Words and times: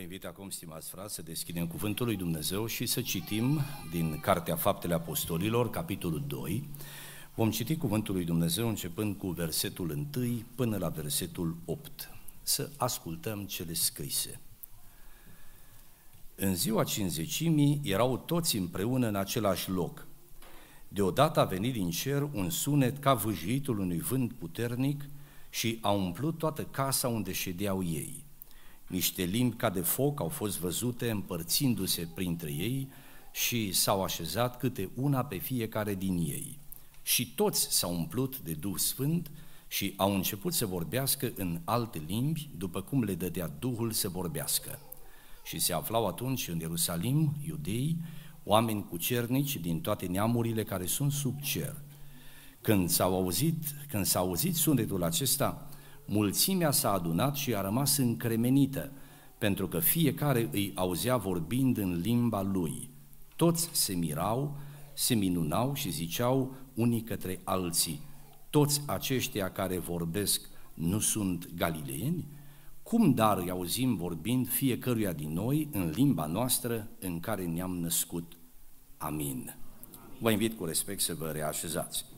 Vă 0.00 0.06
invit 0.06 0.24
acum, 0.24 0.50
stimați 0.50 0.90
frați, 0.90 1.14
să 1.14 1.22
deschidem 1.22 1.66
Cuvântul 1.66 2.06
lui 2.06 2.16
Dumnezeu 2.16 2.66
și 2.66 2.86
să 2.86 3.00
citim 3.00 3.60
din 3.90 4.20
Cartea 4.20 4.56
Faptele 4.56 4.94
Apostolilor, 4.94 5.70
capitolul 5.70 6.24
2. 6.26 6.68
Vom 7.34 7.50
citi 7.50 7.76
Cuvântul 7.76 8.14
lui 8.14 8.24
Dumnezeu 8.24 8.68
începând 8.68 9.16
cu 9.16 9.28
versetul 9.28 9.90
1 10.16 10.42
până 10.54 10.76
la 10.76 10.88
versetul 10.88 11.56
8. 11.64 12.10
Să 12.42 12.70
ascultăm 12.76 13.44
cele 13.44 13.72
scrise. 13.72 14.40
În 16.34 16.54
ziua 16.54 16.84
cinzecimii 16.84 17.80
erau 17.84 18.18
toți 18.18 18.56
împreună 18.56 19.06
în 19.06 19.16
același 19.16 19.70
loc. 19.70 20.06
Deodată 20.88 21.40
a 21.40 21.44
venit 21.44 21.72
din 21.72 21.90
cer 21.90 22.22
un 22.32 22.50
sunet 22.50 22.98
ca 22.98 23.14
vâjuitul 23.14 23.78
unui 23.78 23.98
vânt 23.98 24.32
puternic 24.32 25.04
și 25.50 25.78
a 25.80 25.90
umplut 25.90 26.38
toată 26.38 26.64
casa 26.64 27.08
unde 27.08 27.32
ședeau 27.32 27.82
ei– 27.84 28.19
niște 28.90 29.22
limbi 29.22 29.56
ca 29.56 29.70
de 29.70 29.80
foc 29.80 30.20
au 30.20 30.28
fost 30.28 30.58
văzute 30.58 31.10
împărțindu-se 31.10 32.08
printre 32.14 32.52
ei 32.52 32.88
și 33.32 33.72
s-au 33.72 34.02
așezat 34.02 34.58
câte 34.58 34.90
una 34.94 35.24
pe 35.24 35.36
fiecare 35.36 35.94
din 35.94 36.16
ei. 36.16 36.58
Și 37.02 37.34
toți 37.34 37.66
s-au 37.70 37.94
umplut 37.94 38.38
de 38.38 38.52
Duh 38.52 38.76
Sfânt 38.76 39.30
și 39.68 39.94
au 39.96 40.14
început 40.14 40.54
să 40.54 40.66
vorbească 40.66 41.32
în 41.36 41.60
alte 41.64 42.02
limbi, 42.06 42.48
după 42.56 42.80
cum 42.82 43.02
le 43.02 43.14
dădea 43.14 43.50
Duhul 43.58 43.90
să 43.90 44.08
vorbească. 44.08 44.78
Și 45.44 45.58
se 45.58 45.72
aflau 45.72 46.06
atunci 46.06 46.48
în 46.48 46.58
Ierusalim, 46.58 47.36
iudei, 47.46 47.96
oameni 48.44 48.84
cucernici 48.88 49.56
din 49.56 49.80
toate 49.80 50.06
neamurile 50.06 50.64
care 50.64 50.86
sunt 50.86 51.12
sub 51.12 51.40
cer. 51.40 51.76
Când 52.60 52.88
s-au 52.88 53.14
auzit, 53.14 53.62
când 53.88 54.06
s-a 54.06 54.18
auzit 54.18 54.54
sunetul 54.54 55.02
acesta, 55.02 55.69
mulțimea 56.10 56.70
s-a 56.70 56.92
adunat 56.92 57.36
și 57.36 57.54
a 57.54 57.60
rămas 57.60 57.96
încremenită, 57.96 58.92
pentru 59.38 59.68
că 59.68 59.78
fiecare 59.78 60.48
îi 60.52 60.72
auzea 60.74 61.16
vorbind 61.16 61.76
în 61.76 62.00
limba 62.00 62.42
lui. 62.42 62.90
Toți 63.36 63.68
se 63.72 63.94
mirau, 63.94 64.56
se 64.94 65.14
minunau 65.14 65.74
și 65.74 65.90
ziceau 65.90 66.54
unii 66.74 67.02
către 67.02 67.40
alții, 67.44 68.00
toți 68.50 68.82
aceștia 68.86 69.50
care 69.50 69.78
vorbesc 69.78 70.48
nu 70.74 70.98
sunt 70.98 71.48
galileeni? 71.54 72.28
Cum 72.82 73.14
dar 73.14 73.38
îi 73.38 73.50
auzim 73.50 73.96
vorbind 73.96 74.48
fiecăruia 74.48 75.12
din 75.12 75.32
noi 75.32 75.68
în 75.72 75.90
limba 75.90 76.26
noastră 76.26 76.88
în 76.98 77.20
care 77.20 77.46
ne-am 77.46 77.76
născut? 77.76 78.32
Amin. 78.96 79.56
Vă 80.18 80.30
invit 80.30 80.56
cu 80.56 80.64
respect 80.64 81.00
să 81.00 81.14
vă 81.14 81.26
reașezați. 81.26 82.09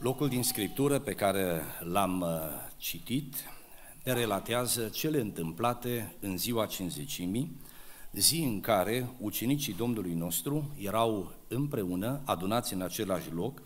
Locul 0.00 0.28
din 0.28 0.42
Scriptură 0.42 0.98
pe 0.98 1.12
care 1.12 1.62
l-am 1.80 2.20
uh, 2.20 2.28
citit 2.76 3.34
ne 4.04 4.12
relatează 4.12 4.88
cele 4.88 5.20
întâmplate 5.20 6.16
în 6.20 6.38
ziua 6.38 6.66
cinzecimii, 6.66 7.56
zi 8.12 8.38
în 8.38 8.60
care 8.60 9.08
ucenicii 9.20 9.74
Domnului 9.74 10.14
nostru 10.14 10.70
erau 10.78 11.32
împreună, 11.48 12.20
adunați 12.24 12.74
în 12.74 12.80
același 12.80 13.32
loc, 13.32 13.62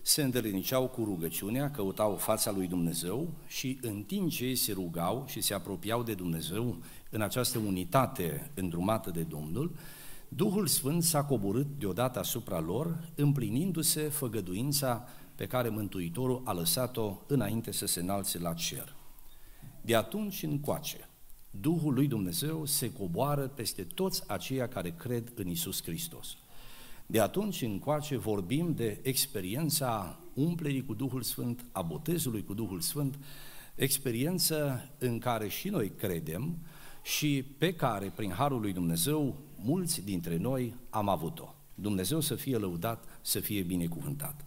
se 0.00 0.22
îndăriniceau 0.22 0.88
cu 0.88 1.04
rugăciunea, 1.04 1.70
căutau 1.70 2.16
fața 2.16 2.50
lui 2.50 2.66
Dumnezeu 2.66 3.28
și 3.46 3.78
în 3.82 4.02
timp 4.02 4.30
ce 4.30 4.44
ei 4.44 4.56
se 4.56 4.72
rugau 4.72 5.24
și 5.28 5.40
se 5.40 5.54
apropiau 5.54 6.02
de 6.02 6.14
Dumnezeu 6.14 6.76
în 7.10 7.20
această 7.20 7.58
unitate 7.58 8.50
îndrumată 8.54 9.10
de 9.10 9.22
Domnul, 9.22 9.74
Duhul 10.28 10.66
Sfânt 10.66 11.02
s-a 11.02 11.24
coborât 11.24 11.66
deodată 11.78 12.18
asupra 12.18 12.60
lor, 12.60 13.08
împlinindu-se 13.14 14.00
făgăduința 14.00 15.08
pe 15.34 15.46
care 15.46 15.68
Mântuitorul 15.68 16.42
a 16.44 16.52
lăsat-o 16.52 17.18
înainte 17.26 17.72
să 17.72 17.86
se 17.86 18.00
înalțe 18.00 18.38
la 18.38 18.54
cer. 18.54 18.96
De 19.80 19.94
atunci 19.94 20.42
încoace, 20.42 21.08
Duhul 21.60 21.94
lui 21.94 22.06
Dumnezeu 22.06 22.64
se 22.64 22.92
coboară 22.92 23.48
peste 23.48 23.82
toți 23.82 24.30
aceia 24.30 24.68
care 24.68 24.90
cred 24.90 25.32
în 25.34 25.48
Isus 25.48 25.82
Hristos. 25.82 26.36
De 27.06 27.20
atunci 27.20 27.62
încoace 27.62 28.16
vorbim 28.16 28.74
de 28.74 29.00
experiența 29.02 30.20
umplerii 30.34 30.84
cu 30.84 30.94
Duhul 30.94 31.22
Sfânt, 31.22 31.64
a 31.72 31.82
botezului 31.82 32.44
cu 32.44 32.54
Duhul 32.54 32.80
Sfânt, 32.80 33.18
experiență 33.74 34.88
în 34.98 35.18
care 35.18 35.48
și 35.48 35.68
noi 35.68 35.90
credem 35.90 36.58
și 37.02 37.44
pe 37.58 37.74
care, 37.74 38.12
prin 38.14 38.30
Harul 38.30 38.60
lui 38.60 38.72
Dumnezeu, 38.72 39.38
mulți 39.56 40.04
dintre 40.04 40.36
noi 40.36 40.74
am 40.90 41.08
avut-o. 41.08 41.54
Dumnezeu 41.74 42.20
să 42.20 42.34
fie 42.34 42.56
lăudat, 42.56 43.04
să 43.20 43.40
fie 43.40 43.62
binecuvântat. 43.62 44.44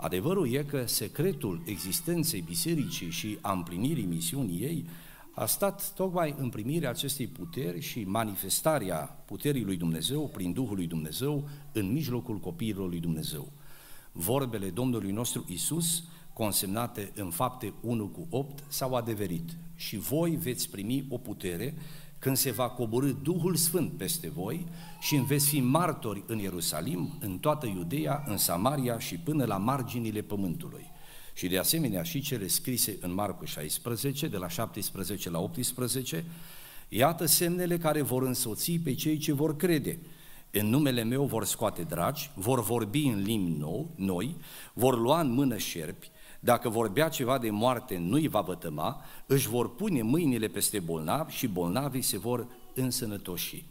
Adevărul 0.00 0.52
e 0.52 0.62
că 0.62 0.86
secretul 0.86 1.62
existenței 1.64 2.40
bisericii 2.40 3.10
și 3.10 3.38
a 3.40 3.52
împlinirii 3.52 4.04
misiunii 4.04 4.60
ei 4.60 4.86
a 5.34 5.46
stat 5.46 5.92
tocmai 5.94 6.34
în 6.38 6.48
primirea 6.48 6.90
acestei 6.90 7.26
puteri 7.26 7.80
și 7.80 8.04
manifestarea 8.04 8.98
puterii 9.24 9.64
lui 9.64 9.76
Dumnezeu 9.76 10.28
prin 10.28 10.52
Duhul 10.52 10.76
lui 10.76 10.86
Dumnezeu 10.86 11.48
în 11.72 11.92
mijlocul 11.92 12.38
copiilor 12.38 12.88
lui 12.88 13.00
Dumnezeu. 13.00 13.52
Vorbele 14.12 14.70
Domnului 14.70 15.10
nostru 15.10 15.44
Isus, 15.48 16.04
consemnate 16.32 17.12
în 17.14 17.30
fapte 17.30 17.72
1 17.80 18.06
cu 18.06 18.26
8, 18.30 18.64
s-au 18.68 18.94
adeverit 18.94 19.56
și 19.74 19.96
voi 19.96 20.30
veți 20.30 20.70
primi 20.70 21.06
o 21.08 21.18
putere 21.18 21.74
când 22.18 22.36
se 22.36 22.50
va 22.50 22.68
coborâ 22.68 23.10
Duhul 23.10 23.56
Sfânt 23.56 23.92
peste 23.92 24.30
voi 24.30 24.66
și 25.00 25.16
veți 25.16 25.48
fi 25.48 25.60
martori 25.60 26.24
în 26.26 26.38
Ierusalim, 26.38 27.16
în 27.20 27.38
toată 27.38 27.66
Iudeea, 27.66 28.24
în 28.26 28.36
Samaria 28.36 28.98
și 28.98 29.16
până 29.16 29.44
la 29.44 29.56
marginile 29.56 30.20
pământului. 30.20 30.90
Și 31.32 31.48
de 31.48 31.58
asemenea 31.58 32.02
și 32.02 32.20
cele 32.20 32.46
scrise 32.46 32.96
în 33.00 33.14
Marcu 33.14 33.44
16, 33.44 34.28
de 34.28 34.36
la 34.36 34.48
17 34.48 35.30
la 35.30 35.38
18, 35.38 36.24
iată 36.88 37.26
semnele 37.26 37.78
care 37.78 38.02
vor 38.02 38.22
însoți 38.22 38.72
pe 38.72 38.94
cei 38.94 39.16
ce 39.16 39.32
vor 39.32 39.56
crede. 39.56 39.98
În 40.50 40.66
numele 40.66 41.02
meu 41.02 41.24
vor 41.24 41.44
scoate 41.44 41.82
dragi, 41.82 42.30
vor 42.34 42.62
vorbi 42.62 43.06
în 43.06 43.22
limbi 43.22 43.58
nou, 43.58 43.90
noi, 43.94 44.36
vor 44.72 44.98
lua 44.98 45.20
în 45.20 45.30
mână 45.30 45.56
șerpi, 45.56 46.10
dacă 46.40 46.68
vorbea 46.68 47.08
ceva 47.08 47.38
de 47.38 47.50
moarte, 47.50 47.98
nu-i 47.98 48.28
va 48.28 48.40
vătăma, 48.40 49.00
își 49.26 49.48
vor 49.48 49.74
pune 49.74 50.02
mâinile 50.02 50.48
peste 50.48 50.78
bolnavi 50.78 51.34
și 51.34 51.46
bolnavii 51.46 52.02
se 52.02 52.18
vor 52.18 52.46
însănătoși. 52.74 53.64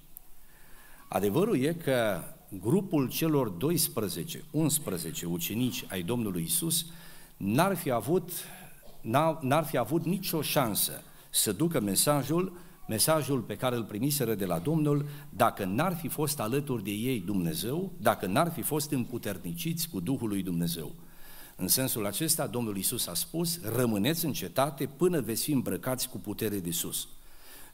Adevărul 1.08 1.58
e 1.60 1.74
că 1.74 2.22
grupul 2.60 3.10
celor 3.10 3.48
12, 3.50 4.44
11 4.52 5.26
ucenici 5.26 5.86
ai 5.90 6.02
Domnului 6.02 6.44
Isus 6.44 6.86
n-ar 7.38 7.76
fi 7.76 7.92
avut, 7.92 8.32
n-ar 9.42 9.66
fi 9.66 9.78
avut 9.78 10.06
nicio 10.06 10.42
șansă 10.42 11.02
să 11.30 11.52
ducă 11.52 11.80
mesajul, 11.80 12.58
mesajul 12.88 13.40
pe 13.40 13.56
care 13.56 13.76
îl 13.76 13.84
primiseră 13.84 14.36
de 14.36 14.46
la 14.46 14.60
Domnul, 14.60 15.06
dacă 15.30 15.66
n-ar 15.66 15.96
fi 15.96 16.08
fost 16.08 16.40
alături 16.40 16.84
de 16.84 16.92
ei 16.92 17.20
Dumnezeu, 17.20 17.92
dacă 18.02 18.26
n-ar 18.26 18.52
fi 18.52 18.62
fost 18.62 18.92
împuterniciți 18.92 19.90
cu 19.90 20.00
Duhul 20.00 20.28
lui 20.28 20.44
Dumnezeu. 20.44 20.96
În 21.60 21.68
sensul 21.68 22.06
acesta, 22.06 22.48
Domnul 22.48 22.78
Isus 22.78 23.08
a 23.08 23.14
spus, 23.14 23.60
rămâneți 23.76 24.26
în 24.26 24.34
cetate 24.34 24.86
până 24.86 25.22
veți 25.22 25.44
fi 25.44 25.52
îmbrăcați 25.52 26.10
cu 26.10 26.18
putere 26.18 26.60
de 26.60 26.72
sus. 26.72 27.08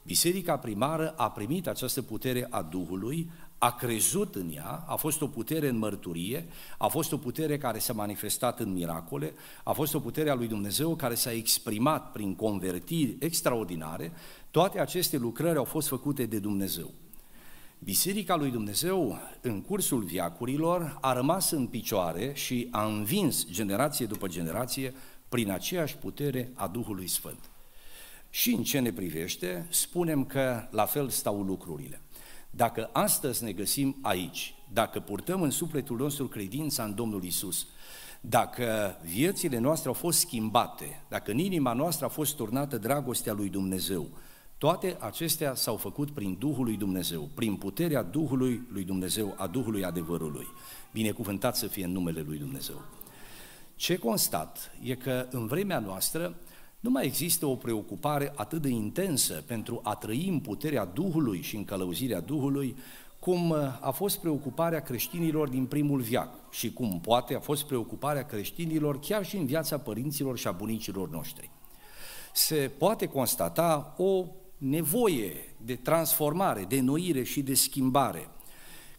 Biserica 0.04 0.58
primară 0.58 1.14
a 1.18 1.32
primit 1.32 1.68
această 1.68 2.02
putere 2.02 2.48
a 2.50 2.62
Duhului, 2.62 3.32
a 3.58 3.76
crezut 3.76 4.36
în 4.36 4.52
ea, 4.56 4.84
a 4.88 4.96
fost 4.96 5.22
o 5.22 5.28
putere 5.28 5.68
în 5.68 5.78
mărturie, 5.78 6.48
a 6.78 6.88
fost 6.88 7.12
o 7.12 7.18
putere 7.18 7.58
care 7.58 7.80
s-a 7.80 7.94
manifestat 7.94 8.60
în 8.60 8.74
miracole, 8.74 9.34
a 9.64 9.72
fost 9.72 9.94
o 9.94 10.00
putere 10.00 10.30
a 10.30 10.36
lui 10.36 10.48
Dumnezeu 10.48 10.96
care 10.96 11.16
s-a 11.16 11.32
exprimat 11.32 12.12
prin 12.12 12.36
convertiri 12.36 13.16
extraordinare. 13.20 14.12
Toate 14.52 14.80
aceste 14.80 15.18
lucrări 15.18 15.58
au 15.58 15.64
fost 15.64 15.88
făcute 15.88 16.26
de 16.26 16.40
Dumnezeu. 16.40 16.92
Biserica 17.84 18.36
lui 18.36 18.52
Dumnezeu, 18.52 19.20
în 19.42 19.62
cursul 19.62 20.04
viacurilor, 20.04 20.98
a 21.02 21.14
rămas 21.14 21.52
în 21.52 21.68
picioare 21.68 22.34
și 22.34 22.68
a 22.72 22.86
învins 22.86 23.46
generație 23.52 24.06
după 24.06 24.28
generație 24.28 24.94
prin 25.30 25.52
aceeași 25.52 25.98
putere 25.98 26.52
a 26.54 26.68
Duhului 26.68 27.08
Sfânt. 27.08 27.50
Și 28.30 28.54
în 28.54 28.64
ce 28.64 28.80
ne 28.80 28.92
privește, 28.92 29.66
spunem 29.70 30.26
că 30.26 30.68
la 30.72 30.86
fel 30.86 31.10
stau 31.10 31.42
lucrurile. 31.42 32.02
Dacă 32.50 32.90
astăzi 32.94 33.44
ne 33.44 33.52
găsim 33.52 33.98
aici, 34.02 34.56
dacă 34.74 35.00
purtăm 35.00 35.42
în 35.42 35.52
sufletul 35.52 35.98
nostru 35.98 36.28
credința 36.28 36.84
în 36.84 36.96
Domnul 36.96 37.24
Isus, 37.24 37.68
dacă 38.22 38.98
viețile 39.02 39.58
noastre 39.58 39.88
au 39.88 39.94
fost 39.94 40.20
schimbate, 40.20 41.04
dacă 41.10 41.32
în 41.32 41.38
inima 41.38 41.74
noastră 41.74 42.06
a 42.06 42.10
fost 42.10 42.36
turnată 42.36 42.78
dragostea 42.78 43.34
lui 43.34 43.50
Dumnezeu, 43.50 44.10
toate 44.64 44.98
acestea 45.00 45.56
s-au 45.56 45.76
făcut 45.76 46.12
prin 46.12 46.36
Duhul 46.40 46.64
lui 46.64 46.78
Dumnezeu, 46.78 47.30
prin 47.34 47.56
puterea 47.56 48.04
Duhului 48.04 48.68
lui 48.72 48.84
Dumnezeu, 48.84 49.34
a 49.38 49.48
Duhului 49.48 49.84
adevărului. 49.84 50.48
Binecuvântat 50.92 51.56
să 51.56 51.68
fie 51.68 51.86
în 51.86 51.92
numele 51.92 52.24
lui 52.28 52.38
Dumnezeu. 52.38 52.82
Ce 53.76 53.98
constat 53.98 54.72
e 54.82 54.96
că 54.96 55.28
în 55.32 55.48
vremea 55.48 55.80
noastră 55.80 56.36
nu 56.80 56.90
mai 56.90 57.06
există 57.06 57.46
o 57.46 57.56
preocupare 57.56 58.34
atât 58.36 58.62
de 58.62 58.70
intensă 58.70 59.44
pentru 59.48 59.80
a 59.84 59.96
trăi 59.96 60.28
în 60.28 60.40
puterea 60.40 60.86
Duhului 60.86 61.42
și 61.42 61.56
în 61.56 61.66
călăuzirea 61.66 62.20
Duhului, 62.20 62.76
cum 63.20 63.52
a 63.80 63.92
fost 63.92 64.18
preocuparea 64.18 64.82
creștinilor 64.82 65.50
din 65.50 65.66
primul 65.66 66.02
viac 66.02 66.52
și 66.52 66.74
cum 66.74 67.00
poate 67.00 67.36
a 67.36 67.40
fost 67.40 67.64
preocuparea 67.64 68.26
creștinilor 68.26 69.00
chiar 69.00 69.26
și 69.26 69.38
în 69.38 69.46
viața 69.46 69.78
părinților 69.78 70.38
și 70.38 70.48
a 70.48 70.52
bunicilor 70.52 71.10
noștri. 71.10 71.50
Se 72.34 72.72
poate 72.78 73.06
constata 73.08 73.94
o 73.98 74.26
nevoie 74.64 75.56
de 75.66 75.76
transformare, 75.76 76.66
de 76.68 76.80
noire 76.80 77.24
și 77.24 77.42
de 77.42 77.54
schimbare. 77.54 78.28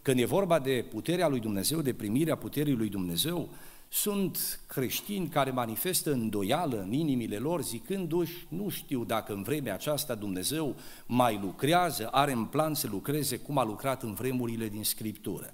Când 0.01 0.19
e 0.19 0.25
vorba 0.25 0.59
de 0.59 0.85
puterea 0.89 1.27
lui 1.27 1.39
Dumnezeu, 1.39 1.81
de 1.81 1.93
primirea 1.93 2.35
puterii 2.35 2.73
lui 2.73 2.89
Dumnezeu, 2.89 3.49
sunt 3.89 4.59
creștini 4.67 5.27
care 5.27 5.51
manifestă 5.51 6.11
îndoială 6.11 6.81
în 6.81 6.91
inimile 6.91 7.37
lor, 7.37 7.63
zicându-și, 7.63 8.45
nu 8.47 8.69
știu 8.69 9.03
dacă 9.03 9.33
în 9.33 9.43
vremea 9.43 9.73
aceasta 9.73 10.15
Dumnezeu 10.15 10.75
mai 11.05 11.39
lucrează, 11.41 12.07
are 12.07 12.31
în 12.31 12.45
plan 12.45 12.73
să 12.73 12.87
lucreze 12.91 13.37
cum 13.37 13.57
a 13.57 13.63
lucrat 13.63 14.03
în 14.03 14.13
vremurile 14.13 14.67
din 14.67 14.83
Scriptură. 14.83 15.53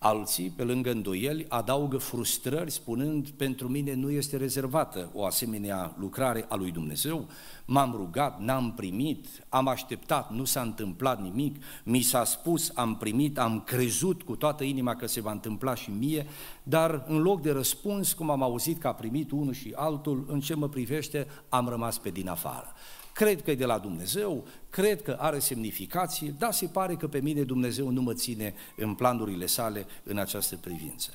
Alții, 0.00 0.50
pe 0.50 0.62
lângă 0.62 0.90
îndoieli, 0.90 1.46
adaugă 1.48 1.96
frustrări 1.96 2.70
spunând, 2.70 3.28
pentru 3.28 3.68
mine 3.68 3.94
nu 3.94 4.10
este 4.10 4.36
rezervată 4.36 5.10
o 5.14 5.24
asemenea 5.24 5.94
lucrare 5.98 6.44
a 6.48 6.54
lui 6.54 6.70
Dumnezeu, 6.70 7.28
m-am 7.64 7.92
rugat, 7.96 8.40
n-am 8.40 8.72
primit, 8.72 9.26
am 9.48 9.68
așteptat, 9.68 10.30
nu 10.32 10.44
s-a 10.44 10.60
întâmplat 10.60 11.22
nimic, 11.22 11.62
mi 11.84 12.00
s-a 12.00 12.24
spus, 12.24 12.70
am 12.74 12.96
primit, 12.96 13.38
am 13.38 13.60
crezut 13.60 14.22
cu 14.22 14.36
toată 14.36 14.64
inima 14.64 14.96
că 14.96 15.06
se 15.06 15.20
va 15.20 15.30
întâmpla 15.30 15.74
și 15.74 15.90
mie, 15.90 16.26
dar 16.62 17.04
în 17.06 17.18
loc 17.18 17.40
de 17.40 17.50
răspuns, 17.50 18.12
cum 18.12 18.30
am 18.30 18.42
auzit 18.42 18.80
că 18.80 18.88
a 18.88 18.94
primit 18.94 19.30
unul 19.30 19.52
și 19.52 19.72
altul, 19.76 20.24
în 20.28 20.40
ce 20.40 20.54
mă 20.54 20.68
privește, 20.68 21.26
am 21.48 21.68
rămas 21.68 21.98
pe 21.98 22.10
din 22.10 22.28
afară 22.28 22.74
cred 23.18 23.42
că 23.42 23.50
e 23.50 23.54
de 23.54 23.64
la 23.64 23.78
Dumnezeu, 23.78 24.46
cred 24.70 25.02
că 25.02 25.16
are 25.20 25.38
semnificație, 25.38 26.34
dar 26.38 26.52
se 26.52 26.66
pare 26.66 26.94
că 26.94 27.08
pe 27.08 27.20
mine 27.20 27.42
Dumnezeu 27.42 27.88
nu 27.88 28.02
mă 28.02 28.14
ține 28.14 28.54
în 28.76 28.94
planurile 28.94 29.46
sale 29.46 29.86
în 30.02 30.18
această 30.18 30.56
privință. 30.56 31.10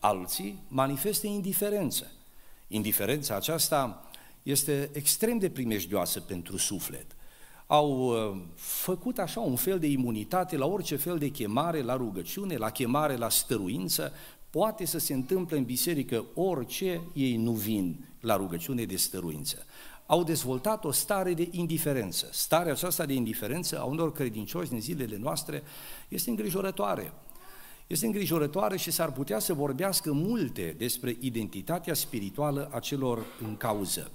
Alții 0.00 0.62
manifestă 0.68 1.26
indiferență. 1.26 2.10
Indiferența 2.68 3.34
aceasta 3.34 4.10
este 4.42 4.90
extrem 4.92 5.38
de 5.38 5.50
primejdioasă 5.50 6.20
pentru 6.20 6.56
suflet. 6.56 7.06
Au 7.66 7.90
uh, 7.90 8.42
făcut 8.54 9.18
așa 9.18 9.40
un 9.40 9.56
fel 9.56 9.78
de 9.78 9.86
imunitate 9.86 10.56
la 10.56 10.66
orice 10.66 10.96
fel 10.96 11.18
de 11.18 11.28
chemare, 11.28 11.82
la 11.82 11.96
rugăciune, 11.96 12.56
la 12.56 12.70
chemare 12.70 13.16
la 13.16 13.28
stăruință, 13.28 14.12
poate 14.50 14.84
să 14.84 14.98
se 14.98 15.14
întâmple 15.14 15.56
în 15.56 15.64
biserică 15.64 16.24
orice, 16.34 17.00
ei 17.12 17.36
nu 17.36 17.52
vin 17.52 18.08
la 18.20 18.36
rugăciune 18.36 18.84
de 18.84 18.96
stăruință 18.96 19.66
au 20.06 20.24
dezvoltat 20.24 20.84
o 20.84 20.90
stare 20.90 21.34
de 21.34 21.48
indiferență. 21.50 22.28
Starea 22.32 22.72
aceasta 22.72 23.06
de 23.06 23.12
indiferență 23.12 23.80
a 23.80 23.84
unor 23.84 24.12
credincioși 24.12 24.70
din 24.70 24.80
zilele 24.80 25.16
noastre 25.16 25.62
este 26.08 26.30
îngrijorătoare. 26.30 27.12
Este 27.86 28.06
îngrijorătoare 28.06 28.76
și 28.76 28.90
s-ar 28.90 29.12
putea 29.12 29.38
să 29.38 29.54
vorbească 29.54 30.12
multe 30.12 30.74
despre 30.78 31.16
identitatea 31.20 31.94
spirituală 31.94 32.70
a 32.72 32.78
celor 32.78 33.24
în 33.42 33.56
cauză. 33.56 34.10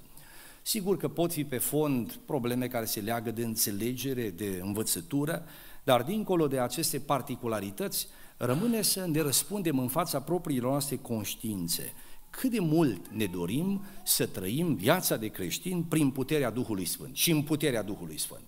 Sigur 0.61 0.97
că 0.97 1.07
pot 1.07 1.31
fi 1.31 1.43
pe 1.43 1.57
fond 1.57 2.19
probleme 2.25 2.67
care 2.67 2.85
se 2.85 2.99
leagă 2.99 3.31
de 3.31 3.43
înțelegere, 3.43 4.29
de 4.29 4.59
învățătură, 4.63 5.45
dar 5.83 6.03
dincolo 6.03 6.47
de 6.47 6.59
aceste 6.59 6.99
particularități, 6.99 8.07
rămâne 8.37 8.81
să 8.81 9.07
ne 9.07 9.21
răspundem 9.21 9.79
în 9.79 9.87
fața 9.87 10.21
propriilor 10.21 10.71
noastre 10.71 10.95
conștiințe– 10.95 11.93
cât 12.31 12.51
de 12.51 12.59
mult 12.59 13.07
ne 13.07 13.25
dorim 13.25 13.81
să 14.03 14.25
trăim 14.25 14.75
viața 14.75 15.17
de 15.17 15.27
creștin 15.27 15.83
prin 15.83 16.09
puterea 16.09 16.49
Duhului 16.49 16.85
Sfânt 16.85 17.15
și 17.15 17.31
în 17.31 17.41
puterea 17.41 17.83
Duhului 17.83 18.19
Sfânt. 18.19 18.43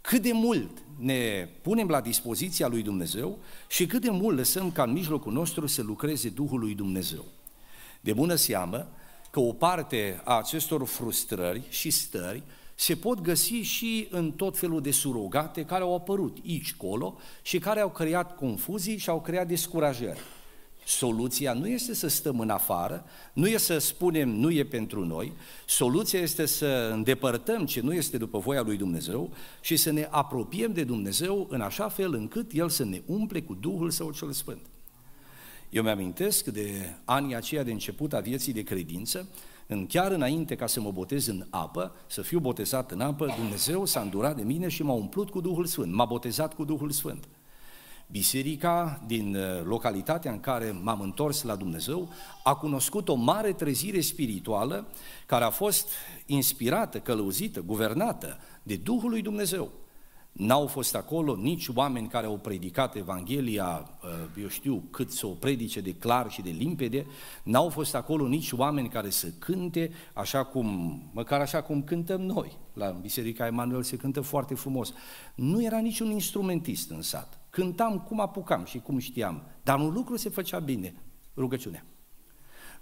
Cât 0.00 0.22
de 0.22 0.32
mult 0.32 0.82
ne 0.98 1.48
punem 1.62 1.88
la 1.88 2.00
dispoziția 2.00 2.68
lui 2.68 2.82
Dumnezeu 2.82 3.38
și 3.68 3.86
cât 3.86 4.00
de 4.00 4.10
mult 4.10 4.36
lăsăm 4.36 4.70
ca 4.70 4.82
în 4.82 4.92
mijlocul 4.92 5.32
nostru 5.32 5.66
să 5.66 5.82
lucreze 5.82 6.28
Duhul 6.28 6.60
lui 6.60 6.74
Dumnezeu. 6.74 7.24
De 8.00 8.12
bună 8.12 8.34
seamă 8.34 8.88
că 9.30 9.40
o 9.40 9.52
parte 9.52 10.20
a 10.24 10.38
acestor 10.38 10.86
frustrări 10.86 11.62
și 11.68 11.90
stări 11.90 12.42
se 12.74 12.96
pot 12.96 13.20
găsi 13.20 13.54
și 13.54 14.06
în 14.10 14.32
tot 14.32 14.58
felul 14.58 14.80
de 14.80 14.90
surogate 14.90 15.64
care 15.64 15.82
au 15.82 15.94
apărut 15.94 16.38
aici, 16.44 16.74
colo 16.74 17.18
și 17.42 17.58
care 17.58 17.80
au 17.80 17.90
creat 17.90 18.36
confuzii 18.36 18.96
și 18.96 19.10
au 19.10 19.20
creat 19.20 19.46
descurajări. 19.46 20.20
Soluția 20.86 21.52
nu 21.52 21.68
este 21.68 21.94
să 21.94 22.08
stăm 22.08 22.40
în 22.40 22.50
afară, 22.50 23.04
nu 23.32 23.46
este 23.46 23.72
să 23.72 23.78
spunem 23.78 24.28
nu 24.28 24.50
e 24.50 24.64
pentru 24.64 25.04
noi, 25.04 25.32
soluția 25.66 26.20
este 26.20 26.46
să 26.46 26.90
îndepărtăm 26.92 27.66
ce 27.66 27.80
nu 27.80 27.92
este 27.92 28.18
după 28.18 28.38
voia 28.38 28.62
lui 28.62 28.76
Dumnezeu 28.76 29.30
și 29.60 29.76
să 29.76 29.90
ne 29.90 30.08
apropiem 30.10 30.72
de 30.72 30.84
Dumnezeu 30.84 31.46
în 31.50 31.60
așa 31.60 31.88
fel 31.88 32.14
încât 32.14 32.52
El 32.52 32.68
să 32.68 32.84
ne 32.84 33.02
umple 33.06 33.42
cu 33.42 33.54
Duhul 33.54 33.90
Său 33.90 34.10
cel 34.10 34.32
Sfânt. 34.32 34.60
Eu 35.70 35.82
mi-amintesc 35.82 36.44
de 36.44 36.94
anii 37.04 37.34
aceia 37.34 37.62
de 37.62 37.72
început 37.72 38.12
a 38.12 38.20
vieții 38.20 38.52
de 38.52 38.62
credință, 38.62 39.28
în 39.66 39.86
chiar 39.86 40.12
înainte 40.12 40.54
ca 40.54 40.66
să 40.66 40.80
mă 40.80 40.90
botez 40.90 41.26
în 41.26 41.46
apă, 41.50 41.94
să 42.06 42.22
fiu 42.22 42.38
botezat 42.38 42.90
în 42.90 43.00
apă, 43.00 43.34
Dumnezeu 43.36 43.84
s-a 43.84 44.00
îndurat 44.00 44.36
de 44.36 44.42
mine 44.42 44.68
și 44.68 44.82
m-a 44.82 44.92
umplut 44.92 45.30
cu 45.30 45.40
Duhul 45.40 45.66
Sfânt, 45.66 45.92
m-a 45.92 46.04
botezat 46.04 46.54
cu 46.54 46.64
Duhul 46.64 46.90
Sfânt. 46.90 47.28
Biserica 48.12 49.02
din 49.06 49.34
uh, 49.34 49.64
localitatea 49.64 50.32
în 50.32 50.40
care 50.40 50.78
m-am 50.82 51.00
întors 51.00 51.42
la 51.42 51.56
Dumnezeu 51.56 52.08
a 52.44 52.54
cunoscut 52.54 53.08
o 53.08 53.14
mare 53.14 53.52
trezire 53.52 54.00
spirituală 54.00 54.86
care 55.26 55.44
a 55.44 55.50
fost 55.50 55.88
inspirată, 56.26 56.98
călăuzită, 56.98 57.60
guvernată 57.60 58.38
de 58.62 58.76
Duhul 58.76 59.10
lui 59.10 59.22
Dumnezeu. 59.22 59.72
N-au 60.32 60.66
fost 60.66 60.94
acolo 60.94 61.36
nici 61.36 61.68
oameni 61.74 62.08
care 62.08 62.26
au 62.26 62.38
predicat 62.38 62.96
Evanghelia, 62.96 63.90
uh, 64.02 64.42
eu 64.42 64.48
știu 64.48 64.82
cât 64.90 65.10
să 65.10 65.26
o 65.26 65.30
predice 65.30 65.80
de 65.80 65.94
clar 65.94 66.30
și 66.30 66.42
de 66.42 66.50
limpede, 66.50 67.06
n-au 67.42 67.68
fost 67.68 67.94
acolo 67.94 68.28
nici 68.28 68.52
oameni 68.52 68.88
care 68.88 69.10
să 69.10 69.26
cânte 69.38 69.90
așa 70.12 70.44
cum, 70.44 71.00
măcar 71.12 71.40
așa 71.40 71.62
cum 71.62 71.82
cântăm 71.82 72.20
noi. 72.20 72.58
La 72.72 72.90
Biserica 72.90 73.46
Emanuel 73.46 73.82
se 73.82 73.96
cântă 73.96 74.20
foarte 74.20 74.54
frumos. 74.54 74.92
Nu 75.34 75.64
era 75.64 75.78
niciun 75.78 76.10
instrumentist 76.10 76.90
în 76.90 77.02
sat. 77.02 77.41
Cântam 77.52 77.98
cum 77.98 78.20
apucam 78.20 78.64
și 78.64 78.78
cum 78.78 78.98
știam, 78.98 79.42
dar 79.62 79.78
un 79.78 79.92
lucru 79.92 80.16
se 80.16 80.28
făcea 80.28 80.58
bine, 80.58 80.94
rugăciunea. 81.36 81.86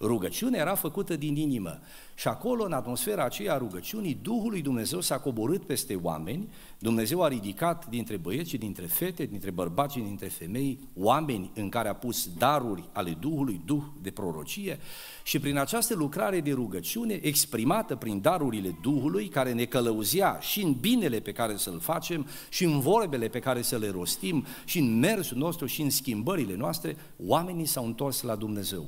Rugăciunea 0.02 0.60
era 0.60 0.74
făcută 0.74 1.16
din 1.16 1.36
inimă. 1.36 1.78
Și 2.14 2.28
acolo, 2.28 2.64
în 2.64 2.72
atmosfera 2.72 3.24
aceea 3.24 3.54
a 3.54 3.58
rugăciunii, 3.58 4.18
Duhul 4.22 4.50
lui 4.50 4.62
Dumnezeu 4.62 5.00
s-a 5.00 5.18
coborât 5.18 5.64
peste 5.64 5.98
oameni, 6.02 6.48
Dumnezeu 6.78 7.22
a 7.22 7.28
ridicat 7.28 7.86
dintre 7.86 8.16
băieți 8.16 8.50
și 8.50 8.56
dintre 8.56 8.86
fete, 8.86 9.24
dintre 9.24 9.50
bărbați 9.50 9.96
și 9.96 10.02
dintre 10.02 10.26
femei, 10.26 10.78
oameni 10.94 11.50
în 11.54 11.68
care 11.68 11.88
a 11.88 11.94
pus 11.94 12.30
daruri 12.38 12.88
ale 12.92 13.16
Duhului, 13.20 13.60
Duh 13.64 13.82
de 14.02 14.10
prorocie. 14.10 14.78
Și 15.22 15.38
prin 15.38 15.56
această 15.56 15.94
lucrare 15.94 16.40
de 16.40 16.52
rugăciune, 16.52 17.18
exprimată 17.22 17.96
prin 17.96 18.20
darurile 18.20 18.78
Duhului, 18.82 19.28
care 19.28 19.52
ne 19.52 19.64
călăuzea 19.64 20.38
și 20.40 20.62
în 20.62 20.72
binele 20.72 21.20
pe 21.20 21.32
care 21.32 21.56
să-l 21.56 21.78
facem, 21.80 22.26
și 22.48 22.64
în 22.64 22.80
vorbele 22.80 23.28
pe 23.28 23.38
care 23.38 23.62
să 23.62 23.78
le 23.78 23.90
rostim, 23.90 24.44
și 24.64 24.78
în 24.78 24.98
mersul 24.98 25.36
nostru, 25.36 25.66
și 25.66 25.82
în 25.82 25.90
schimbările 25.90 26.56
noastre, 26.56 26.96
oamenii 27.26 27.66
s-au 27.66 27.84
întors 27.84 28.22
la 28.22 28.34
Dumnezeu. 28.34 28.86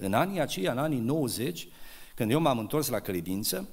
În 0.00 0.12
anii 0.12 0.40
aceia, 0.40 0.72
în 0.72 0.78
anii 0.78 0.98
90, 0.98 1.68
când 2.14 2.30
eu 2.30 2.40
m-am 2.40 2.58
întors 2.58 2.88
la 2.88 2.98
credință, 2.98 3.68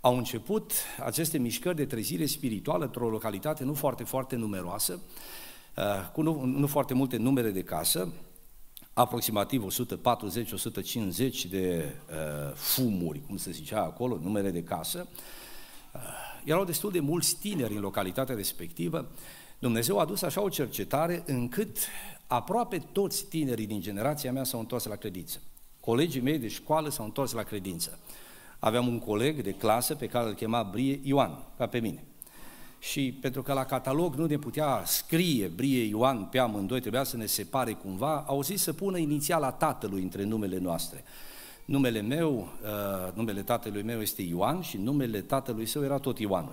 au 0.00 0.16
început 0.16 0.72
aceste 1.04 1.38
mișcări 1.38 1.76
de 1.76 1.84
trezire 1.84 2.26
spirituală 2.26 2.84
într-o 2.84 3.08
localitate 3.08 3.64
nu 3.64 3.74
foarte, 3.74 4.04
foarte 4.04 4.36
numeroasă, 4.36 5.00
uh, 5.76 6.10
cu 6.12 6.22
nu, 6.22 6.44
nu 6.44 6.66
foarte 6.66 6.94
multe 6.94 7.16
numere 7.16 7.50
de 7.50 7.62
casă, 7.62 8.12
aproximativ 8.92 9.66
140-150 9.66 11.48
de 11.50 11.94
uh, 12.08 12.54
fumuri, 12.54 13.22
cum 13.26 13.36
se 13.36 13.50
zicea 13.50 13.82
acolo, 13.82 14.18
numere 14.22 14.50
de 14.50 14.62
casă. 14.62 15.08
Uh, 15.94 16.00
erau 16.44 16.64
destul 16.64 16.90
de 16.90 17.00
mulți 17.00 17.36
tineri 17.36 17.74
în 17.74 17.80
localitatea 17.80 18.34
respectivă. 18.34 19.10
Dumnezeu 19.58 19.98
a 19.98 20.04
dus 20.04 20.22
așa 20.22 20.42
o 20.42 20.48
cercetare 20.48 21.22
încât 21.26 21.76
aproape 22.26 22.78
toți 22.92 23.24
tinerii 23.24 23.66
din 23.66 23.80
generația 23.80 24.32
mea 24.32 24.44
s-au 24.44 24.60
întors 24.60 24.84
la 24.84 24.96
credință. 24.96 25.40
Colegii 25.84 26.20
mei 26.20 26.38
de 26.38 26.48
școală 26.48 26.88
s-au 26.88 27.04
întors 27.04 27.32
la 27.32 27.42
credință. 27.42 27.98
Aveam 28.58 28.86
un 28.86 28.98
coleg 28.98 29.42
de 29.42 29.50
clasă 29.50 29.94
pe 29.94 30.06
care 30.06 30.28
îl 30.28 30.34
chema 30.34 30.62
Brie 30.62 31.00
Ioan, 31.02 31.38
ca 31.56 31.66
pe 31.66 31.78
mine. 31.78 32.04
Și 32.78 33.18
pentru 33.20 33.42
că 33.42 33.52
la 33.52 33.64
catalog 33.64 34.14
nu 34.14 34.26
ne 34.26 34.38
putea 34.38 34.82
scrie 34.86 35.46
Brie 35.46 35.84
Ioan 35.84 36.24
pe 36.24 36.38
amândoi, 36.38 36.80
trebuia 36.80 37.04
să 37.04 37.16
ne 37.16 37.26
separe 37.26 37.72
cumva, 37.72 38.24
au 38.26 38.42
zis 38.42 38.62
să 38.62 38.72
pună 38.72 38.98
inițiala 38.98 39.50
tatălui 39.50 40.02
între 40.02 40.24
numele 40.24 40.58
noastre. 40.58 41.04
Numele 41.64 42.00
meu, 42.00 42.48
uh, 42.62 43.12
numele 43.14 43.42
tatălui 43.42 43.82
meu 43.82 44.00
este 44.00 44.22
Ioan 44.22 44.60
și 44.60 44.76
numele 44.76 45.20
tatălui 45.20 45.66
său 45.66 45.84
era 45.84 45.98
tot 45.98 46.18
Ioan. 46.18 46.48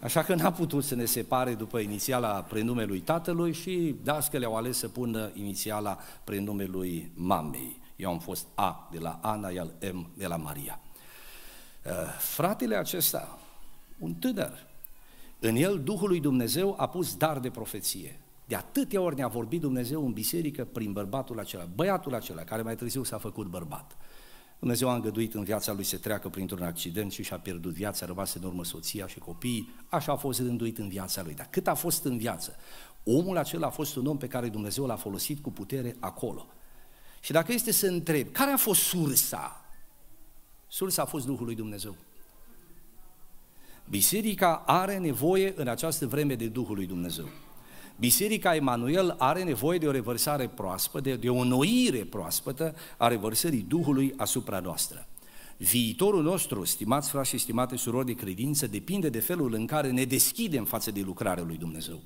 Așa 0.00 0.22
că 0.22 0.34
n-a 0.34 0.52
putut 0.52 0.84
să 0.84 0.94
ne 0.94 1.04
separe 1.04 1.54
după 1.54 1.78
inițiala 1.78 2.28
prenumelui 2.28 3.00
tatălui 3.00 3.52
și 3.52 3.96
dascăle 4.02 4.44
au 4.44 4.56
ales 4.56 4.78
să 4.78 4.88
pună 4.88 5.30
inițiala 5.34 5.98
prenumelui 6.24 7.10
mamei. 7.14 7.86
Eu 7.98 8.10
am 8.10 8.18
fost 8.18 8.46
A 8.54 8.88
de 8.92 8.98
la 8.98 9.18
Ana, 9.22 9.48
iar 9.48 9.66
M 9.92 10.10
de 10.16 10.26
la 10.26 10.36
Maria. 10.36 10.80
Uh, 11.84 11.92
fratele 12.18 12.76
acesta, 12.76 13.38
un 13.98 14.14
tânăr, 14.14 14.66
în 15.38 15.56
el 15.56 15.80
Duhul 15.82 16.08
lui 16.08 16.20
Dumnezeu 16.20 16.74
a 16.78 16.88
pus 16.88 17.16
dar 17.16 17.38
de 17.38 17.50
profeție. 17.50 18.20
De 18.44 18.54
atâtea 18.54 19.00
ori 19.00 19.16
ne-a 19.16 19.28
vorbit 19.28 19.60
Dumnezeu 19.60 20.04
în 20.04 20.12
biserică 20.12 20.64
prin 20.64 20.92
bărbatul 20.92 21.38
acela, 21.38 21.64
băiatul 21.74 22.14
acela 22.14 22.42
care 22.42 22.62
mai 22.62 22.76
târziu 22.76 23.02
s-a 23.02 23.18
făcut 23.18 23.46
bărbat. 23.46 23.96
Dumnezeu 24.58 24.88
a 24.88 24.94
îngăduit 24.94 25.34
în 25.34 25.44
viața 25.44 25.72
lui 25.72 25.84
să 25.84 25.96
treacă 25.96 26.28
printr-un 26.28 26.62
accident 26.62 27.12
și 27.12 27.22
și-a 27.22 27.38
pierdut 27.38 27.72
viața, 27.72 28.04
a 28.04 28.08
rămas 28.08 28.34
în 28.34 28.42
urmă 28.42 28.64
soția 28.64 29.06
și 29.06 29.18
copiii, 29.18 29.74
așa 29.88 30.12
a 30.12 30.16
fost 30.16 30.38
rânduit 30.38 30.78
în 30.78 30.88
viața 30.88 31.22
lui. 31.22 31.34
Dar 31.34 31.46
cât 31.50 31.66
a 31.66 31.74
fost 31.74 32.04
în 32.04 32.18
viață? 32.18 32.56
Omul 33.04 33.36
acela 33.36 33.66
a 33.66 33.70
fost 33.70 33.96
un 33.96 34.06
om 34.06 34.16
pe 34.16 34.28
care 34.28 34.48
Dumnezeu 34.48 34.86
l-a 34.86 34.96
folosit 34.96 35.42
cu 35.42 35.50
putere 35.50 35.96
acolo. 36.00 36.46
Și 37.20 37.32
dacă 37.32 37.52
este 37.52 37.72
să 37.72 37.86
întreb, 37.86 38.32
care 38.32 38.50
a 38.50 38.56
fost 38.56 38.80
sursa? 38.80 39.64
Sursa 40.68 41.02
a 41.02 41.06
fost 41.06 41.26
Duhul 41.26 41.44
lui 41.44 41.54
Dumnezeu. 41.54 41.96
Biserica 43.90 44.62
are 44.66 44.98
nevoie 44.98 45.52
în 45.56 45.68
această 45.68 46.06
vreme 46.06 46.34
de 46.34 46.46
Duhul 46.46 46.74
lui 46.74 46.86
Dumnezeu. 46.86 47.28
Biserica 47.96 48.54
Emanuel 48.54 49.14
are 49.18 49.42
nevoie 49.42 49.78
de 49.78 49.86
o 49.86 49.90
revărsare 49.90 50.48
proaspătă, 50.48 51.08
de, 51.08 51.16
de 51.16 51.30
o 51.30 51.44
noire 51.44 52.04
proaspătă 52.04 52.74
a 52.96 53.08
revărsării 53.08 53.64
Duhului 53.68 54.14
asupra 54.16 54.60
noastră. 54.60 55.08
Viitorul 55.56 56.22
nostru, 56.22 56.64
stimați 56.64 57.10
frați 57.10 57.28
și 57.28 57.38
stimate 57.38 57.76
surori 57.76 58.06
de 58.06 58.12
credință, 58.12 58.66
depinde 58.66 59.08
de 59.08 59.20
felul 59.20 59.54
în 59.54 59.66
care 59.66 59.90
ne 59.90 60.04
deschidem 60.04 60.64
față 60.64 60.90
de 60.90 61.00
lucrarea 61.00 61.44
lui 61.44 61.56
Dumnezeu. 61.56 62.00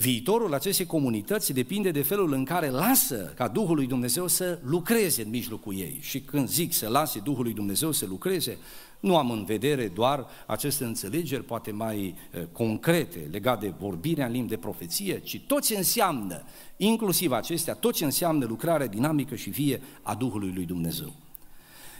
Viitorul 0.00 0.54
acestei 0.54 0.86
comunități 0.86 1.52
depinde 1.52 1.90
de 1.90 2.02
felul 2.02 2.32
în 2.32 2.44
care 2.44 2.70
lasă 2.70 3.32
ca 3.36 3.48
Duhul 3.48 3.74
lui 3.76 3.86
Dumnezeu 3.86 4.26
să 4.26 4.58
lucreze 4.62 5.22
în 5.22 5.30
mijlocul 5.30 5.74
ei. 5.78 5.98
Și 6.00 6.20
când 6.20 6.48
zic 6.48 6.72
să 6.72 6.88
lase 6.88 7.18
Duhul 7.18 7.42
lui 7.42 7.52
Dumnezeu 7.52 7.92
să 7.92 8.06
lucreze, 8.06 8.58
nu 9.00 9.16
am 9.16 9.30
în 9.30 9.44
vedere 9.44 9.88
doar 9.88 10.26
aceste 10.46 10.84
înțelegeri, 10.84 11.44
poate 11.44 11.70
mai 11.70 12.14
eh, 12.30 12.42
concrete, 12.52 13.28
legate 13.30 13.66
de 13.66 13.74
vorbirea 13.78 14.26
în 14.26 14.32
limbi 14.32 14.48
de 14.48 14.56
profeție, 14.56 15.20
ci 15.20 15.40
tot 15.46 15.64
ce 15.64 15.76
înseamnă, 15.76 16.42
inclusiv 16.76 17.32
acestea, 17.32 17.74
tot 17.74 17.94
ce 17.94 18.04
înseamnă 18.04 18.46
lucrarea 18.46 18.86
dinamică 18.86 19.34
și 19.34 19.50
vie 19.50 19.80
a 20.02 20.14
Duhului 20.14 20.52
lui 20.54 20.64
Dumnezeu. 20.64 21.12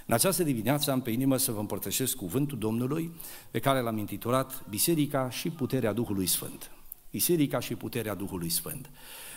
În 0.06 0.14
această 0.14 0.42
dimineață 0.42 0.90
am 0.90 1.00
pe 1.00 1.10
inimă 1.10 1.36
să 1.36 1.52
vă 1.52 1.60
împărtășesc 1.60 2.16
cuvântul 2.16 2.58
Domnului 2.58 3.12
pe 3.50 3.58
care 3.58 3.80
l-am 3.80 3.98
intitulat 3.98 4.64
Biserica 4.68 5.30
și 5.30 5.50
puterea 5.50 5.92
Duhului 5.92 6.26
Sfânt. 6.26 6.70
Biserica 7.10 7.60
și 7.60 7.74
puterea 7.74 8.14
Duhului 8.14 8.48
Sfânt. 8.48 8.90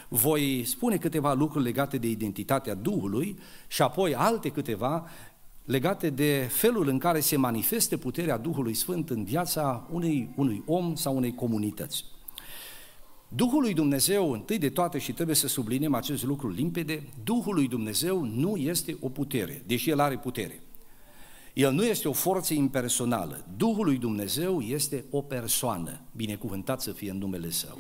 Voi 0.08 0.64
spune 0.66 0.98
câteva 0.98 1.34
lucruri 1.34 1.64
legate 1.64 1.98
de 1.98 2.08
identitatea 2.08 2.74
Duhului 2.74 3.38
și 3.68 3.82
apoi 3.82 4.16
alte 4.16 4.50
câteva 4.50 5.08
legate 5.66 6.10
de 6.10 6.48
felul 6.52 6.88
în 6.88 6.98
care 6.98 7.20
se 7.20 7.38
manifeste 7.38 7.98
puterea 7.98 8.38
Duhului 8.38 8.74
Sfânt 8.74 9.10
în 9.10 9.24
viața 9.24 9.88
unui, 9.92 10.30
unui 10.36 10.64
om 10.66 10.96
sau 10.96 11.16
unei 11.16 11.36
comunități. 11.36 12.06
Duhul 13.28 13.62
lui 13.62 13.74
Dumnezeu, 13.74 14.32
întâi 14.32 14.58
de 14.58 14.70
toate 14.70 14.98
și 14.98 15.14
trebuie 15.14 15.36
să 15.36 15.48
subliniem 15.48 15.94
acest 15.94 16.24
lucru 16.24 16.50
limpede, 16.50 17.04
Duhul 17.24 17.54
lui 17.54 17.68
Dumnezeu 17.68 18.24
nu 18.24 18.56
este 18.56 18.98
o 19.00 19.10
putere, 19.10 19.64
deși 19.66 19.90
El 19.90 20.00
are 20.00 20.18
putere. 20.18 20.64
El 21.54 21.74
nu 21.74 21.84
este 21.84 22.08
o 22.08 22.14
forță 22.14 22.54
impersonală. 22.54 23.46
Duhul 23.58 23.86
lui 23.86 23.98
Dumnezeu 23.98 24.62
este 24.62 25.06
o 25.10 25.22
persoană, 25.22 26.02
binecuvântat 26.16 26.82
să 26.82 26.92
fie 26.92 27.12
în 27.12 27.18
numele 27.18 27.50
Său. 27.50 27.78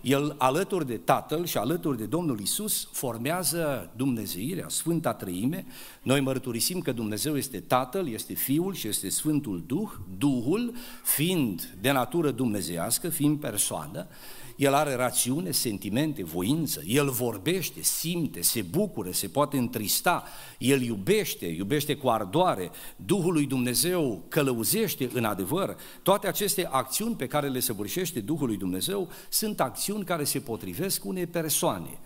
El, 0.00 0.34
alături 0.38 0.86
de 0.86 0.96
Tatăl 0.96 1.44
și 1.44 1.56
alături 1.56 1.98
de 1.98 2.06
Domnul 2.06 2.40
Isus, 2.40 2.88
formează 2.92 3.90
Dumnezeirea, 3.96 4.68
Sfânta 4.68 5.12
Trăime. 5.12 5.66
Noi 6.02 6.20
mărturisim 6.20 6.80
că 6.80 6.92
Dumnezeu 6.92 7.36
este 7.36 7.60
Tatăl, 7.60 8.08
este 8.08 8.34
Fiul 8.34 8.74
și 8.74 8.88
este 8.88 9.08
Sfântul 9.08 9.64
Duh, 9.66 9.90
Duhul, 10.18 10.74
fiind 11.04 11.76
de 11.80 11.90
natură 11.90 12.30
dumnezeiască, 12.30 13.08
fiind 13.08 13.40
persoană, 13.40 14.06
el 14.60 14.74
are 14.74 14.94
rațiune, 14.94 15.50
sentimente, 15.50 16.24
voință, 16.24 16.82
el 16.86 17.10
vorbește, 17.10 17.82
simte, 17.82 18.40
se 18.40 18.62
bucură, 18.62 19.10
se 19.10 19.28
poate 19.28 19.56
întrista, 19.56 20.24
el 20.58 20.82
iubește, 20.82 21.46
iubește 21.46 21.94
cu 21.94 22.08
ardoare, 22.08 22.70
Duhul 22.96 23.32
lui 23.32 23.46
Dumnezeu 23.46 24.24
călăuzește 24.28 25.10
în 25.12 25.24
adevăr. 25.24 25.76
Toate 26.02 26.26
aceste 26.26 26.68
acțiuni 26.70 27.16
pe 27.16 27.26
care 27.26 27.48
le 27.48 27.60
săvârșește 27.60 28.20
Duhul 28.20 28.46
lui 28.46 28.56
Dumnezeu 28.56 29.08
sunt 29.28 29.60
acțiuni 29.60 30.04
care 30.04 30.24
se 30.24 30.38
potrivesc 30.40 31.04
unei 31.04 31.26
persoane. 31.26 31.98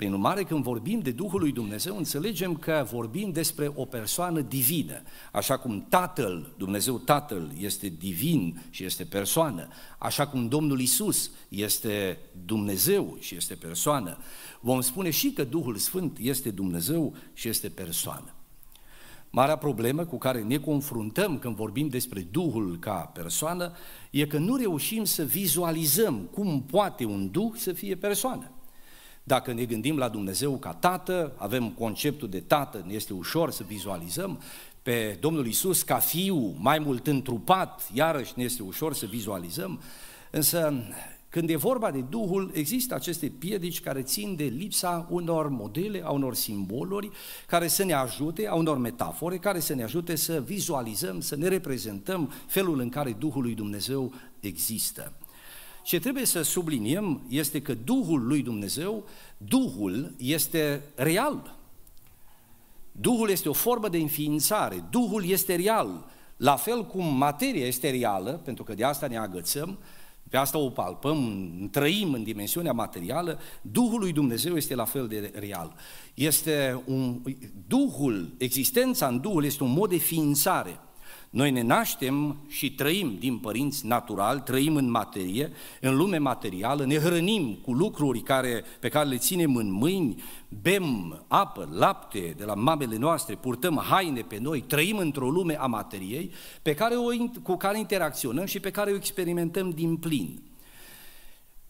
Prin 0.00 0.12
urmare, 0.12 0.42
când 0.42 0.62
vorbim 0.62 1.00
de 1.00 1.10
Duhul 1.10 1.40
lui 1.40 1.52
Dumnezeu, 1.52 1.96
înțelegem 1.96 2.56
că 2.56 2.86
vorbim 2.90 3.30
despre 3.32 3.72
o 3.74 3.84
persoană 3.84 4.40
divină. 4.40 5.02
Așa 5.32 5.58
cum 5.58 5.86
Tatăl, 5.88 6.52
Dumnezeu 6.56 6.98
Tatăl, 6.98 7.52
este 7.58 7.88
divin 7.98 8.62
și 8.70 8.84
este 8.84 9.04
persoană, 9.04 9.68
așa 9.98 10.26
cum 10.26 10.48
Domnul 10.48 10.80
Isus 10.80 11.30
este 11.48 12.18
Dumnezeu 12.44 13.16
și 13.18 13.34
este 13.34 13.54
persoană, 13.54 14.18
vom 14.60 14.80
spune 14.80 15.10
și 15.10 15.32
că 15.32 15.44
Duhul 15.44 15.76
Sfânt 15.76 16.18
este 16.20 16.50
Dumnezeu 16.50 17.14
și 17.32 17.48
este 17.48 17.68
persoană. 17.68 18.34
Marea 19.30 19.56
problemă 19.56 20.04
cu 20.04 20.18
care 20.18 20.42
ne 20.42 20.56
confruntăm 20.56 21.38
când 21.38 21.54
vorbim 21.54 21.88
despre 21.88 22.20
Duhul 22.30 22.78
ca 22.78 23.10
persoană 23.14 23.72
e 24.10 24.26
că 24.26 24.38
nu 24.38 24.56
reușim 24.56 25.04
să 25.04 25.24
vizualizăm 25.24 26.28
cum 26.32 26.62
poate 26.62 27.04
un 27.04 27.30
Duh 27.30 27.52
să 27.56 27.72
fie 27.72 27.96
persoană. 27.96 28.50
Dacă 29.30 29.52
ne 29.52 29.64
gândim 29.64 29.96
la 29.96 30.08
Dumnezeu 30.08 30.56
ca 30.58 30.72
Tată, 30.72 31.32
avem 31.36 31.70
conceptul 31.70 32.28
de 32.28 32.40
Tată, 32.40 32.84
ne 32.86 32.92
este 32.94 33.12
ușor 33.12 33.50
să 33.50 33.64
vizualizăm, 33.66 34.40
pe 34.82 35.16
Domnul 35.20 35.46
Isus 35.46 35.82
ca 35.82 35.98
Fiu, 35.98 36.54
mai 36.58 36.78
mult 36.78 37.06
întrupat, 37.06 37.88
iarăși 37.92 38.32
ne 38.36 38.42
este 38.44 38.62
ușor 38.62 38.94
să 38.94 39.06
vizualizăm, 39.06 39.80
însă 40.30 40.72
când 41.28 41.50
e 41.50 41.56
vorba 41.56 41.90
de 41.90 42.00
Duhul, 42.00 42.50
există 42.54 42.94
aceste 42.94 43.26
piedici 43.38 43.80
care 43.80 44.02
țin 44.02 44.36
de 44.36 44.44
lipsa 44.44 45.06
unor 45.10 45.48
modele, 45.48 46.02
a 46.04 46.10
unor 46.10 46.34
simboluri, 46.34 47.10
care 47.46 47.68
să 47.68 47.84
ne 47.84 47.92
ajute, 47.92 48.46
a 48.46 48.54
unor 48.54 48.78
metafore, 48.78 49.36
care 49.36 49.60
să 49.60 49.74
ne 49.74 49.82
ajute 49.82 50.14
să 50.14 50.40
vizualizăm, 50.40 51.20
să 51.20 51.36
ne 51.36 51.48
reprezentăm 51.48 52.32
felul 52.46 52.80
în 52.80 52.88
care 52.88 53.16
Duhul 53.18 53.42
lui 53.42 53.54
Dumnezeu 53.54 54.12
există. 54.40 55.12
Ce 55.82 55.98
trebuie 55.98 56.24
să 56.24 56.42
subliniem 56.42 57.20
este 57.28 57.62
că 57.62 57.74
Duhul 57.74 58.26
lui 58.26 58.42
Dumnezeu, 58.42 59.04
Duhul 59.36 60.14
este 60.18 60.82
real. 60.94 61.58
Duhul 62.92 63.30
este 63.30 63.48
o 63.48 63.52
formă 63.52 63.88
de 63.88 63.98
înființare, 63.98 64.84
Duhul 64.90 65.28
este 65.28 65.54
real. 65.54 66.04
La 66.36 66.56
fel 66.56 66.86
cum 66.86 67.16
materia 67.16 67.66
este 67.66 67.90
reală, 67.90 68.40
pentru 68.44 68.64
că 68.64 68.74
de 68.74 68.84
asta 68.84 69.06
ne 69.06 69.18
agățăm, 69.18 69.78
pe 70.28 70.36
asta 70.36 70.58
o 70.58 70.70
palpăm, 70.70 71.68
trăim 71.70 72.12
în 72.12 72.22
dimensiunea 72.22 72.72
materială, 72.72 73.38
Duhul 73.62 74.00
lui 74.00 74.12
Dumnezeu 74.12 74.56
este 74.56 74.74
la 74.74 74.84
fel 74.84 75.08
de 75.08 75.32
real. 75.34 75.74
Este 76.14 76.82
un, 76.86 77.20
Duhul, 77.66 78.34
existența 78.38 79.06
în 79.06 79.20
Duhul 79.20 79.44
este 79.44 79.62
un 79.62 79.72
mod 79.72 79.90
de 79.90 79.96
ființare. 79.96 80.80
Noi 81.30 81.50
ne 81.50 81.62
naștem 81.62 82.36
și 82.48 82.74
trăim 82.74 83.16
din 83.18 83.38
părinți 83.38 83.86
natural, 83.86 84.40
trăim 84.40 84.76
în 84.76 84.90
materie, 84.90 85.52
în 85.80 85.96
lume 85.96 86.18
materială, 86.18 86.84
ne 86.84 86.98
hrănim 86.98 87.58
cu 87.62 87.72
lucruri 87.72 88.20
care, 88.20 88.64
pe 88.80 88.88
care 88.88 89.08
le 89.08 89.16
ținem 89.16 89.56
în 89.56 89.72
mâini, 89.72 90.22
bem 90.62 91.18
apă, 91.28 91.68
lapte 91.72 92.34
de 92.36 92.44
la 92.44 92.54
mamele 92.54 92.96
noastre, 92.96 93.34
purtăm 93.34 93.82
haine 93.88 94.20
pe 94.20 94.38
noi, 94.38 94.60
trăim 94.60 94.96
într-o 94.96 95.30
lume 95.30 95.60
a 95.60 95.66
materiei 95.66 96.30
pe 96.62 96.74
care 96.74 96.94
o, 96.94 97.08
cu 97.42 97.56
care 97.56 97.78
interacționăm 97.78 98.44
și 98.44 98.60
pe 98.60 98.70
care 98.70 98.90
o 98.90 98.94
experimentăm 98.94 99.70
din 99.70 99.96
plin. 99.96 100.42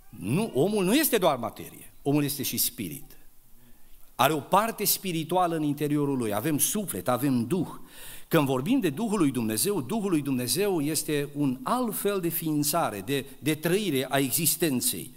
Nu, 0.09 0.51
omul 0.55 0.85
nu 0.85 0.95
este 0.95 1.17
doar 1.17 1.37
materie, 1.37 1.93
omul 2.03 2.25
este 2.25 2.43
și 2.43 2.57
spirit. 2.57 3.19
Are 4.15 4.33
o 4.33 4.41
parte 4.41 4.85
spirituală 4.85 5.57
în 5.57 5.63
interiorul 5.63 6.17
lui, 6.17 6.35
avem 6.35 6.59
suflet, 6.59 7.09
avem 7.09 7.47
duh. 7.47 7.69
Când 8.31 8.47
vorbim 8.47 8.81
de 8.81 8.91
Duhul 8.91 9.19
lui 9.19 9.31
Dumnezeu, 9.31 9.81
Duhul 9.81 10.11
lui 10.11 10.23
Dumnezeu 10.23 10.81
este 10.81 11.29
un 11.35 11.59
alt 11.63 11.97
fel 11.97 12.21
de 12.21 12.29
ființare, 12.29 13.03
de, 13.07 13.27
de 13.39 13.55
trăire 13.55 14.07
a 14.11 14.19
existenței. 14.19 15.11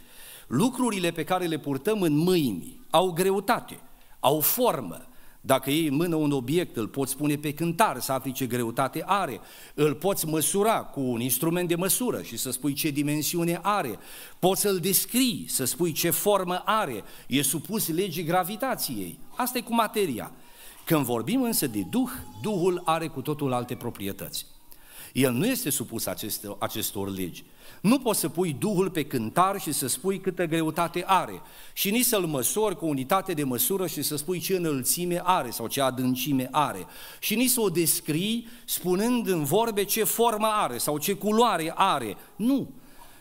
Lucrurile 0.48 1.12
pe 1.12 1.24
care 1.24 1.46
le 1.46 1.60
purtăm 1.60 2.02
în 2.02 2.16
mâini 2.16 2.80
au 2.90 3.12
greutate, 3.12 3.80
au 4.20 4.40
formă. 4.40 5.08
Dacă 5.42 5.70
iei 5.70 5.88
în 5.88 5.96
mână 5.96 6.16
un 6.16 6.32
obiect, 6.32 6.78
îl 6.78 6.88
poți 6.88 7.18
pune 7.18 7.36
pe 7.36 7.54
cântar 7.54 8.00
să 8.00 8.12
afli 8.12 8.32
ce 8.32 8.46
greutate 8.46 9.04
are, 9.06 9.40
îl 9.74 9.94
poți 9.94 10.28
măsura 10.28 10.84
cu 10.84 11.00
un 11.00 11.20
instrument 11.20 11.68
de 11.68 11.76
măsură 11.76 12.22
și 12.22 12.38
să 12.38 12.52
spui 12.52 12.74
ce 12.74 12.90
dimensiune 12.90 13.60
are, 13.62 14.00
poți 14.40 14.62
să-l 14.62 14.78
descrii, 14.78 15.46
să 15.48 15.66
spui 15.66 15.92
ce 15.92 16.10
formă 16.10 16.62
are, 16.66 17.04
e 17.28 17.42
supus 17.42 17.88
legii 17.88 18.24
gravitației. 18.24 19.20
Asta 19.36 19.58
e 19.58 19.62
cu 19.62 19.74
materia. 19.74 20.32
Când 20.86 21.06
vorbim 21.06 21.42
însă 21.42 21.68
de 21.68 21.82
Duh, 21.90 22.10
Duhul 22.42 22.82
are 22.86 23.08
cu 23.08 23.22
totul 23.22 23.54
alte 23.54 23.76
proprietăți. 23.76 24.46
El 25.14 25.32
nu 25.32 25.46
este 25.46 25.70
supus 25.70 26.06
aceste, 26.06 26.56
acestor 26.60 27.10
legi. 27.10 27.44
Nu 27.82 28.00
poți 28.00 28.20
să 28.20 28.30
pui 28.30 28.56
Duhul 28.60 28.90
pe 28.90 29.06
cântar 29.06 29.60
și 29.60 29.72
să 29.72 29.88
spui 29.88 30.20
câtă 30.20 30.46
greutate 30.46 31.04
are 31.08 31.42
și 31.74 31.92
nici 31.92 32.06
să-l 32.06 32.26
măsori 32.26 32.78
cu 32.78 32.88
unitate 32.88 33.34
de 33.34 33.44
măsură 33.44 33.88
și 33.88 34.02
să 34.02 34.16
spui 34.16 34.40
ce 34.40 34.56
înălțime 34.56 35.22
are 35.24 35.50
sau 35.50 35.68
ce 35.68 35.82
adâncime 35.82 36.48
are 36.52 36.86
și 37.20 37.36
nici 37.36 37.50
să 37.50 37.62
o 37.62 37.70
descrii 37.70 38.48
spunând 38.66 39.28
în 39.28 39.44
vorbe 39.44 39.84
ce 39.84 40.04
formă 40.04 40.48
are 40.48 40.78
sau 40.78 40.98
ce 40.98 41.14
culoare 41.14 41.74
are. 41.76 42.18
Nu! 42.36 42.70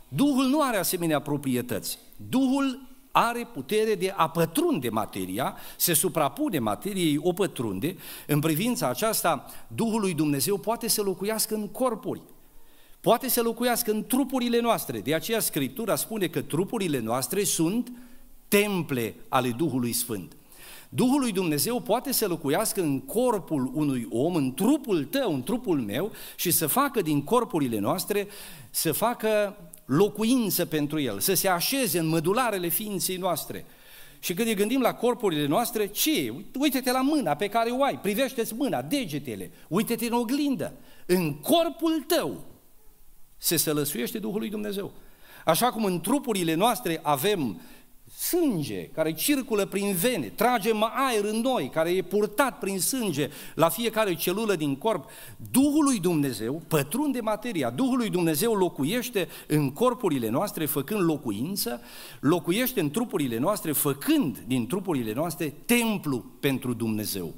Duhul 0.09 0.45
nu 0.45 0.62
are 0.62 0.76
asemenea 0.76 1.21
proprietăți. 1.21 1.99
Duhul 2.16 2.91
are 3.12 3.49
putere 3.52 3.95
de 3.95 4.14
a 4.16 4.28
pătrunde 4.28 4.88
materia, 4.88 5.57
se 5.76 5.92
suprapune 5.92 6.59
materiei, 6.59 7.21
o 7.23 7.33
pătrunde. 7.33 7.97
În 8.26 8.40
privința 8.40 8.88
aceasta, 8.88 9.47
Duhul 9.66 10.00
lui 10.00 10.14
Dumnezeu 10.14 10.59
poate 10.59 10.88
să 10.88 11.02
locuiască 11.02 11.54
în 11.54 11.69
corpuri, 11.69 12.21
poate 13.00 13.28
să 13.28 13.42
locuiască 13.42 13.90
în 13.90 14.07
trupurile 14.07 14.61
noastre. 14.61 15.00
De 15.00 15.14
aceea 15.14 15.40
Scriptura 15.40 15.97
spune 15.97 16.26
că 16.26 16.40
trupurile 16.42 17.00
noastre 17.00 17.45
sunt 17.45 17.92
temple 18.49 19.14
ale 19.28 19.50
Duhului 19.50 19.92
Sfânt. 19.92 20.37
Duhul 20.88 21.21
lui 21.21 21.33
Dumnezeu 21.33 21.81
poate 21.81 22.12
să 22.12 22.26
locuiască 22.26 22.81
în 22.81 23.00
corpul 23.00 23.71
unui 23.75 24.09
om, 24.11 24.35
în 24.35 24.54
trupul 24.54 25.04
tău, 25.04 25.35
în 25.35 25.42
trupul 25.42 25.81
meu 25.81 26.12
și 26.37 26.50
să 26.50 26.66
facă 26.66 27.02
din 27.02 27.25
corpurile 27.25 27.78
noastre, 27.78 28.28
să 28.71 28.92
facă 28.92 29.57
locuință 29.96 30.66
pentru 30.66 31.00
el, 31.00 31.20
să 31.20 31.34
se 31.34 31.49
așeze 31.49 31.99
în 31.99 32.06
mădularele 32.06 32.68
ființei 32.68 33.16
noastre. 33.16 33.64
Și 34.18 34.34
când 34.34 34.49
ne 34.49 34.54
gândim 34.54 34.80
la 34.80 34.94
corpurile 34.94 35.46
noastre, 35.46 35.87
ce? 35.87 36.34
Uite-te 36.58 36.92
la 36.92 37.00
mâna 37.00 37.34
pe 37.34 37.49
care 37.49 37.70
o 37.70 37.82
ai, 37.82 37.99
privește-ți 37.99 38.54
mâna, 38.54 38.82
degetele, 38.82 39.50
uite-te 39.68 40.06
în 40.06 40.12
oglindă. 40.12 40.72
În 41.06 41.34
corpul 41.34 42.04
tău 42.06 42.44
se 43.37 43.56
sălăsuiește 43.56 44.18
Duhul 44.18 44.38
lui 44.38 44.50
Dumnezeu. 44.50 44.92
Așa 45.44 45.70
cum 45.70 45.84
în 45.84 46.00
trupurile 46.00 46.54
noastre 46.54 47.00
avem 47.02 47.61
sânge 48.29 48.88
care 48.88 49.12
circulă 49.12 49.67
prin 49.67 49.95
vene, 49.95 50.26
tragem 50.26 50.91
aer 50.95 51.25
în 51.25 51.41
noi, 51.41 51.71
care 51.73 51.91
e 51.91 52.02
purtat 52.02 52.59
prin 52.59 52.81
sânge 52.81 53.29
la 53.55 53.69
fiecare 53.69 54.14
celulă 54.14 54.55
din 54.55 54.76
corp, 54.76 55.11
Duhul 55.50 55.85
lui 55.85 56.00
Dumnezeu 56.00 56.62
pătrunde 56.69 57.21
materia, 57.21 57.71
Duhul 57.71 57.97
lui 57.97 58.11
Dumnezeu 58.11 58.55
locuiește 58.55 59.29
în 59.47 59.71
corpurile 59.71 60.29
noastre 60.29 60.67
făcând 60.67 61.02
locuință, 61.02 61.81
locuiește 62.21 62.81
în 62.81 62.91
trupurile 62.91 63.38
noastre 63.38 63.73
făcând 63.73 64.45
din 64.47 64.67
trupurile 64.67 65.12
noastre 65.12 65.55
templu 65.64 66.25
pentru 66.41 66.73
Dumnezeu 66.73 67.35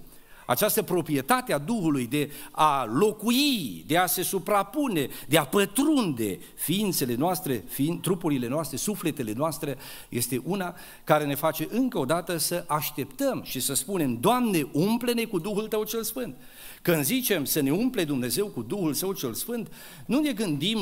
această 0.47 0.83
proprietate 0.83 1.53
a 1.53 1.59
Duhului 1.59 2.07
de 2.07 2.31
a 2.51 2.85
locui, 2.85 3.85
de 3.87 3.97
a 3.97 4.07
se 4.07 4.23
suprapune, 4.23 5.09
de 5.29 5.39
a 5.39 5.45
pătrunde 5.45 6.39
ființele 6.55 7.15
noastre, 7.15 7.65
fiind, 7.69 8.01
trupurile 8.01 8.49
noastre, 8.49 8.77
sufletele 8.77 9.33
noastre, 9.37 9.77
este 10.09 10.43
una 10.45 10.75
care 11.05 11.25
ne 11.25 11.35
face 11.35 11.69
încă 11.71 11.99
o 11.99 12.05
dată 12.05 12.37
să 12.37 12.65
așteptăm 12.69 13.43
și 13.45 13.61
să 13.61 13.75
spunem, 13.75 14.19
Doamne, 14.21 14.69
umple-ne 14.73 15.25
cu 15.25 15.39
Duhul 15.39 15.69
Tău 15.69 15.85
cel 15.85 16.03
Sfânt. 16.03 16.37
Când 16.83 17.05
zicem 17.05 17.45
să 17.45 17.61
ne 17.61 17.73
umple 17.73 18.05
Dumnezeu 18.05 18.47
cu 18.47 18.63
Duhul 18.63 18.95
Său 18.95 19.13
cel 19.13 19.35
Sfânt, 19.35 19.73
nu 20.07 20.21
ne 20.21 20.33
gândim 20.33 20.79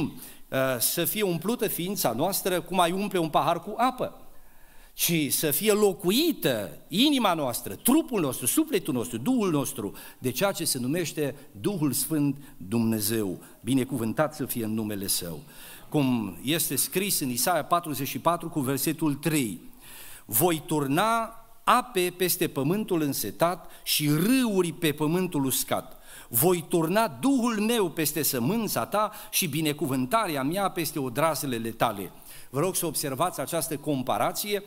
uh, 0.49 0.59
să 0.79 1.05
fie 1.05 1.23
umplută 1.23 1.69
ființa 1.69 2.13
noastră 2.13 2.61
cum 2.61 2.81
ai 2.81 2.93
umple 2.93 3.19
un 3.19 3.29
pahar 3.29 3.61
cu 3.61 3.75
apă 3.77 4.22
ci 4.93 5.33
să 5.33 5.51
fie 5.51 5.73
locuită 5.73 6.79
inima 6.89 7.35
noastră, 7.35 7.75
trupul 7.75 8.21
nostru, 8.21 8.47
sufletul 8.47 8.95
nostru, 8.95 9.19
Duhul 9.19 9.51
nostru, 9.51 9.93
de 10.19 10.31
ceea 10.31 10.53
ce 10.53 10.65
se 10.65 10.79
numește 10.79 11.35
Duhul 11.61 11.93
Sfânt 11.93 12.37
Dumnezeu. 12.57 13.39
Binecuvântat 13.61 14.35
să 14.35 14.45
fie 14.47 14.65
în 14.65 14.75
numele 14.75 15.07
Său. 15.07 15.41
Cum 15.89 16.37
este 16.43 16.77
scris 16.77 17.21
în 17.21 17.29
Isaia 17.29 17.65
44 17.65 18.49
cu 18.49 18.61
versetul 18.61 19.15
3. 19.15 19.61
Voi 20.25 20.63
turna 20.67 21.37
ape 21.65 22.15
peste 22.17 22.49
pământul 22.49 23.01
însetat 23.01 23.71
și 23.83 24.09
râuri 24.09 24.73
pe 24.73 24.93
pământul 24.93 25.45
uscat. 25.45 26.01
Voi 26.29 26.65
turna 26.69 27.09
Duhul 27.09 27.61
meu 27.61 27.91
peste 27.91 28.23
sămânța 28.23 28.87
ta 28.87 29.13
și 29.31 29.47
binecuvântarea 29.47 30.43
mea 30.43 30.69
peste 30.69 30.99
odrazele 30.99 31.71
tale. 31.71 32.13
Vă 32.55 32.61
rog 32.61 32.75
să 32.77 32.87
observați 32.87 33.41
această 33.41 33.77
comparație. 33.77 34.63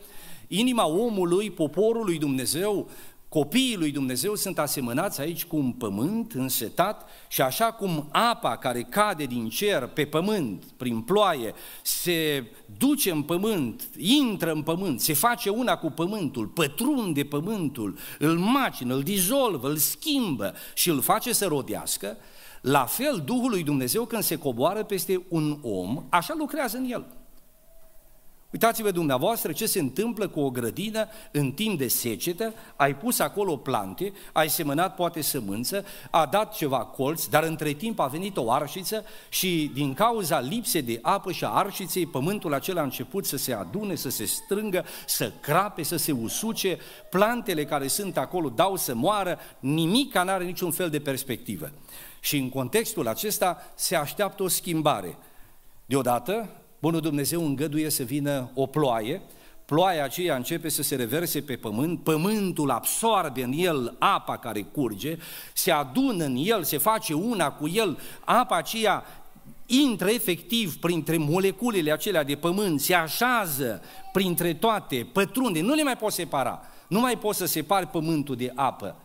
Inima 0.47 0.87
omului, 0.87 1.51
poporului 1.51 2.17
Dumnezeu, 2.17 2.89
copiii 3.29 3.75
lui 3.75 3.91
Dumnezeu 3.91 4.35
sunt 4.35 4.59
asemănați 4.59 5.21
aici 5.21 5.45
cu 5.45 5.55
un 5.55 5.71
pământ 5.71 6.31
însetat 6.31 7.09
și 7.27 7.41
așa 7.41 7.65
cum 7.65 8.07
apa 8.11 8.57
care 8.57 8.81
cade 8.81 9.23
din 9.23 9.49
cer 9.49 9.87
pe 9.87 10.05
pământ, 10.05 10.63
prin 10.77 11.01
ploaie, 11.01 11.53
se 11.83 12.45
duce 12.77 13.11
în 13.11 13.21
pământ, 13.21 13.89
intră 13.97 14.51
în 14.51 14.61
pământ, 14.61 14.99
se 14.99 15.13
face 15.13 15.49
una 15.49 15.77
cu 15.77 15.89
pământul, 15.89 16.47
pătrunde 16.47 17.23
pământul, 17.23 17.97
îl 18.19 18.37
macină, 18.37 18.95
îl 18.95 19.03
dizolvă, 19.03 19.69
îl 19.69 19.77
schimbă 19.77 20.53
și 20.73 20.89
îl 20.89 21.01
face 21.01 21.33
să 21.33 21.45
rodească, 21.45 22.17
la 22.61 22.85
fel 22.85 23.21
Duhul 23.25 23.49
lui 23.49 23.63
Dumnezeu 23.63 24.05
când 24.05 24.23
se 24.23 24.37
coboară 24.37 24.83
peste 24.83 25.25
un 25.27 25.59
om, 25.61 26.05
așa 26.09 26.33
lucrează 26.37 26.77
în 26.77 26.85
el. 26.91 27.05
Uitați-vă 28.55 28.91
dumneavoastră 28.91 29.51
ce 29.51 29.65
se 29.65 29.79
întâmplă 29.79 30.27
cu 30.27 30.39
o 30.39 30.49
grădină 30.49 31.07
în 31.31 31.51
timp 31.51 31.77
de 31.77 31.87
secetă, 31.87 32.53
ai 32.75 32.95
pus 32.95 33.19
acolo 33.19 33.57
plante, 33.57 34.13
ai 34.33 34.49
semănat 34.49 34.95
poate 34.95 35.21
sămânță, 35.21 35.85
a 36.09 36.25
dat 36.25 36.53
ceva 36.53 36.77
colți, 36.77 37.29
dar 37.29 37.43
între 37.43 37.71
timp 37.71 37.99
a 37.99 38.05
venit 38.05 38.37
o 38.37 38.51
arșiță 38.51 39.05
și 39.29 39.71
din 39.73 39.93
cauza 39.93 40.39
lipsei 40.39 40.81
de 40.81 40.99
apă 41.01 41.31
și 41.31 41.43
a 41.43 41.49
arșiței, 41.49 42.05
pământul 42.05 42.53
acela 42.53 42.81
a 42.81 42.83
început 42.83 43.25
să 43.25 43.37
se 43.37 43.53
adune, 43.53 43.95
să 43.95 44.09
se 44.09 44.25
strângă, 44.25 44.85
să 45.05 45.31
crape, 45.41 45.83
să 45.83 45.95
se 45.95 46.11
usuce, 46.11 46.77
plantele 47.09 47.65
care 47.65 47.87
sunt 47.87 48.17
acolo 48.17 48.49
dau 48.49 48.75
să 48.75 48.95
moară, 48.95 49.39
nimic 49.59 50.13
nu 50.13 50.29
are 50.29 50.43
niciun 50.43 50.71
fel 50.71 50.89
de 50.89 50.99
perspectivă. 50.99 51.71
Și 52.19 52.37
în 52.37 52.49
contextul 52.49 53.07
acesta 53.07 53.57
se 53.75 53.95
așteaptă 53.95 54.43
o 54.43 54.47
schimbare. 54.47 55.17
Deodată, 55.85 56.49
Bunul 56.85 57.01
Dumnezeu 57.01 57.45
îngăduie 57.45 57.89
să 57.89 58.03
vină 58.03 58.49
o 58.53 58.65
ploaie, 58.65 59.21
ploaia 59.65 60.03
aceea 60.03 60.35
începe 60.35 60.69
să 60.69 60.83
se 60.83 60.95
reverse 60.95 61.41
pe 61.41 61.55
pământ, 61.55 61.99
pământul 62.03 62.69
absorbe 62.69 63.43
în 63.43 63.51
el 63.55 63.95
apa 63.99 64.37
care 64.37 64.61
curge, 64.61 65.17
se 65.53 65.71
adună 65.71 66.23
în 66.23 66.35
el, 66.39 66.63
se 66.63 66.77
face 66.77 67.13
una 67.13 67.51
cu 67.51 67.67
el, 67.67 67.99
apa 68.25 68.55
aceea 68.55 69.03
intră 69.65 70.09
efectiv 70.09 70.75
printre 70.75 71.17
moleculele 71.17 71.91
acelea 71.91 72.23
de 72.23 72.35
pământ, 72.35 72.81
se 72.81 72.93
așează 72.93 73.81
printre 74.11 74.53
toate, 74.53 75.07
pătrunde, 75.13 75.61
nu 75.61 75.73
le 75.73 75.83
mai 75.83 75.97
poți 75.97 76.15
separa, 76.15 76.61
nu 76.87 76.99
mai 76.99 77.17
poți 77.17 77.37
să 77.37 77.45
separi 77.45 77.87
pământul 77.87 78.35
de 78.35 78.51
apă. 78.55 78.95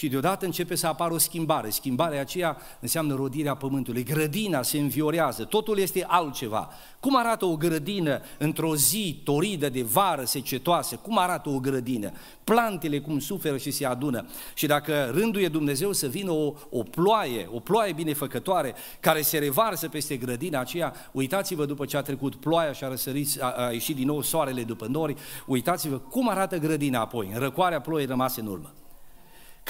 Nu? 0.00 0.06
Și 0.06 0.08
deodată 0.08 0.44
începe 0.44 0.74
să 0.74 0.86
apară 0.86 1.14
o 1.14 1.18
schimbare. 1.18 1.70
Schimbarea 1.70 2.20
aceea 2.20 2.56
înseamnă 2.80 3.14
rodirea 3.14 3.54
pământului. 3.54 4.04
Grădina 4.04 4.62
se 4.62 4.78
înviorează, 4.78 5.44
totul 5.44 5.78
este 5.78 6.04
altceva. 6.08 6.70
Cum 7.00 7.16
arată 7.16 7.44
o 7.44 7.56
grădină 7.56 8.20
într-o 8.38 8.76
zi 8.76 9.20
toridă 9.24 9.68
de 9.68 9.82
vară, 9.82 10.24
secetoasă? 10.24 10.96
Cum 10.96 11.18
arată 11.18 11.48
o 11.48 11.58
grădină? 11.58 12.10
Plantele 12.44 13.00
cum 13.00 13.18
suferă 13.18 13.56
și 13.56 13.70
se 13.70 13.86
adună. 13.86 14.26
Și 14.54 14.66
dacă 14.66 15.10
rânduie 15.12 15.48
Dumnezeu 15.48 15.92
să 15.92 16.06
vină 16.06 16.30
o, 16.30 16.54
o 16.70 16.82
ploaie, 16.82 17.48
o 17.52 17.60
ploaie 17.60 17.92
binefăcătoare, 17.92 18.74
care 19.00 19.20
se 19.20 19.38
revarsă 19.38 19.88
peste 19.88 20.16
grădina 20.16 20.60
aceea, 20.60 20.94
uitați-vă 21.12 21.64
după 21.66 21.84
ce 21.84 21.96
a 21.96 22.02
trecut 22.02 22.34
ploaia 22.34 22.72
și 22.72 22.84
a, 22.84 22.88
răsărit, 22.88 23.42
a, 23.42 23.54
a 23.56 23.70
ieșit 23.72 23.96
din 23.96 24.06
nou 24.06 24.22
soarele 24.22 24.62
după 24.62 24.86
nori, 24.86 25.14
uitați-vă 25.46 25.98
cum 25.98 26.28
arată 26.28 26.56
grădina 26.56 27.00
apoi, 27.00 27.30
în 27.32 27.38
răcoarea 27.38 27.80
ploii 27.80 28.06
rămase 28.06 28.40
în 28.40 28.46
urmă. 28.46 28.72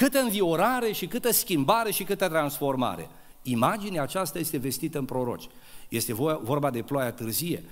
Câtă 0.01 0.19
înviorare 0.19 0.91
și 0.91 1.07
câtă 1.07 1.31
schimbare 1.31 1.91
și 1.91 2.03
câtă 2.03 2.27
transformare. 2.27 3.09
Imaginea 3.41 4.01
aceasta 4.01 4.39
este 4.39 4.57
vestită 4.57 4.97
în 4.97 5.05
proroci. 5.05 5.47
Este 5.89 6.13
vorba 6.41 6.69
de 6.69 6.81
ploaia 6.81 7.11
târzie. 7.11 7.63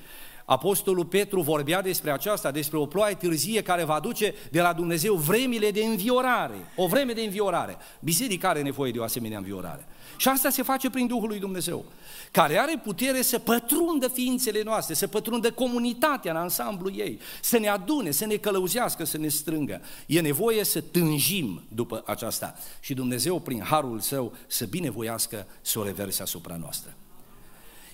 Apostolul 0.50 1.06
Petru 1.06 1.42
vorbea 1.42 1.82
despre 1.82 2.12
aceasta, 2.12 2.52
despre 2.52 2.78
o 2.78 2.86
ploaie 2.86 3.16
târzie 3.16 3.62
care 3.62 3.84
va 3.84 4.00
duce 4.00 4.34
de 4.52 4.62
la 4.62 4.74
Dumnezeu 4.74 5.16
vremile 5.16 5.72
de 5.72 5.84
înviorare, 5.84 6.72
o 6.76 6.88
vreme 6.88 7.14
de 7.14 7.22
înviorare. 7.22 7.78
Biserica 8.00 8.50
are 8.50 8.62
nevoie 8.62 8.92
de 8.92 9.00
o 9.00 9.04
asemenea 9.04 9.38
înviorare. 9.38 9.88
Și 10.18 10.28
asta 10.28 10.50
se 10.50 10.64
face 10.64 10.90
prin 10.90 11.08
Duhul 11.08 11.28
lui 11.28 11.40
Dumnezeu, 11.40 11.86
care 12.32 12.60
are 12.60 12.82
putere 12.84 13.22
să 13.22 13.40
pătrundă 13.40 14.08
ființele 14.08 14.64
noastre, 14.64 14.94
să 14.94 15.08
pătrundă 15.08 15.52
comunitatea 15.52 16.32
în 16.32 16.38
ansamblu 16.38 16.92
ei, 16.92 17.20
să 17.42 17.58
ne 17.58 17.68
adune, 17.68 18.12
să 18.12 18.26
ne 18.26 18.36
călăuzească, 18.36 19.04
să 19.04 19.18
ne 19.18 19.28
strângă. 19.28 19.82
E 20.06 20.22
nevoie 20.22 20.64
să 20.64 20.82
tânjim 20.82 21.62
după 21.68 22.04
aceasta 22.06 22.56
și 22.80 22.94
Dumnezeu, 22.94 23.40
prin 23.40 23.62
harul 23.62 24.00
său, 24.00 24.34
să 24.48 24.66
binevoiască 24.66 25.48
să 25.62 25.80
o 25.80 25.84
reverse 25.84 26.22
asupra 26.22 26.56
noastră. 26.56 26.94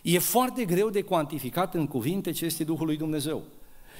E 0.08 0.20
foarte 0.20 0.66
greu 0.66 0.90
de 0.90 1.02
cuantificat 1.02 1.74
în 1.74 1.88
cuvinte 1.88 2.32
ce 2.32 2.46
este 2.46 2.64
Duhul 2.64 2.86
lui 2.86 2.98
Dumnezeu. 2.98 3.44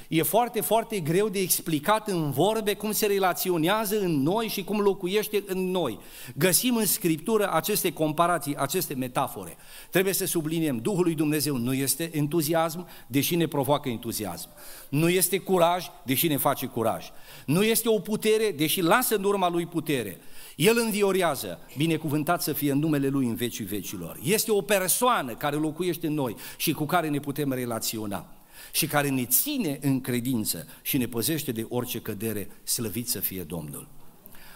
E 0.08 0.22
foarte, 0.22 0.62
foarte 0.62 1.00
greu 1.00 1.30
de 1.30 1.40
explicat 1.40 2.08
în 2.08 2.32
vorbe 2.32 2.74
cum 2.74 2.92
se 2.92 3.06
relaționează 3.06 4.00
în 4.00 4.22
noi 4.22 4.48
și 4.48 4.64
cum 4.64 4.80
locuiește 4.80 5.44
în 5.48 5.72
noi. 5.72 6.00
Găsim 6.36 6.76
în 6.76 6.86
Scriptură 6.86 7.54
aceste 7.54 7.94
comparații, 7.94 8.56
aceste 8.56 8.94
metafore. 8.94 9.58
Trebuie 9.90 10.14
să 10.14 10.26
subliniem, 10.26 10.78
Duhul 10.78 11.04
lui 11.04 11.16
Dumnezeu 11.16 11.58
nu 11.58 11.74
este 11.74 12.10
entuziasm, 12.14 12.88
deși 13.08 13.36
ne 13.36 13.48
provoacă 13.48 13.90
entuziasm. 13.90 14.50
Nu 14.90 15.10
este 15.10 15.38
curaj, 15.38 15.86
deși 16.04 16.28
ne 16.28 16.38
face 16.38 16.66
curaj. 16.66 17.06
Nu 17.46 17.64
este 17.64 17.90
o 17.90 18.00
putere, 18.00 18.54
deși 18.58 18.82
lasă 18.82 19.16
în 19.16 19.24
urma 19.24 19.50
lui 19.50 19.66
putere. 19.66 20.20
El 20.56 20.78
înviorează, 20.78 21.60
binecuvântat 21.78 22.42
să 22.42 22.54
fie 22.54 22.72
în 22.72 22.80
numele 22.80 23.08
Lui 23.08 23.26
în 23.26 23.36
vecii 23.36 23.66
vecilor. 23.66 24.20
Este 24.24 24.52
o 24.52 24.62
persoană 24.62 25.34
care 25.34 25.56
locuiește 25.56 26.08
în 26.08 26.14
noi 26.14 26.36
și 26.58 26.72
cu 26.72 26.86
care 26.86 27.10
ne 27.10 27.20
putem 27.20 27.52
relaționa 27.52 28.36
și 28.72 28.88
care 28.88 29.10
ne 29.10 29.26
ține 29.26 29.80
în 29.82 30.02
credință 30.02 30.68
și 30.82 30.98
ne 30.98 31.06
păzește 31.06 31.52
de 31.52 31.66
orice 31.70 32.00
cădere, 32.00 32.50
slăvit 32.64 33.10
să 33.10 33.20
fie 33.20 33.44
Domnul. 33.44 33.88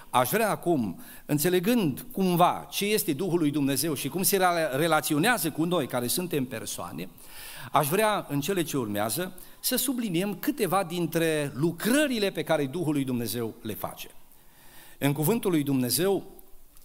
Aș 0.10 0.30
vrea 0.30 0.50
acum, 0.50 1.00
înțelegând 1.26 2.06
cumva 2.12 2.68
ce 2.72 2.86
este 2.86 3.14
Duhul 3.14 3.40
lui 3.40 3.52
Dumnezeu 3.52 3.94
și 3.94 4.08
cum 4.08 4.24
se 4.24 4.40
relaționează 4.72 5.52
cu 5.52 5.64
noi 5.64 5.88
care 5.88 6.08
suntem 6.08 6.46
persoane, 6.46 7.10
aș 7.72 7.88
vrea 7.88 8.26
în 8.30 8.40
cele 8.42 8.64
ce 8.64 8.78
urmează 8.78 9.34
să 9.60 9.76
subliniem 9.76 10.36
câteva 10.36 10.84
dintre 10.84 11.52
lucrările 11.56 12.30
pe 12.30 12.44
care 12.44 12.66
Duhul 12.66 12.94
lui 12.94 13.04
Dumnezeu 13.04 13.54
le 13.62 13.74
face. 13.74 14.10
În 15.02 15.14
cuvântul 15.14 15.52
lui 15.52 15.64
Dumnezeu 15.64 16.24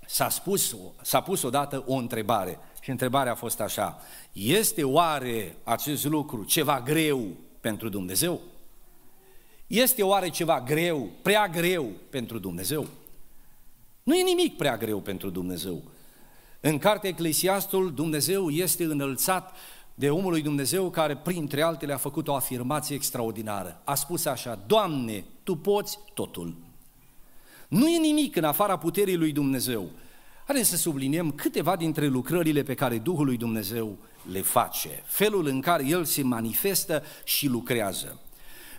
s-a, 0.07 0.29
spus, 0.29 0.77
s-a 1.03 1.21
pus 1.21 1.43
odată 1.43 1.85
o 1.87 1.95
întrebare 1.95 2.59
și 2.81 2.91
întrebarea 2.91 3.33
a 3.33 3.35
fost 3.35 3.61
așa, 3.61 4.01
este 4.33 4.85
oare 4.85 5.57
acest 5.65 6.05
lucru 6.05 6.45
ceva 6.45 6.81
greu 6.81 7.27
pentru 7.61 7.89
Dumnezeu? 7.89 8.41
Este 9.67 10.03
oare 10.03 10.29
ceva 10.29 10.61
greu, 10.61 11.09
prea 11.23 11.49
greu 11.49 11.91
pentru 12.11 12.39
Dumnezeu? 12.39 12.87
Nu 14.03 14.15
e 14.15 14.23
nimic 14.23 14.57
prea 14.57 14.77
greu 14.77 14.99
pentru 14.99 15.31
Dumnezeu. 15.31 15.83
În 16.61 16.79
cartea 16.79 17.11
Eclesiastul, 17.11 17.95
Dumnezeu 17.95 18.51
este 18.51 18.85
înălțat 18.85 19.57
de 19.95 20.11
omul 20.11 20.31
lui 20.31 20.43
Dumnezeu 20.43 20.91
care, 20.91 21.17
printre 21.17 21.63
altele, 21.63 21.93
a 21.93 21.97
făcut 21.97 22.29
o 22.29 22.35
afirmație 22.35 22.95
extraordinară. 22.95 23.81
A 23.85 23.95
spus 23.95 24.25
așa, 24.25 24.59
Doamne, 24.67 25.25
Tu 25.43 25.57
poți 25.57 25.99
totul. 26.15 26.64
Nu 27.75 27.89
e 27.89 27.99
nimic 27.99 28.37
în 28.37 28.45
afara 28.45 28.77
puterii 28.77 29.17
lui 29.17 29.33
Dumnezeu. 29.33 29.91
Haideți 30.47 30.69
să 30.69 30.77
subliniem 30.77 31.31
câteva 31.31 31.77
dintre 31.77 32.07
lucrările 32.07 32.63
pe 32.63 32.75
care 32.75 32.99
Duhul 32.99 33.25
lui 33.25 33.37
Dumnezeu 33.37 33.97
le 34.31 34.41
face, 34.41 35.03
felul 35.05 35.47
în 35.47 35.61
care 35.61 35.87
El 35.87 36.05
se 36.05 36.23
manifestă 36.23 37.03
și 37.25 37.47
lucrează. 37.47 38.21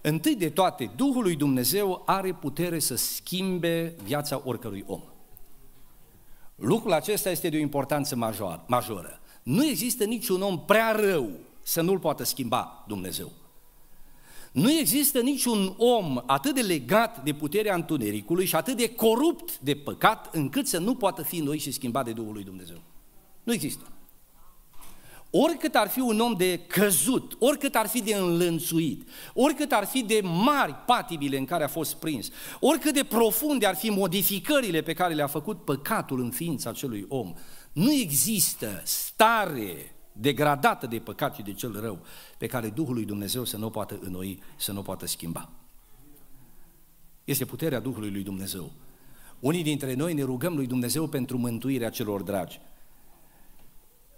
Întâi 0.01 0.35
de 0.35 0.49
toate, 0.49 0.91
Duhul 0.95 1.23
lui 1.23 1.35
Dumnezeu 1.35 2.03
are 2.05 2.33
putere 2.33 2.79
să 2.79 2.95
schimbe 2.95 3.95
viața 4.03 4.41
oricărui 4.43 4.83
om. 4.87 5.01
Lucrul 6.55 6.93
acesta 6.93 7.29
este 7.29 7.49
de 7.49 7.57
o 7.57 7.59
importanță 7.59 8.15
majoră. 8.65 9.19
Nu 9.43 9.65
există 9.65 10.03
niciun 10.03 10.41
om 10.41 10.65
prea 10.65 10.91
rău 10.91 11.29
să 11.61 11.81
nu-l 11.81 11.99
poată 11.99 12.23
schimba 12.23 12.85
Dumnezeu. 12.87 13.31
Nu 14.55 14.71
există 14.71 15.19
niciun 15.19 15.73
om 15.77 16.23
atât 16.25 16.55
de 16.55 16.61
legat 16.61 17.23
de 17.23 17.33
puterea 17.33 17.75
întunericului 17.75 18.45
și 18.45 18.55
atât 18.55 18.77
de 18.77 18.89
corupt 18.89 19.59
de 19.59 19.75
păcat 19.75 20.35
încât 20.35 20.67
să 20.67 20.79
nu 20.79 20.95
poată 20.95 21.21
fi 21.21 21.39
noi 21.39 21.57
și 21.57 21.71
schimbat 21.71 22.05
de 22.05 22.11
Duhul 22.11 22.33
lui 22.33 22.43
Dumnezeu. 22.43 22.81
Nu 23.43 23.53
există. 23.53 23.91
Oricât 25.29 25.75
ar 25.75 25.87
fi 25.87 25.99
un 25.99 26.19
om 26.19 26.33
de 26.33 26.59
căzut, 26.67 27.35
oricât 27.39 27.75
ar 27.75 27.87
fi 27.87 28.01
de 28.01 28.15
înlănțuit, 28.15 29.07
oricât 29.33 29.71
ar 29.71 29.85
fi 29.85 30.03
de 30.03 30.21
mari 30.23 30.73
patibile 30.85 31.37
în 31.37 31.45
care 31.45 31.63
a 31.63 31.67
fost 31.67 31.95
prins, 31.95 32.29
oricât 32.59 32.93
de 32.93 33.03
profunde 33.03 33.65
ar 33.65 33.75
fi 33.75 33.89
modificările 33.89 34.81
pe 34.81 34.93
care 34.93 35.13
le-a 35.13 35.27
făcut 35.27 35.65
păcatul 35.65 36.19
în 36.19 36.29
ființa 36.29 36.69
acelui 36.69 37.05
om, 37.07 37.33
nu 37.73 37.91
există 37.91 38.81
stare 38.85 39.94
degradată 40.17 40.87
de 40.87 40.99
păcat 40.99 41.35
și 41.35 41.41
de 41.41 41.53
cel 41.53 41.79
rău, 41.79 41.99
pe 42.37 42.47
care 42.47 42.69
Duhul 42.69 42.93
lui 42.93 43.05
Dumnezeu 43.05 43.43
să 43.43 43.57
nu 43.57 43.69
poată 43.69 43.99
înnoi, 44.01 44.39
să 44.55 44.71
nu 44.71 44.81
poată 44.81 45.05
schimba. 45.05 45.49
Este 47.23 47.45
puterea 47.45 47.79
Duhului 47.79 48.11
lui 48.11 48.23
Dumnezeu. 48.23 48.71
Unii 49.39 49.63
dintre 49.63 49.93
noi 49.93 50.13
ne 50.13 50.23
rugăm 50.23 50.55
lui 50.55 50.67
Dumnezeu 50.67 51.07
pentru 51.07 51.37
mântuirea 51.37 51.89
celor 51.89 52.21
dragi. 52.21 52.59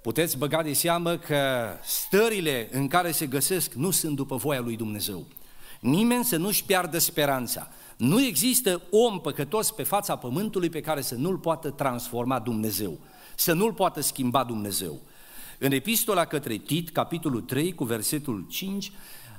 Puteți 0.01 0.37
băga 0.37 0.63
de 0.63 0.73
seamă 0.73 1.17
că 1.17 1.69
stările 1.83 2.69
în 2.71 2.87
care 2.87 3.11
se 3.11 3.25
găsesc 3.25 3.73
nu 3.73 3.91
sunt 3.91 4.15
după 4.15 4.35
voia 4.35 4.59
lui 4.59 4.75
Dumnezeu. 4.75 5.25
Nimeni 5.79 6.23
să 6.23 6.37
nu-și 6.37 6.63
piardă 6.63 6.97
speranța. 6.97 7.67
Nu 7.97 8.21
există 8.21 8.81
om 8.91 9.21
păcătos 9.21 9.71
pe 9.71 9.83
fața 9.83 10.15
pământului 10.15 10.69
pe 10.69 10.81
care 10.81 11.01
să 11.01 11.15
nu-l 11.15 11.37
poată 11.37 11.69
transforma 11.69 12.39
Dumnezeu, 12.39 12.97
să 13.35 13.53
nu-l 13.53 13.73
poată 13.73 14.01
schimba 14.01 14.43
Dumnezeu. 14.43 14.99
În 15.59 15.71
epistola 15.71 16.25
către 16.25 16.55
Tit, 16.55 16.89
capitolul 16.89 17.41
3, 17.41 17.73
cu 17.73 17.83
versetul 17.83 18.45
5, 18.49 18.91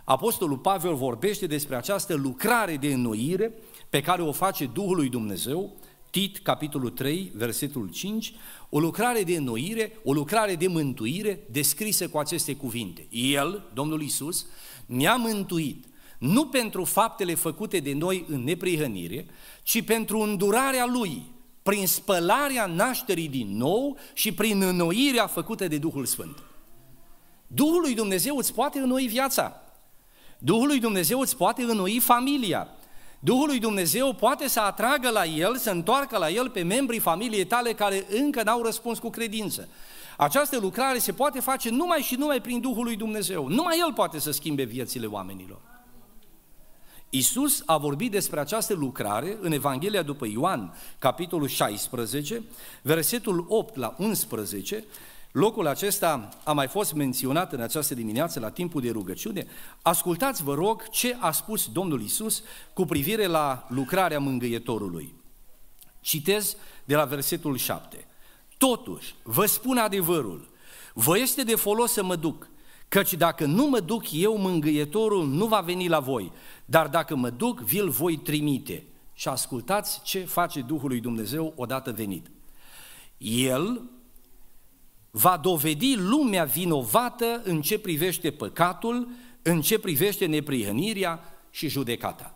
Apostolul 0.05 0.59
Pavel 0.59 0.95
vorbește 0.95 1.47
despre 1.47 1.77
această 1.77 2.15
lucrare 2.15 2.77
de 2.77 2.93
înnoire 2.93 3.53
pe 3.91 4.01
care 4.01 4.23
o 4.23 4.33
face 4.33 4.67
Duhul 4.67 4.97
lui 4.97 5.09
Dumnezeu, 5.09 5.77
Tit, 6.11 6.39
capitolul 6.39 6.91
3, 6.91 7.33
versetul 7.35 7.89
5, 7.89 8.35
o 8.69 8.79
lucrare 8.79 9.23
de 9.23 9.37
înnoire, 9.37 9.93
o 10.05 10.13
lucrare 10.13 10.55
de 10.55 10.67
mântuire 10.67 11.41
descrisă 11.51 12.09
cu 12.09 12.19
aceste 12.19 12.55
cuvinte. 12.55 13.07
El, 13.11 13.71
Domnul 13.75 14.03
Isus, 14.03 14.47
ne-a 14.87 15.17
mântuit 15.17 15.85
nu 16.19 16.47
pentru 16.47 16.85
faptele 16.85 17.35
făcute 17.35 17.79
de 17.79 17.93
noi 17.93 18.25
în 18.29 18.45
neprihănire, 18.45 19.27
ci 19.63 19.83
pentru 19.83 20.19
îndurarea 20.19 20.87
Lui, 20.87 21.23
prin 21.69 21.87
spălarea 21.87 22.67
nașterii 22.67 23.29
din 23.29 23.57
nou 23.57 23.97
și 24.13 24.33
prin 24.33 24.63
înnoirea 24.63 25.27
făcută 25.27 25.69
de 25.69 25.79
Duhul 25.79 26.05
Sfânt. 26.05 26.39
Duhul 27.47 27.81
lui 27.81 27.95
Dumnezeu 27.95 28.37
îți 28.37 28.55
poate 28.55 28.79
înnoi 28.79 29.07
viața. 29.07 29.63
Duhul 30.39 30.67
lui 30.67 30.79
Dumnezeu 30.79 31.21
îți 31.21 31.37
poate 31.37 31.63
înnoi 31.63 31.99
familia. 31.99 32.69
Duhul 33.19 33.47
lui 33.47 33.59
Dumnezeu 33.59 34.13
poate 34.13 34.49
să 34.49 34.61
atragă 34.61 35.11
la 35.11 35.25
el, 35.25 35.57
să 35.57 35.71
întoarcă 35.71 36.19
la 36.19 36.31
el 36.31 36.51
pe 36.51 36.63
membrii 36.63 36.99
familiei 36.99 37.45
tale 37.45 37.73
care 37.73 38.07
încă 38.11 38.43
n-au 38.43 38.63
răspuns 38.63 38.99
cu 38.99 39.11
credință. 39.11 39.69
Această 40.17 40.59
lucrare 40.59 40.99
se 40.99 41.13
poate 41.13 41.41
face 41.41 41.71
numai 41.71 42.01
și 42.01 42.15
numai 42.15 42.41
prin 42.41 42.61
Duhul 42.61 42.85
lui 42.85 42.97
Dumnezeu. 42.97 43.49
Numai 43.49 43.79
El 43.79 43.93
poate 43.93 44.19
să 44.19 44.31
schimbe 44.31 44.63
viețile 44.63 45.07
oamenilor. 45.07 45.61
Isus 47.11 47.63
a 47.67 47.77
vorbit 47.77 48.11
despre 48.11 48.41
această 48.41 48.75
lucrare 48.75 49.39
în 49.41 49.53
Evanghelia 49.53 50.03
după 50.03 50.27
Ioan, 50.27 50.75
capitolul 50.99 51.49
16, 51.49 52.43
versetul 52.83 53.47
8 53.49 53.77
la 53.77 53.95
11. 53.99 54.85
Locul 55.33 55.67
acesta 55.67 56.29
a 56.45 56.53
mai 56.53 56.67
fost 56.67 56.93
menționat 56.93 57.53
în 57.53 57.61
această 57.61 57.95
dimineață 57.95 58.41
la 58.41 58.51
timpul 58.51 58.81
de 58.81 58.91
rugăciune. 58.91 59.47
Ascultați, 59.83 60.43
vă 60.43 60.55
rog, 60.55 60.89
ce 60.89 61.17
a 61.21 61.31
spus 61.31 61.69
Domnul 61.73 62.03
Isus 62.03 62.43
cu 62.73 62.85
privire 62.85 63.27
la 63.27 63.67
lucrarea 63.69 64.19
mângâietorului. 64.19 65.15
Citez 66.01 66.57
de 66.85 66.95
la 66.95 67.05
versetul 67.05 67.57
7. 67.57 68.07
Totuși, 68.59 69.15
vă 69.23 69.47
spun 69.47 69.77
adevărul, 69.77 70.49
vă 70.95 71.19
este 71.19 71.43
de 71.43 71.55
folos 71.55 71.93
să 71.93 72.05
mă 72.05 72.17
duc, 72.17 72.49
Căci 72.89 73.15
dacă 73.15 73.45
nu 73.45 73.67
mă 73.67 73.81
duc 73.81 74.13
eu, 74.13 74.37
mângâietorul 74.37 75.27
nu 75.27 75.47
va 75.47 75.61
veni 75.61 75.89
la 75.89 76.01
voi, 76.01 76.33
dar 76.65 76.89
dacă 76.89 77.17
mă 77.17 77.31
duc, 77.31 77.61
vi-l 77.61 77.89
voi 77.89 78.17
trimite. 78.17 78.85
Și 79.13 79.29
ascultați 79.29 80.03
ce 80.03 80.19
face 80.19 80.61
Duhul 80.61 80.89
lui 80.89 81.01
Dumnezeu 81.01 81.53
odată 81.57 81.93
venit. 81.93 82.31
El 83.19 83.83
va 85.11 85.37
dovedi 85.37 85.97
lumea 85.97 86.45
vinovată 86.45 87.41
în 87.45 87.61
ce 87.61 87.79
privește 87.79 88.31
păcatul, 88.31 89.09
în 89.43 89.61
ce 89.61 89.79
privește 89.79 90.27
neprihănirea 90.27 91.21
și 91.51 91.69
judecata. 91.69 92.35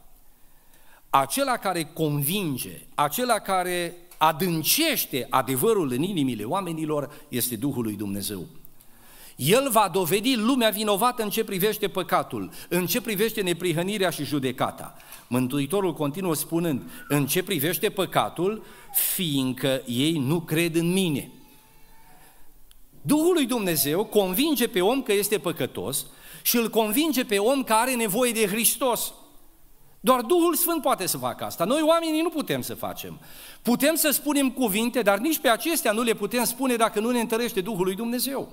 Acela 1.10 1.56
care 1.56 1.84
convinge, 1.84 2.86
acela 2.94 3.38
care 3.38 3.96
adâncește 4.18 5.26
adevărul 5.30 5.92
în 5.92 6.02
inimile 6.02 6.44
oamenilor 6.44 7.26
este 7.28 7.56
Duhul 7.56 7.82
lui 7.82 7.96
Dumnezeu. 7.96 8.46
El 9.46 9.68
va 9.70 9.90
dovedi 9.92 10.36
lumea 10.36 10.70
vinovată 10.70 11.22
în 11.22 11.30
ce 11.30 11.44
privește 11.44 11.88
păcatul, 11.88 12.50
în 12.68 12.86
ce 12.86 13.00
privește 13.00 13.40
neprihănirea 13.40 14.10
și 14.10 14.24
judecata. 14.24 14.96
Mântuitorul 15.26 15.92
continuă 15.92 16.34
spunând, 16.34 16.82
în 17.08 17.26
ce 17.26 17.42
privește 17.42 17.90
păcatul, 17.90 18.64
fiindcă 19.14 19.82
ei 19.86 20.12
nu 20.12 20.40
cred 20.40 20.74
în 20.74 20.92
mine. 20.92 21.30
Duhul 23.00 23.32
lui 23.32 23.46
Dumnezeu 23.46 24.04
convinge 24.04 24.68
pe 24.68 24.80
om 24.80 25.02
că 25.02 25.12
este 25.12 25.38
păcătos 25.38 26.06
și 26.42 26.56
îl 26.56 26.70
convinge 26.70 27.24
pe 27.24 27.38
om 27.38 27.62
că 27.62 27.72
are 27.72 27.94
nevoie 27.94 28.32
de 28.32 28.46
Hristos. 28.46 29.12
Doar 30.00 30.20
Duhul 30.20 30.54
Sfânt 30.54 30.82
poate 30.82 31.06
să 31.06 31.18
facă 31.18 31.44
asta. 31.44 31.64
Noi 31.64 31.82
oamenii 31.82 32.22
nu 32.22 32.28
putem 32.28 32.62
să 32.62 32.74
facem. 32.74 33.20
Putem 33.62 33.94
să 33.94 34.10
spunem 34.10 34.50
cuvinte, 34.50 35.02
dar 35.02 35.18
nici 35.18 35.38
pe 35.38 35.48
acestea 35.48 35.92
nu 35.92 36.02
le 36.02 36.14
putem 36.14 36.44
spune 36.44 36.76
dacă 36.76 37.00
nu 37.00 37.10
ne 37.10 37.20
întărește 37.20 37.60
Duhul 37.60 37.84
lui 37.84 37.94
Dumnezeu. 37.94 38.52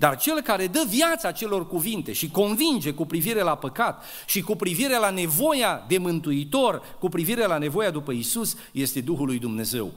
Dar 0.00 0.16
cel 0.16 0.40
care 0.40 0.66
dă 0.66 0.84
viața 0.88 1.32
celor 1.32 1.66
cuvinte 1.66 2.12
și 2.12 2.30
convinge 2.30 2.92
cu 2.92 3.06
privire 3.06 3.42
la 3.42 3.54
păcat 3.54 4.04
și 4.26 4.40
cu 4.40 4.56
privire 4.56 4.98
la 4.98 5.10
nevoia 5.10 5.84
de 5.88 5.98
mântuitor, 5.98 6.82
cu 6.98 7.08
privire 7.08 7.46
la 7.46 7.58
nevoia 7.58 7.90
după 7.90 8.12
Isus, 8.12 8.56
este 8.72 9.00
Duhul 9.00 9.26
lui 9.26 9.38
Dumnezeu. 9.38 9.92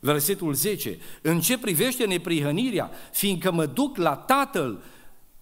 Versetul 0.00 0.54
10. 0.54 0.98
În 1.22 1.40
ce 1.40 1.58
privește 1.58 2.04
neprihănirea, 2.04 2.90
fiindcă 3.12 3.52
mă 3.52 3.66
duc 3.66 3.96
la 3.96 4.14
Tatăl 4.14 4.82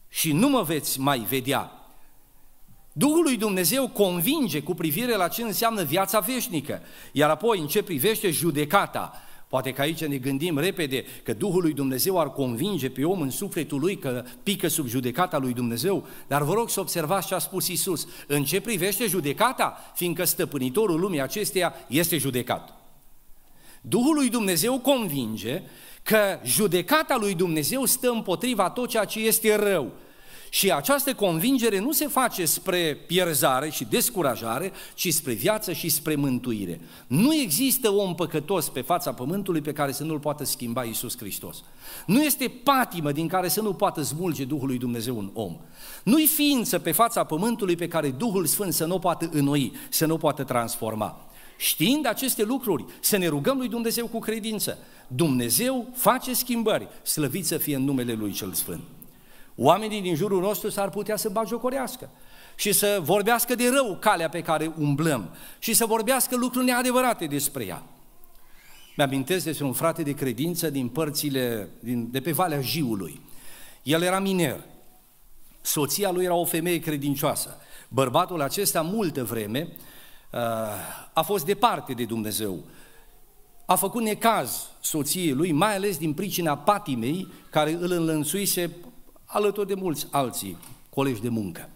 și 0.09 0.33
nu 0.33 0.49
mă 0.49 0.62
veți 0.62 1.01
mai 1.01 1.18
vedea. 1.18 1.73
Duhul 2.92 3.23
lui 3.23 3.37
Dumnezeu 3.37 3.88
convinge 3.88 4.62
cu 4.62 4.75
privire 4.75 5.16
la 5.16 5.29
ce 5.29 5.42
înseamnă 5.42 5.83
viața 5.83 6.18
veșnică, 6.18 6.83
iar 7.12 7.31
apoi 7.31 7.59
în 7.59 7.66
ce 7.66 7.83
privește 7.83 8.31
judecata. 8.31 9.23
Poate 9.49 9.73
că 9.73 9.81
aici 9.81 10.05
ne 10.05 10.17
gândim 10.17 10.59
repede 10.59 11.05
că 11.23 11.33
Duhul 11.33 11.63
lui 11.63 11.73
Dumnezeu 11.73 12.21
ar 12.21 12.33
convinge 12.33 12.91
pe 12.91 13.05
om 13.05 13.21
în 13.21 13.31
sufletul 13.31 13.81
lui 13.81 13.99
că 13.99 14.25
pică 14.43 14.69
sub 14.69 14.87
judecata 14.87 15.39
lui 15.39 15.53
Dumnezeu, 15.53 16.07
dar 16.27 16.43
vă 16.43 16.53
rog 16.53 16.71
să 16.71 16.81
observați 16.81 17.27
ce 17.27 17.35
a 17.35 17.39
spus 17.39 17.69
Isus. 17.69 18.09
În 18.27 18.45
ce 18.45 18.61
privește 18.61 19.07
judecata, 19.07 19.93
fiindcă 19.95 20.25
stăpânitorul 20.25 21.01
lumii 21.01 21.21
acesteia 21.21 21.75
este 21.87 22.17
judecat. 22.17 22.75
Duhul 23.81 24.15
lui 24.15 24.29
Dumnezeu 24.29 24.79
convinge 24.79 25.63
că 26.03 26.39
judecata 26.45 27.17
lui 27.21 27.35
Dumnezeu 27.35 27.85
stă 27.85 28.11
împotriva 28.11 28.71
tot 28.71 28.89
ceea 28.89 29.05
ce 29.05 29.21
este 29.21 29.57
rău. 29.57 29.93
Și 30.51 30.73
această 30.73 31.15
convingere 31.15 31.79
nu 31.79 31.93
se 31.93 32.07
face 32.07 32.45
spre 32.45 32.99
pierzare 33.07 33.71
și 33.71 33.85
descurajare, 33.85 34.73
ci 34.95 35.13
spre 35.13 35.33
viață 35.33 35.73
și 35.73 35.89
spre 35.89 36.15
mântuire. 36.15 36.81
Nu 37.07 37.35
există 37.35 37.91
om 37.91 38.15
păcătos 38.15 38.69
pe 38.69 38.81
fața 38.81 39.13
pământului 39.13 39.61
pe 39.61 39.73
care 39.73 39.93
să 39.93 40.05
nu-l 40.05 40.19
poată 40.19 40.45
schimba 40.45 40.85
Iisus 40.85 41.17
Hristos. 41.17 41.63
Nu 42.07 42.23
este 42.23 42.53
patimă 42.63 43.13
din 43.13 43.29
care 43.29 43.49
să 43.49 43.61
nu 43.61 43.73
poată 43.73 44.03
smulge 44.03 44.45
Duhul 44.45 44.67
lui 44.67 44.79
Dumnezeu 44.79 45.17
un 45.17 45.31
om. 45.35 45.57
Nu-i 46.03 46.27
ființă 46.27 46.79
pe 46.79 46.93
fața 46.93 47.25
pământului 47.25 47.77
pe 47.77 47.89
care 47.89 48.11
Duhul 48.11 48.47
Sfânt 48.47 48.73
să 48.73 48.85
nu 48.85 48.99
poată 48.99 49.29
înoi, 49.33 49.73
să 49.89 50.07
nu 50.07 50.17
poată 50.17 50.43
transforma. 50.43 51.29
Știind 51.57 52.07
aceste 52.07 52.43
lucruri, 52.43 52.85
să 53.01 53.17
ne 53.17 53.27
rugăm 53.27 53.57
lui 53.57 53.69
Dumnezeu 53.69 54.07
cu 54.07 54.19
credință. 54.19 54.79
Dumnezeu 55.07 55.89
face 55.95 56.35
schimbări, 56.35 56.89
slăvit 57.03 57.47
să 57.47 57.57
fie 57.57 57.77
în 57.77 57.85
numele 57.85 58.13
Lui 58.13 58.33
Cel 58.33 58.53
Sfânt. 58.53 58.81
Oamenii 59.61 60.01
din 60.01 60.14
jurul 60.14 60.40
nostru 60.40 60.71
s-ar 60.71 60.90
putea 60.90 61.16
să 61.16 61.29
bagiocorească 61.29 62.11
și 62.55 62.73
să 62.73 63.01
vorbească 63.03 63.55
de 63.55 63.68
rău 63.68 63.97
calea 64.01 64.29
pe 64.29 64.42
care 64.42 64.73
umblăm 64.79 65.35
și 65.59 65.75
să 65.75 65.87
vorbească 65.87 66.37
lucruri 66.37 66.64
neadevărate 66.64 67.27
despre 67.27 67.64
ea. 67.64 67.83
Mi-amintesc 68.97 69.44
despre 69.44 69.64
un 69.64 69.73
frate 69.73 70.03
de 70.03 70.12
credință 70.12 70.71
din 70.71 70.88
părțile, 70.88 71.68
din, 71.81 72.11
de 72.11 72.21
pe 72.21 72.33
Valea 72.33 72.61
Jiului. 72.61 73.21
El 73.83 74.03
era 74.03 74.18
miner, 74.18 74.64
soția 75.61 76.11
lui 76.11 76.25
era 76.25 76.35
o 76.35 76.44
femeie 76.44 76.81
credincioasă. 76.81 77.57
Bărbatul 77.88 78.40
acesta, 78.40 78.81
multă 78.81 79.25
vreme, 79.25 79.68
uh, 80.33 80.40
a 81.12 81.23
fost 81.23 81.44
departe 81.44 81.92
de 81.92 82.05
Dumnezeu. 82.05 82.64
A 83.64 83.75
făcut 83.75 84.03
necaz 84.03 84.66
soției 84.81 85.33
lui, 85.33 85.53
mai 85.53 85.75
ales 85.75 85.99
din 85.99 86.12
pricina 86.12 86.57
patimei 86.57 87.29
care 87.51 87.73
îl 87.73 87.90
înlănțuise 87.90 88.77
alături 89.31 89.67
de 89.67 89.75
mulți 89.75 90.07
alții, 90.11 90.57
colegi 90.91 91.21
de 91.21 91.29
muncă. 91.29 91.69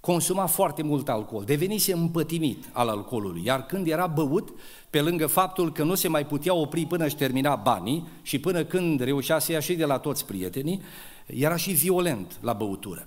Consuma 0.00 0.46
foarte 0.46 0.82
mult 0.82 1.08
alcool, 1.08 1.44
devenise 1.44 1.92
împătimit 1.92 2.64
al 2.72 2.88
alcoolului, 2.88 3.42
iar 3.44 3.66
când 3.66 3.86
era 3.86 4.06
băut, 4.06 4.48
pe 4.90 5.00
lângă 5.00 5.26
faptul 5.26 5.72
că 5.72 5.82
nu 5.82 5.94
se 5.94 6.08
mai 6.08 6.26
putea 6.26 6.54
opri 6.54 6.86
până 6.86 7.04
își 7.04 7.16
termina 7.16 7.54
banii 7.54 8.08
și 8.22 8.38
până 8.38 8.64
când 8.64 9.00
reușea 9.00 9.38
să 9.38 9.52
ia 9.52 9.60
și 9.60 9.74
de 9.74 9.84
la 9.84 9.98
toți 9.98 10.24
prietenii, 10.24 10.82
era 11.26 11.56
și 11.56 11.72
violent 11.72 12.38
la 12.40 12.52
băutură. 12.52 13.06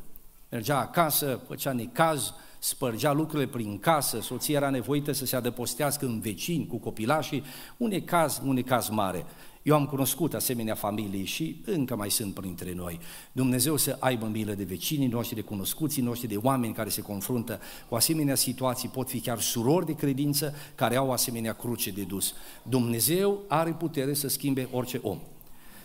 Mergea 0.49 0.79
acasă, 0.79 1.39
făcea 1.47 1.71
necaz, 1.71 2.33
spărgea 2.59 3.11
lucrurile 3.11 3.47
prin 3.47 3.79
casă, 3.79 4.19
soția 4.21 4.57
era 4.57 4.69
nevoită 4.69 5.11
să 5.11 5.25
se 5.25 5.35
adăpostească 5.35 6.05
în 6.05 6.19
vecini 6.19 6.67
cu 6.67 6.77
copilașii, 6.77 7.43
un 7.77 7.87
necaz, 7.87 8.41
un 8.45 8.53
necaz 8.53 8.89
mare. 8.89 9.25
Eu 9.63 9.75
am 9.75 9.85
cunoscut 9.85 10.33
asemenea 10.33 10.75
familii 10.75 11.25
și 11.25 11.61
încă 11.65 11.95
mai 11.95 12.09
sunt 12.09 12.33
printre 12.33 12.73
noi. 12.73 12.99
Dumnezeu 13.31 13.77
să 13.77 13.97
aibă 13.99 14.25
milă 14.25 14.53
de 14.53 14.63
vecinii 14.63 15.07
noștri, 15.07 15.35
de 15.35 15.41
cunoscuții 15.41 16.01
noștri, 16.01 16.27
de 16.27 16.37
oameni 16.37 16.73
care 16.73 16.89
se 16.89 17.01
confruntă 17.01 17.59
cu 17.89 17.95
asemenea 17.95 18.35
situații, 18.35 18.89
pot 18.89 19.09
fi 19.09 19.19
chiar 19.19 19.39
surori 19.39 19.85
de 19.85 19.95
credință 19.95 20.53
care 20.75 20.95
au 20.95 21.11
asemenea 21.11 21.53
cruce 21.53 21.91
de 21.91 22.03
dus. 22.03 22.33
Dumnezeu 22.63 23.39
are 23.47 23.71
putere 23.71 24.13
să 24.13 24.27
schimbe 24.27 24.67
orice 24.71 24.99
om 25.03 25.19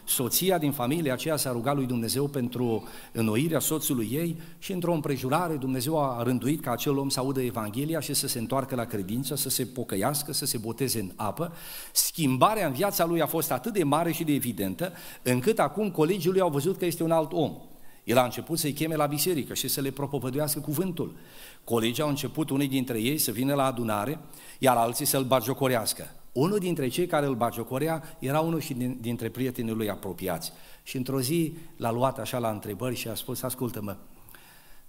soția 0.05 0.59
din 0.59 0.73
familia 0.73 1.13
aceea 1.13 1.37
s-a 1.37 1.53
rugat 1.53 1.75
lui 1.75 1.87
Dumnezeu 1.87 2.27
pentru 2.27 2.89
înnoirea 3.13 3.59
soțului 3.59 4.09
ei 4.13 4.41
și 4.59 4.73
într-o 4.73 4.93
împrejurare 4.93 5.55
Dumnezeu 5.55 6.03
a 6.03 6.23
rânduit 6.23 6.63
ca 6.63 6.71
acel 6.71 6.99
om 6.99 7.09
să 7.09 7.21
audă 7.21 7.43
Evanghelia 7.43 8.01
și 8.01 8.15
să 8.15 8.27
se 8.27 8.39
întoarcă 8.39 8.75
la 8.75 8.85
credință, 8.85 9.35
să 9.35 9.49
se 9.49 9.65
pocăiască, 9.65 10.33
să 10.33 10.47
se 10.47 10.59
boteze 10.59 11.01
în 11.01 11.11
apă. 11.17 11.53
Schimbarea 11.93 12.67
în 12.67 12.73
viața 12.73 13.05
lui 13.05 13.21
a 13.21 13.27
fost 13.27 13.51
atât 13.51 13.73
de 13.73 13.85
mare 13.85 14.13
și 14.13 14.25
de 14.25 14.33
evidentă, 14.33 14.93
încât 15.23 15.59
acum 15.59 15.91
colegii 15.91 16.31
lui 16.31 16.41
au 16.41 16.51
văzut 16.51 16.79
că 16.79 16.85
este 16.85 17.03
un 17.03 17.11
alt 17.11 17.33
om. 17.33 17.57
El 18.05 18.19
a 18.19 18.25
început 18.25 18.59
să-i 18.59 18.73
cheme 18.73 18.97
la 18.97 19.07
biserică 19.07 19.55
și 19.55 19.69
să 19.69 19.81
le 19.81 19.91
propovăduiască 19.91 20.61
cuvântul. 20.61 21.17
Colegii 21.65 22.03
au 22.03 22.09
început 22.09 22.51
unii 22.51 22.69
dintre 22.69 23.01
ei 23.01 23.19
să 23.19 23.31
vină 23.31 23.55
la 23.55 23.65
adunare, 23.65 24.19
iar 24.59 24.77
alții 24.77 25.07
să-l 25.07 25.25
bagiocorească. 25.25 26.15
Unul 26.35 26.59
dintre 26.59 26.89
cei 26.89 27.07
care 27.07 27.27
îl 27.27 27.35
bagiocorea 27.35 28.03
era 28.19 28.41
unul 28.41 28.61
și 28.61 28.75
din, 28.75 28.99
dintre 29.01 29.29
prietenii 29.29 29.73
lui 29.73 29.91
apropiați. 29.91 30.53
Și 30.83 30.97
într-o 30.97 31.21
zi 31.21 31.57
l-a 31.77 31.93
luat 31.93 32.19
așa 32.19 32.39
la 32.39 32.51
întrebări 32.51 32.97
și 32.97 33.09
a 33.09 33.15
spus, 33.15 33.43
ascultă-mă, 33.43 33.97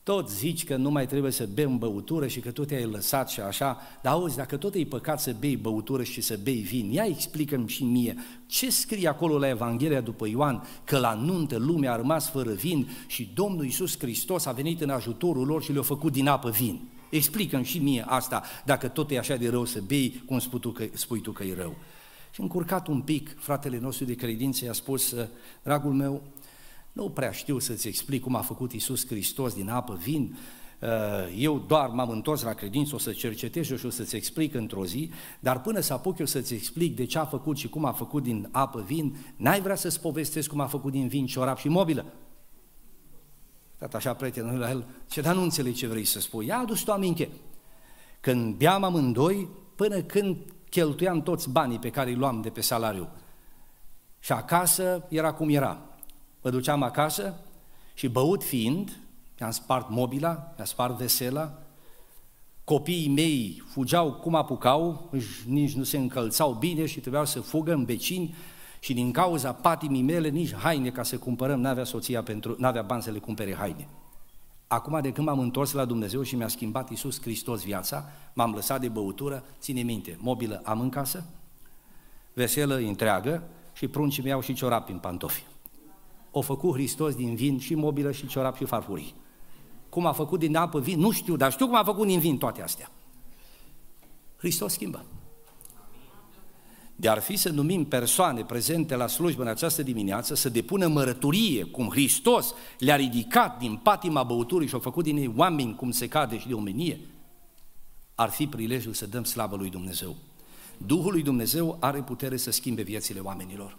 tot 0.04 0.30
zici 0.30 0.64
că 0.64 0.76
nu 0.76 0.90
mai 0.90 1.08
trebuie 1.08 1.32
să 1.32 1.48
bem 1.54 1.78
băutură 1.78 2.28
și 2.28 2.40
că 2.40 2.52
tu 2.52 2.66
te-ai 2.66 2.86
lăsat 2.86 3.30
și 3.30 3.40
așa, 3.40 3.78
dar 4.02 4.14
auzi, 4.14 4.36
dacă 4.36 4.58
tot 4.58 4.74
e 4.74 4.86
păcat 4.86 5.20
să 5.20 5.36
bei 5.40 5.56
băutură 5.56 6.04
și 6.04 6.22
să 6.22 6.40
bei 6.44 6.62
vin, 6.62 6.92
ia 6.92 7.06
explică-mi 7.06 7.68
și 7.68 7.84
mie, 7.84 8.16
ce 8.46 8.72
scrie 8.72 9.08
acolo 9.08 9.38
la 9.38 9.50
Evanghelia 9.50 10.02
după 10.02 10.28
Ioan, 10.28 10.64
că 10.84 10.98
la 10.98 11.14
nuntă 11.14 11.58
lumea 11.58 11.94
a 11.94 11.96
rămas 11.96 12.30
fără 12.30 12.52
vin 12.52 12.88
și 13.08 13.32
Domnul 13.34 13.64
Iisus 13.64 14.00
Hristos 14.00 14.46
a 14.46 14.52
venit 14.52 14.82
în 14.82 14.90
ajutorul 14.90 15.46
lor 15.46 15.64
și 15.64 15.72
le-a 15.72 15.82
făcut 15.82 16.12
din 16.12 16.28
apă 16.28 16.50
vin. 16.50 16.82
Explică-mi 17.10 17.66
și 17.66 17.80
mie 17.80 18.06
asta, 18.08 18.44
dacă 18.66 18.88
tot 18.88 19.12
e 19.12 19.18
așa 19.18 19.36
de 19.36 19.50
rău 19.50 19.66
să 19.66 19.82
bei, 19.82 20.24
cum 20.26 20.40
spui 20.40 20.60
tu 20.60 20.70
că, 20.70 20.86
spui 20.94 21.20
tu 21.20 21.32
că 21.32 21.44
e 21.44 21.54
rău. 21.54 21.76
Și 22.32 22.42
încurcat 22.42 22.88
un 22.88 23.02
pic, 23.02 23.40
fratele 23.40 23.80
nostru 23.80 24.06
de 24.06 24.16
credință 24.16 24.66
i-a 24.66 24.74
spus, 24.74 25.16
dragul 25.64 25.94
meu, 25.94 26.22
nu 26.92 27.10
prea 27.10 27.32
știu 27.32 27.60
să-ți 27.60 27.88
explic 27.88 28.22
cum 28.22 28.36
a 28.36 28.42
făcut 28.42 28.74
Iisus 28.74 29.08
Hristos 29.08 29.54
din 29.54 29.70
apă 29.70 30.00
vin, 30.04 30.38
uh, 30.82 30.90
eu 31.38 31.64
doar 31.68 31.90
m-am 31.90 32.10
întors 32.10 32.42
la 32.42 32.54
credință, 32.54 32.96
o 32.96 32.98
să 32.98 33.12
cercetez 33.12 33.66
și 33.66 33.86
o 33.86 33.90
să-ți 33.90 34.16
explic 34.16 34.54
într-o 34.54 34.86
zi, 34.86 35.12
dar 35.40 35.62
până 35.62 35.80
să 35.80 35.94
apuc 35.94 36.18
eu 36.18 36.26
să-ți 36.26 36.54
explic 36.54 36.96
de 36.96 37.06
ce 37.06 37.18
a 37.18 37.26
făcut 37.26 37.58
și 37.58 37.70
cum 37.70 37.86
a 37.86 37.92
făcut 37.92 38.24
din 38.24 38.50
apă 38.52 38.84
vin, 38.88 39.16
n-ai 39.36 39.62
vrea 39.62 39.76
să-ți 39.76 40.02
povestesc 40.02 40.50
cum 40.50 40.60
a 40.60 40.68
făcut 40.68 40.92
din 40.92 41.08
vin 41.08 41.26
ciorap 41.26 41.58
și 41.58 41.68
mobilă? 41.68 42.06
Dat 43.78 43.94
așa 43.94 44.14
prietenul 44.14 44.60
la 44.60 44.70
el, 44.70 44.86
ce 45.10 45.22
dar 45.22 45.36
nu 45.36 45.42
înțeleg 45.42 45.74
ce 45.74 45.88
vrei 45.88 46.06
să 46.06 46.20
spui. 46.20 46.46
Ia 46.46 46.58
adus 46.58 46.82
tu 46.82 46.92
aminte. 46.92 47.30
Când 48.20 48.56
beam 48.56 48.84
amândoi, 48.84 49.50
până 49.76 50.02
când 50.02 50.38
cheltuiam 50.70 51.22
toți 51.22 51.50
banii 51.50 51.80
pe 51.80 51.90
care 51.90 52.10
îi 52.10 52.16
luam 52.16 52.42
de 52.42 52.50
pe 52.50 52.62
salariu. 52.62 53.10
Și 54.20 54.32
acasă 54.32 55.06
era 55.10 55.34
cum 55.34 55.50
era. 55.50 55.80
Mă 56.42 56.50
duceam 56.50 56.84
acasă 56.84 57.36
și 57.94 58.08
băut 58.08 58.44
fiind, 58.44 58.98
mi-am 59.40 59.52
spart 59.52 59.90
mobila, 59.90 60.54
mi-am 60.56 60.68
spart 60.68 60.98
vesela, 60.98 61.60
copiii 62.64 63.10
mei 63.10 63.64
fugeau 63.68 64.14
cum 64.14 64.36
apucau, 64.36 65.12
nici 65.46 65.74
nu 65.74 65.84
se 65.84 65.98
încălțau 65.98 66.54
bine 66.54 66.86
și 66.86 67.00
trebuiau 67.00 67.26
să 67.26 67.42
fugă 67.42 67.74
în 67.74 67.86
vecini, 67.86 68.36
și 68.86 68.94
din 68.94 69.12
cauza 69.12 69.54
patimii 69.54 70.02
mele 70.02 70.30
nici 70.30 70.54
haine 70.54 70.90
ca 70.90 71.04
să 71.04 71.18
cumpărăm, 71.18 71.60
n-avea 71.60 71.84
soția 71.84 72.24
pentru, 72.24 72.56
n-avea 72.58 72.82
bani 72.82 73.02
să 73.02 73.12
le 73.12 73.20
cumpere 73.20 73.56
haine. 73.56 73.88
Acum 74.68 75.02
de 75.02 75.12
când 75.12 75.28
m-am 75.28 75.40
întors 75.40 75.72
la 75.72 75.86
Dumnezeu 75.86 76.22
și 76.22 76.36
mi-a 76.36 76.48
schimbat 76.48 76.90
Iisus 76.90 77.22
Hristos 77.22 77.64
viața, 77.64 78.10
m-am 78.34 78.54
lăsat 78.54 78.82
de 78.82 78.88
băutură, 78.88 79.44
ține 79.60 79.82
minte, 79.82 80.18
mobilă 80.20 80.62
am 80.64 80.80
în 80.80 80.90
casă, 80.90 81.26
veselă 82.34 82.76
întreagă 82.76 83.44
și 83.74 83.88
pruncii 83.88 84.24
mei 84.24 84.32
au 84.32 84.42
și 84.42 84.54
ciorapi 84.54 84.92
în 84.92 84.98
pantofi. 84.98 85.44
O 86.32 86.42
făcut 86.42 86.74
Hristos 86.74 87.16
din 87.16 87.36
vin 87.36 87.60
și 87.60 87.76
mobilă 87.76 88.12
și 88.12 88.28
ciorap 88.28 88.56
și 88.56 88.66
farfurii. 88.66 89.16
Cum 89.90 90.06
a 90.06 90.12
făcut 90.12 90.40
din 90.40 90.56
apă 90.56 90.80
vin, 90.80 91.00
nu 91.00 91.12
știu, 91.12 91.36
dar 91.36 91.52
știu 91.52 91.66
cum 91.66 91.76
a 91.76 91.84
făcut 91.84 92.08
din 92.08 92.20
vin 92.20 92.38
toate 92.38 92.62
astea. 92.62 92.92
Hristos 94.38 94.74
schimbă 94.74 95.06
de 96.96 97.10
ar 97.10 97.20
fi 97.20 97.36
să 97.36 97.50
numim 97.50 97.86
persoane 97.86 98.44
prezente 98.44 98.96
la 98.96 99.08
slujbă 99.08 99.42
în 99.42 99.48
această 99.48 99.84
dimineață 99.84 100.36
să 100.36 100.50
depună 100.50 100.88
mărăturie 100.88 101.64
cum 101.64 101.90
Hristos 101.90 102.54
le-a 102.80 102.96
ridicat 102.96 103.60
din 103.60 103.76
patima 103.76 104.24
băuturii 104.24 104.68
și 104.68 104.76
a 104.76 104.80
făcut 104.80 105.04
din 105.04 105.18
ei 105.18 105.34
oameni 105.36 105.76
cum 105.76 105.92
se 105.92 106.08
cade 106.08 106.40
și 106.40 106.48
de 106.48 106.54
omenie, 106.54 107.00
ar 108.16 108.30
fi 108.30 108.48
prilejul 108.48 108.94
să 108.94 109.08
dăm 109.08 109.24
slavă 109.24 109.56
lui 109.56 109.70
Dumnezeu. 109.70 110.16
Duhul 110.78 111.12
lui 111.12 111.24
Dumnezeu 111.24 111.78
are 111.80 112.02
putere 112.02 112.38
să 112.38 112.52
schimbe 112.52 112.82
viețile 112.82 113.20
oamenilor. 113.20 113.78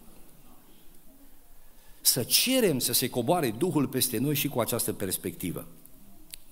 Să 2.00 2.22
cerem 2.22 2.78
să 2.78 2.92
se 2.92 3.08
coboare 3.08 3.50
Duhul 3.50 3.86
peste 3.86 4.18
noi 4.18 4.34
și 4.34 4.48
cu 4.48 4.60
această 4.60 4.92
perspectivă. 4.92 5.66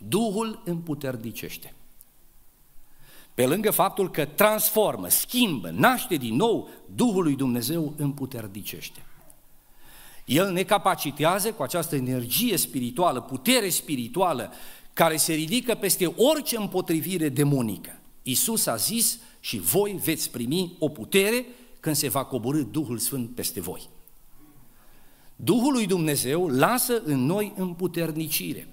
Duhul 0.09 0.62
împuternicește. 0.64 1.74
Pe 3.35 3.47
lângă 3.47 3.70
faptul 3.70 4.11
că 4.11 4.25
transformă, 4.25 5.09
schimbă, 5.09 5.70
naște 5.70 6.14
din 6.14 6.35
nou, 6.35 6.68
Duhul 6.94 7.23
lui 7.23 7.35
Dumnezeu 7.35 7.94
împuternicește. 7.97 9.05
El 10.25 10.53
ne 10.53 10.62
capacitează 10.62 11.53
cu 11.53 11.62
această 11.62 11.97
energie 11.97 12.57
spirituală, 12.57 13.20
putere 13.20 13.68
spirituală, 13.68 14.53
care 14.92 15.16
se 15.16 15.33
ridică 15.33 15.75
peste 15.75 16.07
orice 16.16 16.57
împotrivire 16.57 17.29
demonică. 17.29 17.99
Isus 18.23 18.66
a 18.66 18.77
zis 18.77 19.18
și 19.40 19.59
voi 19.59 20.01
veți 20.05 20.31
primi 20.31 20.77
o 20.79 20.88
putere 20.88 21.44
când 21.81 21.97
se 21.97 22.09
va 22.09 22.25
coborâ 22.25 22.62
Duhul 22.62 22.99
Sfânt 22.99 23.35
peste 23.35 23.61
voi. 23.61 23.88
Duhul 25.37 25.73
lui 25.73 25.87
Dumnezeu 25.87 26.49
lasă 26.49 27.03
în 27.05 27.25
noi 27.25 27.53
împuternicire. 27.57 28.68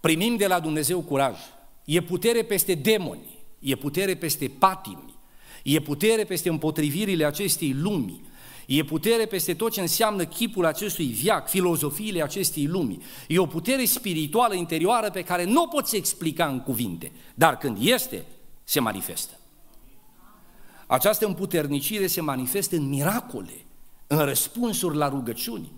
Primim 0.00 0.36
de 0.36 0.46
la 0.46 0.60
Dumnezeu 0.60 1.00
curaj. 1.00 1.36
E 1.84 2.02
putere 2.02 2.42
peste 2.42 2.74
demoni, 2.74 3.37
e 3.58 3.74
putere 3.74 4.14
peste 4.14 4.48
patimi, 4.48 5.14
e 5.62 5.80
putere 5.80 6.24
peste 6.24 6.48
împotrivirile 6.48 7.24
acestei 7.24 7.72
lumi, 7.72 8.22
e 8.66 8.84
putere 8.84 9.26
peste 9.26 9.54
tot 9.54 9.72
ce 9.72 9.80
înseamnă 9.80 10.24
chipul 10.24 10.64
acestui 10.64 11.06
viac, 11.06 11.48
filozofiile 11.48 12.22
acestei 12.22 12.66
lumi. 12.66 13.02
E 13.28 13.38
o 13.38 13.46
putere 13.46 13.84
spirituală 13.84 14.54
interioară 14.54 15.10
pe 15.10 15.22
care 15.22 15.44
nu 15.44 15.62
o 15.62 15.66
poți 15.66 15.96
explica 15.96 16.46
în 16.46 16.60
cuvinte, 16.60 17.12
dar 17.34 17.58
când 17.58 17.76
este, 17.80 18.24
se 18.64 18.80
manifestă. 18.80 19.32
Această 20.86 21.26
împuternicire 21.26 22.06
se 22.06 22.20
manifestă 22.20 22.76
în 22.76 22.88
miracole, 22.88 23.64
în 24.06 24.18
răspunsuri 24.18 24.96
la 24.96 25.08
rugăciuni. 25.08 25.72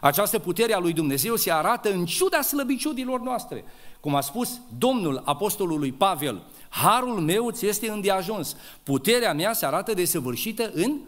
Această 0.00 0.38
putere 0.38 0.72
a 0.72 0.78
lui 0.78 0.92
Dumnezeu 0.92 1.36
se 1.36 1.52
arată 1.52 1.92
în 1.92 2.04
ciuda 2.04 2.40
slăbiciunilor 2.40 3.20
noastre. 3.20 3.64
Cum 4.00 4.14
a 4.14 4.20
spus 4.20 4.60
Domnul 4.78 5.22
Apostolului 5.24 5.92
Pavel, 5.92 6.42
harul 6.68 7.20
meu 7.20 7.50
ți 7.50 7.66
este 7.66 7.90
îndeajuns, 7.90 8.56
puterea 8.82 9.34
mea 9.34 9.52
se 9.52 9.66
arată 9.66 9.94
desăvârșită 9.94 10.70
în 10.74 11.00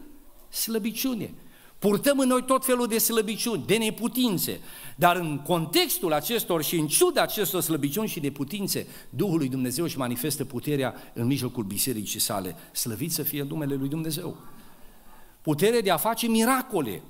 slăbiciune. 0.49 1.33
Purtăm 1.79 2.19
în 2.19 2.27
noi 2.27 2.43
tot 2.43 2.65
felul 2.65 2.87
de 2.87 2.97
slăbiciuni, 2.97 3.63
de 3.65 3.77
neputințe, 3.77 4.59
dar 4.95 5.15
în 5.15 5.41
contextul 5.45 6.13
acestor 6.13 6.63
și 6.63 6.75
în 6.75 6.87
ciuda 6.87 7.21
acestor 7.21 7.61
slăbiciuni 7.61 8.07
și 8.07 8.19
de 8.19 8.31
putințe, 8.31 8.87
Duhul 9.09 9.37
lui 9.37 9.49
Dumnezeu 9.49 9.83
își 9.83 9.97
manifestă 9.97 10.45
puterea 10.45 10.95
în 11.13 11.25
mijlocul 11.25 11.63
bisericii 11.63 12.19
sale. 12.19 12.55
Slăvit 12.71 13.11
să 13.11 13.23
fie 13.23 13.43
numele 13.43 13.75
lui 13.75 13.87
Dumnezeu. 13.87 14.37
Putere 15.41 15.81
de 15.81 15.91
a 15.91 15.97
face 15.97 16.27
miracole, 16.27 17.01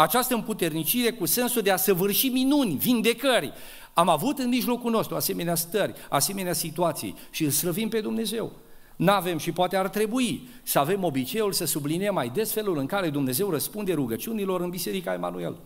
această 0.00 0.34
împuternicire 0.34 1.10
cu 1.10 1.26
sensul 1.26 1.62
de 1.62 1.70
a 1.70 1.76
săvârși 1.76 2.28
minuni, 2.28 2.76
vindecări. 2.76 3.52
Am 3.92 4.08
avut 4.08 4.38
în 4.38 4.48
mijlocul 4.48 4.90
nostru 4.90 5.14
asemenea 5.14 5.54
stări, 5.54 5.94
asemenea 6.08 6.52
situații 6.52 7.16
și 7.30 7.44
îl 7.44 7.50
slăvim 7.50 7.88
pe 7.88 8.00
Dumnezeu. 8.00 8.52
N-avem 8.96 9.38
și 9.38 9.52
poate 9.52 9.76
ar 9.76 9.88
trebui 9.88 10.48
să 10.62 10.78
avem 10.78 11.04
obiceiul 11.04 11.52
să 11.52 11.64
subliniem 11.64 12.14
mai 12.14 12.28
des 12.28 12.52
felul 12.52 12.78
în 12.78 12.86
care 12.86 13.10
Dumnezeu 13.10 13.50
răspunde 13.50 13.92
rugăciunilor 13.92 14.60
în 14.60 14.70
Biserica 14.70 15.12
Emanuel. 15.12 15.56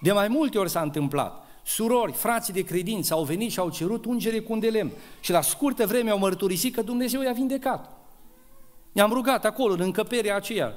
De 0.00 0.12
mai 0.12 0.28
multe 0.28 0.58
ori 0.58 0.70
s-a 0.70 0.80
întâmplat. 0.80 1.46
Surori, 1.64 2.12
frații 2.12 2.52
de 2.52 2.62
credință 2.64 3.14
au 3.14 3.24
venit 3.24 3.50
și 3.50 3.58
au 3.58 3.70
cerut 3.70 4.04
ungere 4.04 4.40
cu 4.40 4.52
un 4.52 4.58
de 4.58 4.68
lemn 4.68 4.90
și 5.20 5.30
la 5.30 5.40
scurtă 5.40 5.86
vreme 5.86 6.10
au 6.10 6.18
mărturisit 6.18 6.74
că 6.74 6.82
Dumnezeu 6.82 7.22
i-a 7.22 7.32
vindecat. 7.32 7.92
Ne-am 8.92 9.12
rugat 9.12 9.44
acolo, 9.44 9.72
în 9.72 9.80
încăperea 9.80 10.36
aceea. 10.36 10.74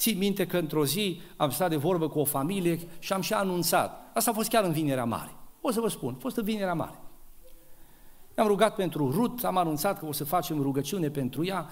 Țin 0.00 0.18
minte 0.18 0.46
că 0.46 0.58
într-o 0.58 0.84
zi 0.84 1.20
am 1.36 1.50
stat 1.50 1.70
de 1.70 1.76
vorbă 1.76 2.08
cu 2.08 2.18
o 2.18 2.24
familie 2.24 2.78
și 2.98 3.12
am 3.12 3.20
și 3.20 3.32
anunțat. 3.32 4.10
Asta 4.14 4.30
a 4.30 4.34
fost 4.34 4.48
chiar 4.48 4.64
în 4.64 4.72
Vinerea 4.72 5.04
Mare. 5.04 5.30
O 5.60 5.70
să 5.70 5.80
vă 5.80 5.88
spun, 5.88 6.14
a 6.16 6.20
fost 6.20 6.36
în 6.36 6.44
Vinerea 6.44 6.74
Mare. 6.74 6.98
Am 8.36 8.46
rugat 8.46 8.74
pentru 8.74 9.10
Rut, 9.10 9.44
am 9.44 9.56
anunțat 9.56 9.98
că 9.98 10.06
o 10.06 10.12
să 10.12 10.24
facem 10.24 10.62
rugăciune 10.62 11.10
pentru 11.10 11.44
ea 11.44 11.66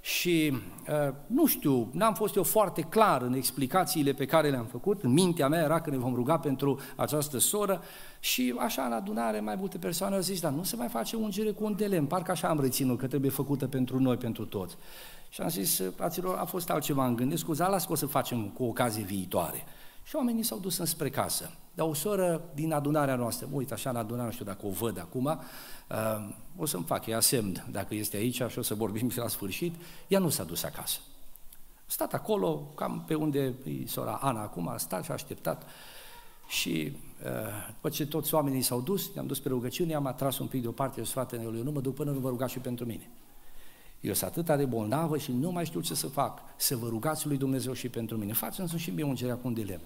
și 0.00 0.52
uh, 0.52 1.14
nu 1.26 1.46
știu, 1.46 1.88
n-am 1.92 2.14
fost 2.14 2.36
eu 2.36 2.42
foarte 2.42 2.80
clar 2.82 3.22
în 3.22 3.32
explicațiile 3.32 4.12
pe 4.12 4.24
care 4.24 4.50
le-am 4.50 4.66
făcut, 4.66 5.02
în 5.02 5.12
mintea 5.12 5.48
mea 5.48 5.62
era 5.62 5.80
că 5.80 5.90
ne 5.90 5.96
vom 5.96 6.14
ruga 6.14 6.38
pentru 6.38 6.80
această 6.96 7.38
soră 7.38 7.82
și 8.20 8.54
așa 8.58 8.82
în 8.82 8.92
adunare 8.92 9.40
mai 9.40 9.54
multe 9.54 9.78
persoane 9.78 10.14
au 10.14 10.20
zis, 10.20 10.40
dar 10.40 10.52
nu 10.52 10.62
se 10.62 10.76
mai 10.76 10.88
face 10.88 11.16
ungere 11.16 11.50
cu 11.50 11.64
un 11.64 11.74
delem, 11.76 12.06
parcă 12.06 12.30
așa 12.30 12.48
am 12.48 12.60
reținut 12.60 12.98
că 12.98 13.06
trebuie 13.06 13.30
făcută 13.30 13.66
pentru 13.66 13.98
noi, 13.98 14.16
pentru 14.16 14.44
toți. 14.44 14.76
Și 15.34 15.40
am 15.40 15.48
zis, 15.48 15.82
fraților, 15.96 16.36
a 16.38 16.44
fost 16.44 16.70
altceva 16.70 17.06
în 17.06 17.16
gând, 17.16 17.38
scuza, 17.38 17.68
las 17.68 17.86
că 17.86 17.92
o 17.92 17.94
să 17.94 18.06
facem 18.06 18.48
cu 18.48 18.64
ocazie 18.64 19.02
viitoare. 19.02 19.64
Și 20.02 20.16
oamenii 20.16 20.42
s-au 20.42 20.58
dus 20.58 20.78
înspre 20.78 21.10
casă. 21.10 21.50
Dar 21.74 21.86
o 21.86 21.94
soră 21.94 22.42
din 22.54 22.72
adunarea 22.72 23.16
noastră, 23.16 23.46
mă 23.50 23.56
uit 23.56 23.72
așa 23.72 23.90
în 23.90 23.96
adunare, 23.96 24.24
nu 24.24 24.32
știu 24.32 24.44
dacă 24.44 24.66
o 24.66 24.70
văd 24.70 24.98
acum, 24.98 25.24
uh, 25.24 26.34
o 26.56 26.66
să-mi 26.66 26.84
fac 26.84 27.06
ea 27.06 27.20
semn 27.20 27.66
dacă 27.70 27.94
este 27.94 28.16
aici 28.16 28.42
și 28.48 28.58
o 28.58 28.62
să 28.62 28.74
vorbim 28.74 29.08
și 29.08 29.18
la 29.18 29.28
sfârșit, 29.28 29.74
ea 30.08 30.18
nu 30.18 30.28
s-a 30.28 30.44
dus 30.44 30.62
acasă. 30.62 30.98
A 31.76 31.86
stat 31.86 32.14
acolo, 32.14 32.56
cam 32.74 33.04
pe 33.06 33.14
unde 33.14 33.54
e 33.64 33.86
sora 33.86 34.18
Ana 34.22 34.42
acum, 34.42 34.68
a 34.68 34.76
stat 34.76 35.04
și 35.04 35.10
a 35.10 35.14
așteptat 35.14 35.66
și 36.48 36.96
uh, 37.24 37.30
după 37.72 37.88
ce 37.88 38.06
toți 38.06 38.34
oamenii 38.34 38.62
s-au 38.62 38.80
dus, 38.80 39.14
ne-am 39.14 39.26
dus 39.26 39.40
pe 39.40 39.48
rugăciune, 39.48 39.94
am 39.94 40.06
atras 40.06 40.38
un 40.38 40.46
pic 40.46 40.62
deoparte, 40.62 40.98
eu 40.98 41.04
fratele 41.04 41.44
lui, 41.44 41.62
nu 41.62 41.70
mă 41.70 41.80
duc 41.80 41.94
până 41.94 42.10
nu 42.10 42.18
vă 42.18 42.28
rugați 42.28 42.52
și 42.52 42.58
pentru 42.58 42.84
mine. 42.84 43.10
Eu 44.04 44.14
sunt 44.14 44.30
atât 44.30 44.56
de 44.56 44.64
bolnavă 44.64 45.18
și 45.18 45.32
nu 45.32 45.50
mai 45.50 45.64
știu 45.64 45.80
ce 45.80 45.94
să 45.94 46.06
fac, 46.06 46.40
să 46.56 46.76
vă 46.76 46.88
rugați 46.88 47.26
lui 47.26 47.36
Dumnezeu 47.36 47.72
și 47.72 47.88
pentru 47.88 48.16
mine. 48.16 48.32
Faceți-mi 48.32 48.80
și 48.80 48.90
mie 48.90 49.04
ungerea 49.04 49.34
cu 49.34 49.46
un 49.46 49.54
dilem. 49.54 49.80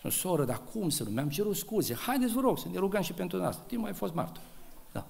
Și 0.00 0.10
soră, 0.10 0.44
dar 0.44 0.60
cum 0.72 0.88
să 0.88 1.02
nu? 1.04 1.10
Mi-am 1.10 1.28
cerut 1.28 1.56
scuze. 1.56 1.94
Haideți, 1.94 2.32
vă 2.32 2.40
rog, 2.40 2.58
să 2.58 2.68
ne 2.72 2.78
rugăm 2.78 3.02
și 3.02 3.12
pentru 3.12 3.38
noastră. 3.38 3.64
Timp 3.66 3.82
mai 3.82 3.92
fost 3.92 4.14
martor. 4.14 4.42
Da. 4.92 5.06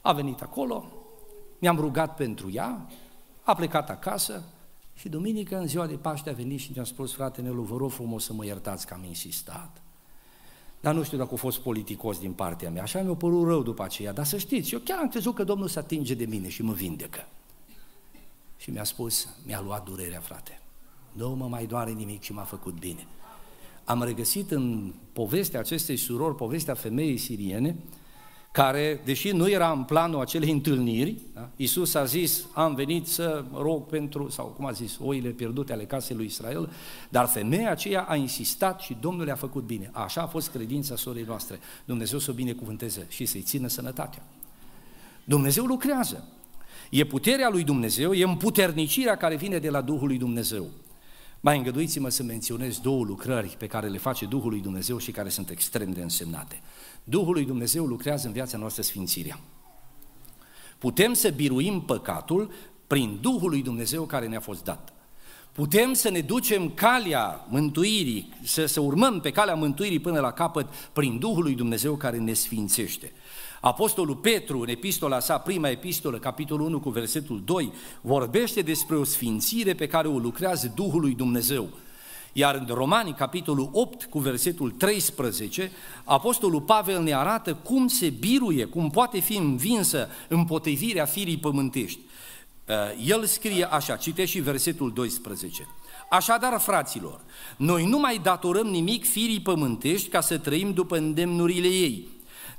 A 0.00 0.12
venit 0.12 0.40
acolo, 0.40 0.84
mi-am 1.58 1.76
rugat 1.76 2.16
pentru 2.16 2.50
ea, 2.52 2.86
a 3.42 3.54
plecat 3.54 3.90
acasă 3.90 4.42
și 4.94 5.08
duminică, 5.08 5.58
în 5.58 5.66
ziua 5.66 5.86
de 5.86 5.94
Paște, 5.94 6.30
a 6.30 6.32
venit 6.32 6.60
și 6.60 6.70
mi-a 6.74 6.84
spus, 6.84 7.14
frate 7.14 7.40
Nelu, 7.40 7.62
vă 7.62 7.76
rog 7.76 7.90
frumos 7.90 8.24
să 8.24 8.32
mă 8.32 8.44
iertați 8.44 8.86
că 8.86 8.94
am 8.94 9.04
insistat. 9.04 9.82
Dar 10.80 10.94
nu 10.94 11.02
știu 11.02 11.18
dacă 11.18 11.34
a 11.34 11.36
fost 11.36 11.58
politicos 11.58 12.18
din 12.18 12.32
partea 12.32 12.70
mea, 12.70 12.82
așa 12.82 13.02
mi-a 13.02 13.14
părut 13.14 13.46
rău 13.46 13.62
după 13.62 13.82
aceea, 13.82 14.12
dar 14.12 14.24
să 14.24 14.38
știți, 14.38 14.72
eu 14.72 14.80
chiar 14.80 14.98
am 14.98 15.08
crezut 15.08 15.34
că 15.34 15.44
Domnul 15.44 15.68
se 15.68 15.78
atinge 15.78 16.14
de 16.14 16.24
mine 16.24 16.48
și 16.48 16.62
mă 16.62 16.72
vindecă. 16.72 17.26
Și 18.62 18.70
mi-a 18.70 18.84
spus, 18.84 19.28
mi-a 19.46 19.60
luat 19.60 19.84
durerea, 19.84 20.20
frate. 20.20 20.60
Nu 21.12 21.34
mă 21.34 21.46
mai 21.46 21.66
doare 21.66 21.90
nimic 21.90 22.22
și 22.22 22.32
m-a 22.32 22.42
făcut 22.42 22.78
bine. 22.78 23.06
Am 23.84 24.02
regăsit 24.02 24.50
în 24.50 24.92
povestea 25.12 25.60
acestei 25.60 25.96
surori, 25.96 26.34
povestea 26.34 26.74
femeii 26.74 27.16
siriene, 27.16 27.76
care, 28.52 29.00
deși 29.04 29.30
nu 29.30 29.50
era 29.50 29.70
în 29.70 29.82
planul 29.84 30.20
acelei 30.20 30.50
întâlniri, 30.50 31.20
da? 31.34 31.48
Iisus 31.56 31.94
a 31.94 32.04
zis, 32.04 32.44
am 32.54 32.74
venit 32.74 33.06
să 33.06 33.44
rog 33.54 33.86
pentru, 33.86 34.28
sau 34.28 34.46
cum 34.46 34.66
a 34.66 34.72
zis, 34.72 34.98
oile 35.00 35.28
pierdute 35.28 35.72
ale 35.72 35.84
casei 35.84 36.16
lui 36.16 36.24
Israel, 36.26 36.72
dar 37.08 37.26
femeia 37.26 37.70
aceea 37.70 38.02
a 38.02 38.16
insistat 38.16 38.80
și 38.80 38.96
Domnul 39.00 39.24
le-a 39.24 39.34
făcut 39.34 39.62
bine. 39.62 39.90
Așa 39.92 40.22
a 40.22 40.26
fost 40.26 40.50
credința 40.50 40.96
sorii 40.96 41.24
noastre. 41.24 41.58
Dumnezeu 41.84 42.18
să 42.18 42.30
o 42.30 42.34
binecuvânteze 42.34 43.06
și 43.08 43.26
să-i 43.26 43.42
țină 43.42 43.68
sănătatea. 43.68 44.22
Dumnezeu 45.24 45.64
lucrează. 45.64 46.28
E 46.94 47.04
puterea 47.04 47.48
lui 47.48 47.64
Dumnezeu, 47.64 48.12
e 48.12 48.24
împuternicirea 48.24 49.16
care 49.16 49.36
vine 49.36 49.58
de 49.58 49.70
la 49.70 49.80
Duhul 49.80 50.06
lui 50.06 50.18
Dumnezeu. 50.18 50.70
Mai 51.40 51.56
îngăduiți-mă 51.56 52.08
să 52.08 52.22
menționez 52.22 52.78
două 52.78 53.04
lucrări 53.04 53.54
pe 53.58 53.66
care 53.66 53.88
le 53.88 53.98
face 53.98 54.26
Duhul 54.26 54.50
lui 54.50 54.60
Dumnezeu 54.60 54.98
și 54.98 55.10
care 55.10 55.28
sunt 55.28 55.50
extrem 55.50 55.90
de 55.90 56.02
însemnate. 56.02 56.60
Duhul 57.04 57.32
lui 57.32 57.44
Dumnezeu 57.44 57.84
lucrează 57.84 58.26
în 58.26 58.32
viața 58.32 58.58
noastră 58.58 58.82
sfințirea. 58.82 59.40
Putem 60.78 61.12
să 61.12 61.30
biruim 61.30 61.80
păcatul 61.80 62.52
prin 62.86 63.18
Duhul 63.20 63.50
lui 63.50 63.62
Dumnezeu 63.62 64.04
care 64.04 64.26
ne-a 64.26 64.40
fost 64.40 64.64
dat. 64.64 64.92
Putem 65.52 65.92
să 65.92 66.10
ne 66.10 66.20
ducem 66.20 66.70
calea 66.70 67.46
mântuirii, 67.48 68.32
să, 68.42 68.66
să 68.66 68.80
urmăm 68.80 69.20
pe 69.20 69.30
calea 69.30 69.54
mântuirii 69.54 70.00
până 70.00 70.20
la 70.20 70.32
capăt 70.32 70.66
prin 70.92 71.18
Duhul 71.18 71.42
lui 71.42 71.54
Dumnezeu 71.54 71.96
care 71.96 72.18
ne 72.18 72.32
sfințește. 72.32 73.12
Apostolul 73.64 74.16
Petru, 74.16 74.60
în 74.60 74.68
epistola 74.68 75.20
sa, 75.20 75.38
prima 75.38 75.68
epistolă, 75.68 76.18
capitolul 76.18 76.66
1 76.66 76.80
cu 76.80 76.90
versetul 76.90 77.42
2, 77.44 77.72
vorbește 78.00 78.60
despre 78.60 78.96
o 78.96 79.04
sfințire 79.04 79.74
pe 79.74 79.86
care 79.86 80.08
o 80.08 80.18
lucrează 80.18 80.72
Duhul 80.74 81.00
lui 81.00 81.14
Dumnezeu. 81.14 81.68
Iar 82.32 82.54
în 82.54 82.74
Romani, 82.74 83.12
capitolul 83.12 83.68
8, 83.72 84.04
cu 84.04 84.18
versetul 84.18 84.70
13, 84.70 85.70
Apostolul 86.04 86.60
Pavel 86.60 87.02
ne 87.02 87.14
arată 87.14 87.54
cum 87.54 87.88
se 87.88 88.10
biruie, 88.10 88.64
cum 88.64 88.90
poate 88.90 89.18
fi 89.18 89.36
învinsă 89.36 90.08
împotrivirea 90.28 91.04
firii 91.04 91.38
pământești. 91.38 91.98
Uh, 92.68 92.74
el 93.06 93.24
scrie 93.24 93.64
așa, 93.64 93.96
citește 93.96 94.36
și 94.36 94.44
versetul 94.44 94.92
12. 94.92 95.68
Așadar, 96.10 96.60
fraților, 96.60 97.20
noi 97.56 97.86
nu 97.86 97.98
mai 97.98 98.20
datorăm 98.22 98.66
nimic 98.66 99.04
firii 99.04 99.40
pământești 99.40 100.08
ca 100.08 100.20
să 100.20 100.38
trăim 100.38 100.72
după 100.72 100.96
îndemnurile 100.96 101.68
ei, 101.68 102.08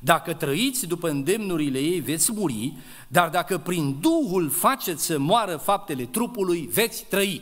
dacă 0.04 0.34
trăiți 0.34 0.88
după 0.88 1.10
îndemnurile 1.10 1.80
ei, 1.80 2.00
veți 2.00 2.32
muri, 2.34 2.74
dar 3.08 3.30
dacă 3.30 3.58
prin 3.58 4.00
Duhul 4.00 4.50
faceți 4.50 5.06
să 5.06 5.20
moară 5.20 5.58
faptele 5.58 6.06
trupului, 6.06 6.70
veți 6.72 7.06
trăi. 7.06 7.42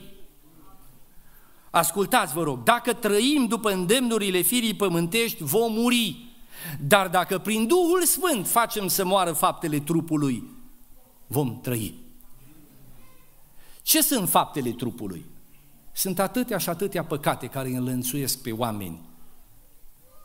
Ascultați, 1.70 2.34
vă 2.34 2.44
rog, 2.44 2.64
dacă 2.64 2.94
trăim 2.94 3.46
după 3.46 3.72
îndemnurile 3.72 4.42
firii 4.42 4.74
pământești, 4.74 5.44
vom 5.44 5.74
muri. 5.74 6.26
Dar 6.88 7.08
dacă 7.08 7.38
prin 7.38 7.68
Duhul 7.68 8.04
Sfânt 8.04 8.48
facem 8.48 8.88
să 8.88 9.06
moară 9.06 9.32
faptele 9.32 9.80
trupului, 9.80 10.44
vom 11.28 11.62
trăi. 11.62 11.96
Ce 13.82 14.02
sunt 14.02 14.30
faptele 14.30 14.72
trupului? 14.72 15.26
Sunt 15.92 16.20
atâtea 16.20 16.58
și 16.58 16.70
atâtea 16.70 17.04
păcate 17.04 17.48
care 17.48 17.70
înlănțuiesc 17.70 18.42
pe 18.42 18.52
oameni. 18.52 19.00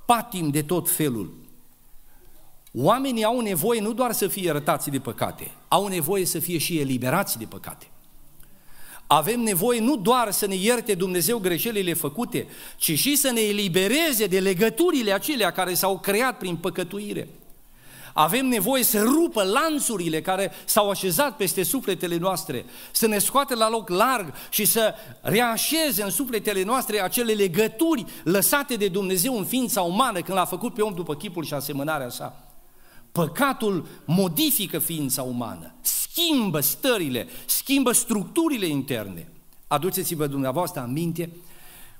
Patim 0.07 0.49
de 0.49 0.63
tot 0.63 0.91
felul, 0.91 1.46
Oamenii 2.79 3.25
au 3.25 3.41
nevoie 3.41 3.81
nu 3.81 3.93
doar 3.93 4.13
să 4.13 4.27
fie 4.27 4.43
iertați 4.43 4.91
de 4.91 4.99
păcate, 4.99 5.51
au 5.69 5.87
nevoie 5.87 6.25
să 6.25 6.39
fie 6.39 6.59
și 6.59 6.79
eliberați 6.79 7.39
de 7.39 7.45
păcate. 7.45 7.87
Avem 9.07 9.41
nevoie 9.41 9.81
nu 9.81 9.97
doar 9.97 10.31
să 10.31 10.47
ne 10.47 10.55
ierte 10.55 10.95
Dumnezeu 10.95 11.39
greșelile 11.39 11.93
făcute, 11.93 12.47
ci 12.77 12.99
și 12.99 13.17
să 13.17 13.31
ne 13.31 13.41
elibereze 13.41 14.27
de 14.27 14.39
legăturile 14.39 15.13
acelea 15.13 15.51
care 15.51 15.75
s-au 15.75 15.99
creat 15.99 16.39
prin 16.39 16.57
păcătuire. 16.57 17.29
Avem 18.13 18.47
nevoie 18.47 18.83
să 18.83 19.03
rupă 19.03 19.43
lanțurile 19.43 20.21
care 20.21 20.53
s-au 20.65 20.91
așezat 20.91 21.37
peste 21.37 21.63
sufletele 21.63 22.17
noastre, 22.17 22.65
să 22.91 23.07
ne 23.07 23.19
scoate 23.19 23.55
la 23.55 23.69
loc 23.69 23.89
larg 23.89 24.33
și 24.51 24.65
să 24.65 24.95
reașeze 25.21 26.03
în 26.03 26.11
sufletele 26.11 26.63
noastre 26.63 27.03
acele 27.03 27.33
legături 27.33 28.05
lăsate 28.25 28.75
de 28.75 28.89
Dumnezeu 28.89 29.39
în 29.39 29.45
ființa 29.45 29.81
umană 29.83 30.21
când 30.21 30.39
l-a 30.39 30.45
făcut 30.45 30.75
pe 30.75 30.83
om 30.83 30.95
după 30.95 31.15
chipul 31.15 31.45
și 31.45 31.55
asemănarea 31.55 32.09
sa. 32.09 32.46
Păcatul 33.17 33.87
modifică 34.05 34.79
ființa 34.79 35.23
umană, 35.23 35.75
schimbă 35.81 36.61
stările, 36.61 37.27
schimbă 37.47 37.93
structurile 37.93 38.67
interne. 38.67 39.29
Aduceți-vă 39.67 40.27
dumneavoastră 40.27 40.81
aminte 40.81 41.31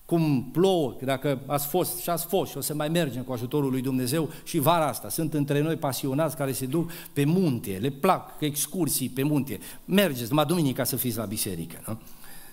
cum 0.05 0.49
plouă, 0.53 0.97
dacă 1.03 1.41
ați 1.47 1.67
fost 1.67 1.99
și 2.01 2.11
ați 2.11 2.27
fost 2.27 2.51
și 2.51 2.57
o 2.57 2.61
să 2.61 2.75
mai 2.75 2.89
mergem 2.89 3.23
cu 3.23 3.33
ajutorul 3.33 3.71
lui 3.71 3.81
Dumnezeu 3.81 4.31
și 4.45 4.59
vara 4.59 4.87
asta. 4.87 5.09
Sunt 5.09 5.35
între 5.35 5.61
noi 5.61 5.77
pasionați 5.77 6.37
care 6.37 6.53
se 6.53 6.67
duc 6.67 6.91
pe 7.13 7.25
munte, 7.25 7.79
le 7.81 7.91
plac 7.91 8.31
excursii 8.39 9.09
pe 9.09 9.23
munte. 9.23 9.59
Mergeți, 9.85 10.29
numai 10.29 10.47
duminica 10.47 10.85
să 10.85 10.97
fiți 10.97 11.17
la 11.17 11.25
biserică, 11.25 11.83
nu? 11.87 11.99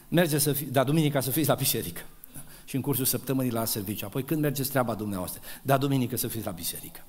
Mergeți 0.08 0.44
să 0.44 0.54
fi, 0.54 0.66
da, 0.66 0.84
duminica 0.84 1.20
să 1.20 1.30
fiți 1.30 1.48
la 1.48 1.56
biserică. 1.56 2.02
Da? 2.34 2.42
Și 2.66 2.76
în 2.76 2.82
cursul 2.82 3.06
săptămânii 3.06 3.52
la 3.52 3.66
serviciu. 3.66 4.06
Apoi 4.06 4.24
când 4.24 4.42
mergeți 4.42 4.70
treaba 4.70 4.94
dumneavoastră? 4.94 5.42
Da, 5.62 5.78
duminică 5.78 6.18
să 6.18 6.28
fiți 6.28 6.46
la 6.46 6.52
biserică. 6.52 7.00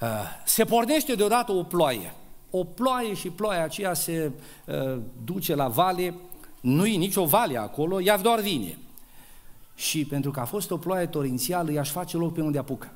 Uh, 0.00 0.08
se 0.44 0.64
pornește 0.64 1.14
deodată 1.14 1.52
o 1.52 1.62
ploaie. 1.62 2.14
O 2.50 2.64
ploaie 2.64 3.14
și 3.14 3.30
ploaia 3.30 3.62
aceea 3.62 3.94
se 3.94 4.32
uh, 4.66 4.98
duce 5.24 5.54
la 5.54 5.68
vale, 5.68 6.14
nu-i 6.60 6.96
nicio 6.96 7.24
vale 7.24 7.58
acolo, 7.58 8.00
ea 8.00 8.18
doar 8.18 8.40
vine 8.40 8.78
și 9.80 10.04
pentru 10.04 10.30
că 10.30 10.40
a 10.40 10.44
fost 10.44 10.70
o 10.70 10.78
ploaie 10.78 11.06
torințială, 11.06 11.72
i-aș 11.72 11.90
face 11.90 12.16
loc 12.16 12.32
pe 12.34 12.40
unde 12.40 12.58
apucă. 12.58 12.90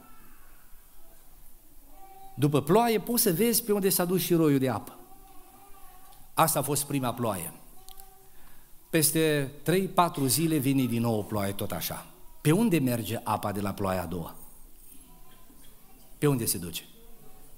După 2.35 2.63
ploaie 2.63 3.01
poți 3.01 3.23
să 3.23 3.33
vezi 3.33 3.63
pe 3.63 3.73
unde 3.73 3.89
s-a 3.89 4.05
dus 4.05 4.21
și 4.21 4.35
roiul 4.35 4.59
de 4.59 4.69
apă. 4.69 4.99
Asta 6.35 6.59
a 6.59 6.63
fost 6.63 6.85
prima 6.85 7.15
ploaie. 7.15 7.53
Peste 8.91 9.53
3-4 10.23 10.27
zile 10.27 10.57
vine 10.57 10.85
din 10.85 11.01
nou 11.01 11.19
o 11.19 11.23
ploaie 11.23 11.53
tot 11.53 11.71
așa. 11.71 12.07
Pe 12.41 12.53
unde 12.53 12.79
merge 12.79 13.21
apa 13.23 13.53
de 13.53 13.61
la 13.61 13.73
ploaia 13.73 14.03
a 14.03 14.07
doua? 14.07 14.35
Pe 16.19 16.27
unde 16.27 16.45
se 16.45 16.59
duce? 16.59 16.83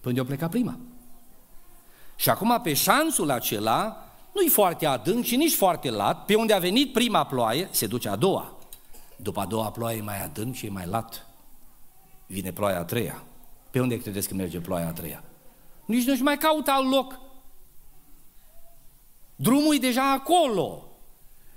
Pe 0.07 0.13
unde 0.13 0.25
o 0.25 0.25
pleca 0.25 0.49
prima. 0.49 0.79
Și 2.17 2.31
acum 2.31 2.61
pe 2.63 2.75
șanțul 2.75 3.31
acela, 3.31 4.07
nu-i 4.35 4.49
foarte 4.49 4.87
adânc 4.87 5.25
și 5.25 5.37
nici 5.37 5.55
foarte 5.55 5.91
lat, 5.91 6.25
pe 6.25 6.35
unde 6.35 6.53
a 6.53 6.59
venit 6.59 6.93
prima 6.93 7.25
ploaie, 7.25 7.69
se 7.71 7.87
duce 7.87 8.09
a 8.09 8.17
doua. 8.17 8.59
După 9.17 9.41
a 9.41 9.47
doua 9.47 9.71
ploaie 9.71 10.01
mai 10.01 10.25
adânc 10.25 10.55
și 10.55 10.67
e 10.67 10.71
mai 10.71 10.87
lat. 10.87 11.27
Vine 12.27 12.53
ploaia 12.53 12.79
a 12.79 12.85
treia. 12.85 13.25
Pe 13.71 13.81
unde 13.81 14.01
credeți 14.01 14.29
că 14.29 14.35
merge 14.35 14.61
ploaia 14.61 14.87
a 14.87 14.93
treia? 14.93 15.25
Nici 15.85 16.07
nu-și 16.07 16.23
mai 16.23 16.39
caută 16.39 16.71
alt 16.71 16.91
loc. 16.91 17.21
Drumul 19.37 19.75
e 19.75 19.79
deja 19.79 20.13
acolo. 20.13 20.89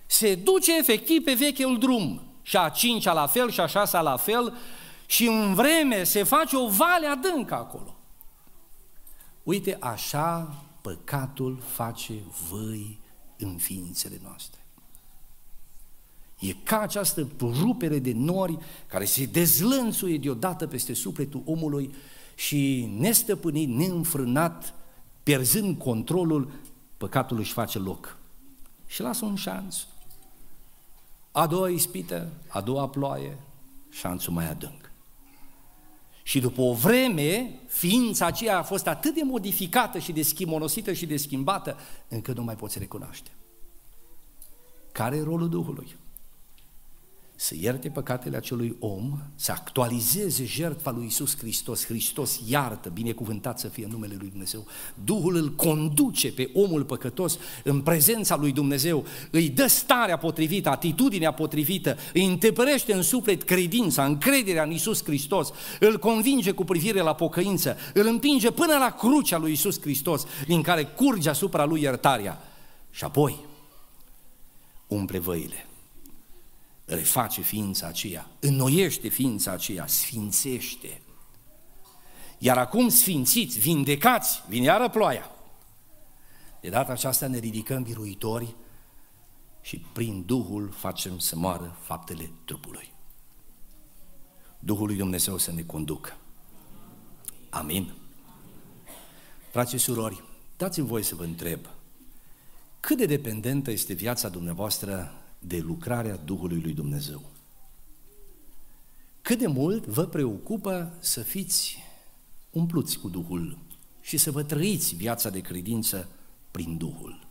Se 0.05 0.35
duce 0.35 0.77
efectiv 0.77 1.23
pe 1.23 1.33
vechiul 1.33 1.77
drum. 1.77 2.21
Și 2.41 2.57
a 2.57 2.69
cincea 2.69 3.13
la 3.13 3.27
fel 3.27 3.49
și 3.49 3.59
a 3.59 3.65
șasea 3.65 4.01
la 4.01 4.17
fel 4.17 4.57
și 5.05 5.27
în 5.27 5.53
vreme 5.53 6.03
se 6.03 6.23
face 6.23 6.57
o 6.57 6.67
vale 6.67 7.07
adâncă 7.07 7.55
acolo. 7.55 7.93
Uite, 9.49 9.77
așa 9.79 10.55
păcatul 10.81 11.57
face 11.57 12.13
văi 12.49 12.99
în 13.37 13.57
ființele 13.57 14.19
noastre. 14.23 14.59
E 16.39 16.53
ca 16.53 16.79
această 16.79 17.27
rupere 17.39 17.99
de 17.99 18.11
nori 18.13 18.57
care 18.87 19.05
se 19.05 19.25
dezlănțuie 19.25 20.17
deodată 20.17 20.67
peste 20.67 20.93
sufletul 20.93 21.41
omului 21.45 21.93
și 22.35 22.89
nestăpânit, 22.97 23.69
neînfrânat, 23.69 24.73
perzând 25.23 25.77
controlul, 25.77 26.51
păcatul 26.97 27.37
își 27.39 27.53
face 27.53 27.79
loc. 27.79 28.17
Și 28.87 29.01
lasă 29.01 29.25
un 29.25 29.35
șanț. 29.35 29.75
A 31.31 31.47
doua 31.47 31.69
ispită, 31.69 32.31
a 32.47 32.61
doua 32.61 32.89
ploaie, 32.89 33.37
șanțul 33.89 34.33
mai 34.33 34.49
adânc. 34.49 34.88
Și 36.29 36.39
după 36.39 36.61
o 36.61 36.73
vreme, 36.73 37.59
ființa 37.67 38.25
aceea 38.25 38.57
a 38.57 38.63
fost 38.63 38.87
atât 38.87 39.13
de 39.13 39.21
modificată 39.23 39.99
și 39.99 40.11
de 40.11 40.21
schimonosită 40.21 40.93
și 40.93 41.05
de 41.05 41.17
schimbată, 41.17 41.77
încât 42.07 42.35
nu 42.35 42.43
mai 42.43 42.55
poți 42.55 42.79
recunoaște. 42.79 43.29
Care 44.91 45.15
e 45.15 45.23
rolul 45.23 45.49
Duhului? 45.49 45.95
Să 47.41 47.55
ierte 47.59 47.89
păcatele 47.89 48.37
acelui 48.37 48.75
om, 48.79 49.19
să 49.35 49.51
actualizeze 49.51 50.45
jertfa 50.45 50.91
lui 50.91 51.05
Isus 51.05 51.37
Hristos. 51.37 51.85
Hristos 51.85 52.39
iartă, 52.47 52.89
binecuvântat 52.89 53.59
să 53.59 53.67
fie 53.67 53.87
numele 53.91 54.15
lui 54.19 54.29
Dumnezeu. 54.29 54.65
Duhul 55.03 55.35
îl 55.35 55.51
conduce 55.55 56.31
pe 56.31 56.49
omul 56.53 56.83
păcătos 56.83 57.37
în 57.63 57.81
prezența 57.81 58.35
lui 58.35 58.51
Dumnezeu, 58.51 59.05
îi 59.31 59.49
dă 59.49 59.67
starea 59.67 60.17
potrivită, 60.17 60.69
atitudinea 60.69 61.31
potrivită, 61.33 61.97
îi 62.13 62.25
întepărește 62.25 62.93
în 62.93 63.01
suflet 63.01 63.43
credința, 63.43 64.05
încrederea 64.05 64.63
în 64.63 64.71
Isus 64.71 65.03
Hristos, 65.03 65.51
îl 65.79 65.99
convinge 65.99 66.51
cu 66.51 66.63
privire 66.63 67.01
la 67.01 67.15
pocăință, 67.15 67.77
îl 67.93 68.07
împinge 68.07 68.51
până 68.51 68.77
la 68.77 68.95
crucea 68.99 69.37
lui 69.37 69.51
Isus 69.51 69.81
Hristos, 69.81 70.25
din 70.47 70.61
care 70.61 70.83
curge 70.83 71.29
asupra 71.29 71.65
lui 71.65 71.81
iertarea. 71.81 72.41
Și 72.91 73.03
apoi 73.03 73.45
umple 74.87 75.19
văile 75.19 75.68
reface 76.89 77.41
ființa 77.41 77.87
aceea, 77.87 78.27
înnoiește 78.39 79.07
ființa 79.07 79.51
aceea, 79.51 79.87
sfințește. 79.87 81.01
Iar 82.37 82.57
acum 82.57 82.89
sfințiți, 82.89 83.59
vindecați, 83.59 84.43
vine 84.47 84.65
iară 84.65 84.89
ploaia. 84.89 85.31
De 86.61 86.69
data 86.69 86.91
aceasta 86.91 87.27
ne 87.27 87.37
ridicăm 87.37 87.83
biruitori 87.83 88.55
și 89.61 89.79
prin 89.93 90.23
Duhul 90.25 90.71
facem 90.71 91.19
să 91.19 91.35
moară 91.35 91.77
faptele 91.81 92.31
trupului. 92.45 92.93
Duhul 94.59 94.87
lui 94.87 94.95
Dumnezeu 94.95 95.37
să 95.37 95.51
ne 95.51 95.61
conducă. 95.61 96.17
Amin. 97.49 97.93
Frați 99.51 99.71
și 99.71 99.77
surori, 99.77 100.23
dați-mi 100.57 100.87
voie 100.87 101.03
să 101.03 101.15
vă 101.15 101.23
întreb, 101.23 101.59
cât 102.79 102.97
de 102.97 103.05
dependentă 103.05 103.71
este 103.71 103.93
viața 103.93 104.29
dumneavoastră 104.29 105.18
de 105.39 105.57
lucrarea 105.57 106.15
Duhului 106.15 106.61
lui 106.61 106.73
Dumnezeu. 106.73 107.21
Cât 109.21 109.37
de 109.37 109.47
mult 109.47 109.85
vă 109.85 110.05
preocupă 110.05 110.97
să 110.99 111.21
fiți 111.21 111.77
umpluți 112.49 112.99
cu 112.99 113.09
Duhul 113.09 113.57
și 114.01 114.17
să 114.17 114.31
vă 114.31 114.43
trăiți 114.43 114.95
viața 114.95 115.29
de 115.29 115.39
credință 115.39 116.07
prin 116.51 116.77
Duhul. 116.77 117.27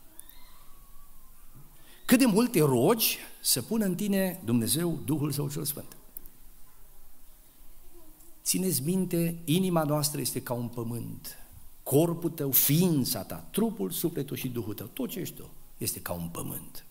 Cât 2.06 2.18
de 2.18 2.26
mult 2.26 2.52
te 2.52 2.60
rogi 2.60 3.18
să 3.42 3.62
pună 3.62 3.84
în 3.84 3.94
tine 3.94 4.40
Dumnezeu 4.44 4.98
Duhul 5.04 5.32
Său 5.32 5.50
cel 5.50 5.64
Sfânt. 5.64 5.96
Țineți 8.42 8.82
minte, 8.82 9.38
inima 9.44 9.82
noastră 9.82 10.20
este 10.20 10.42
ca 10.42 10.52
un 10.52 10.68
pământ. 10.68 11.36
Corpul 11.82 12.30
tău, 12.30 12.50
ființa 12.50 13.22
ta, 13.22 13.36
trupul, 13.50 13.90
sufletul 13.90 14.36
și 14.36 14.48
Duhul 14.48 14.74
tău, 14.74 14.86
tot 14.86 15.08
ce 15.08 15.20
ești 15.20 15.34
tu, 15.34 15.50
este 15.78 16.00
ca 16.00 16.12
un 16.12 16.28
pământ. 16.28 16.86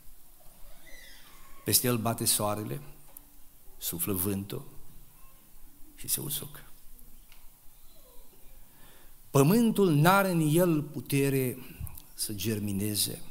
Peste 1.68 1.88
el 1.88 1.98
bate 1.98 2.26
soarele, 2.26 2.82
suflă 3.78 4.14
vântul 4.14 4.68
și 5.96 6.08
se 6.08 6.22
usucă. 6.22 6.60
Pământul 9.30 9.94
n-are 9.94 10.32
în 10.32 10.50
el 10.52 10.82
putere 10.82 11.58
să 12.14 12.34
germineze 12.34 13.22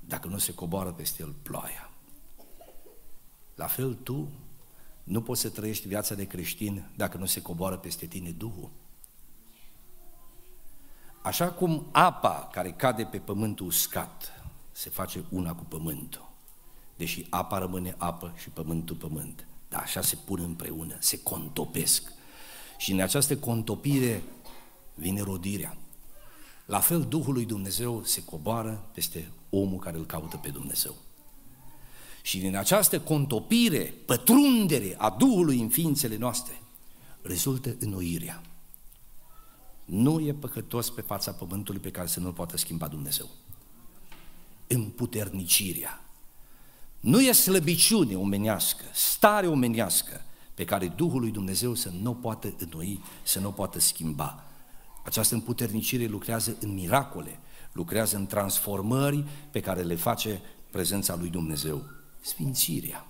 dacă 0.00 0.28
nu 0.28 0.38
se 0.38 0.54
coboară 0.54 0.92
peste 0.92 1.22
el 1.22 1.34
ploaia. 1.42 1.90
La 3.54 3.66
fel 3.66 3.94
tu 3.94 4.28
nu 5.04 5.22
poți 5.22 5.40
să 5.40 5.50
trăiești 5.50 5.88
viața 5.88 6.14
de 6.14 6.26
creștin 6.26 6.90
dacă 6.96 7.18
nu 7.18 7.26
se 7.26 7.42
coboară 7.42 7.76
peste 7.76 8.06
tine 8.06 8.30
Duhul. 8.30 8.70
Așa 11.22 11.52
cum 11.52 11.88
apa 11.92 12.48
care 12.52 12.72
cade 12.72 13.04
pe 13.04 13.18
pământul 13.18 13.66
uscat 13.66 14.42
se 14.72 14.90
face 14.90 15.24
una 15.30 15.54
cu 15.54 15.64
pământul, 15.64 16.27
deși 16.98 17.26
apa 17.30 17.58
rămâne 17.58 17.94
apă 17.98 18.34
și 18.36 18.48
pământul 18.50 18.96
pământ. 18.96 19.46
Dar 19.68 19.82
așa 19.82 20.02
se 20.02 20.16
pun 20.24 20.40
împreună, 20.40 20.96
se 20.98 21.22
contopesc. 21.22 22.12
Și 22.78 22.92
în 22.92 23.00
această 23.00 23.36
contopire 23.36 24.22
vine 24.94 25.20
rodirea. 25.20 25.76
La 26.66 26.80
fel, 26.80 27.02
Duhul 27.02 27.32
lui 27.32 27.44
Dumnezeu 27.44 28.04
se 28.04 28.24
coboară 28.24 28.88
peste 28.92 29.30
omul 29.50 29.78
care 29.78 29.96
îl 29.96 30.06
caută 30.06 30.36
pe 30.36 30.48
Dumnezeu. 30.48 30.94
Și 32.22 32.38
din 32.38 32.56
această 32.56 33.00
contopire, 33.00 33.94
pătrundere 34.06 34.94
a 34.98 35.10
Duhului 35.10 35.60
în 35.60 35.68
ființele 35.68 36.16
noastre, 36.16 36.62
rezultă 37.22 37.76
înnoirea. 37.78 38.42
Nu 39.84 40.20
e 40.20 40.32
păcătos 40.32 40.90
pe 40.90 41.00
fața 41.00 41.32
pământului 41.32 41.80
pe 41.80 41.90
care 41.90 42.06
să 42.06 42.20
nu-l 42.20 42.32
poată 42.32 42.56
schimba 42.56 42.88
Dumnezeu. 42.88 43.28
Împuternicirea. 44.66 46.07
Nu 47.00 47.20
e 47.20 47.32
slăbiciune 47.32 48.14
omenească, 48.14 48.84
stare 48.92 49.46
omenească 49.46 50.22
pe 50.54 50.64
care 50.64 50.88
Duhul 50.88 51.20
lui 51.20 51.30
Dumnezeu 51.30 51.74
să 51.74 51.90
nu 52.00 52.10
o 52.10 52.14
poată 52.14 52.54
înnoi, 52.58 53.00
să 53.22 53.40
nu 53.40 53.48
o 53.48 53.50
poată 53.50 53.78
schimba. 53.78 54.44
Această 55.04 55.34
împuternicire 55.34 56.06
lucrează 56.06 56.56
în 56.60 56.74
miracole, 56.74 57.38
lucrează 57.72 58.16
în 58.16 58.26
transformări 58.26 59.24
pe 59.50 59.60
care 59.60 59.82
le 59.82 59.94
face 59.94 60.40
prezența 60.70 61.16
lui 61.16 61.28
Dumnezeu. 61.28 61.82
Sfințirea. 62.20 63.06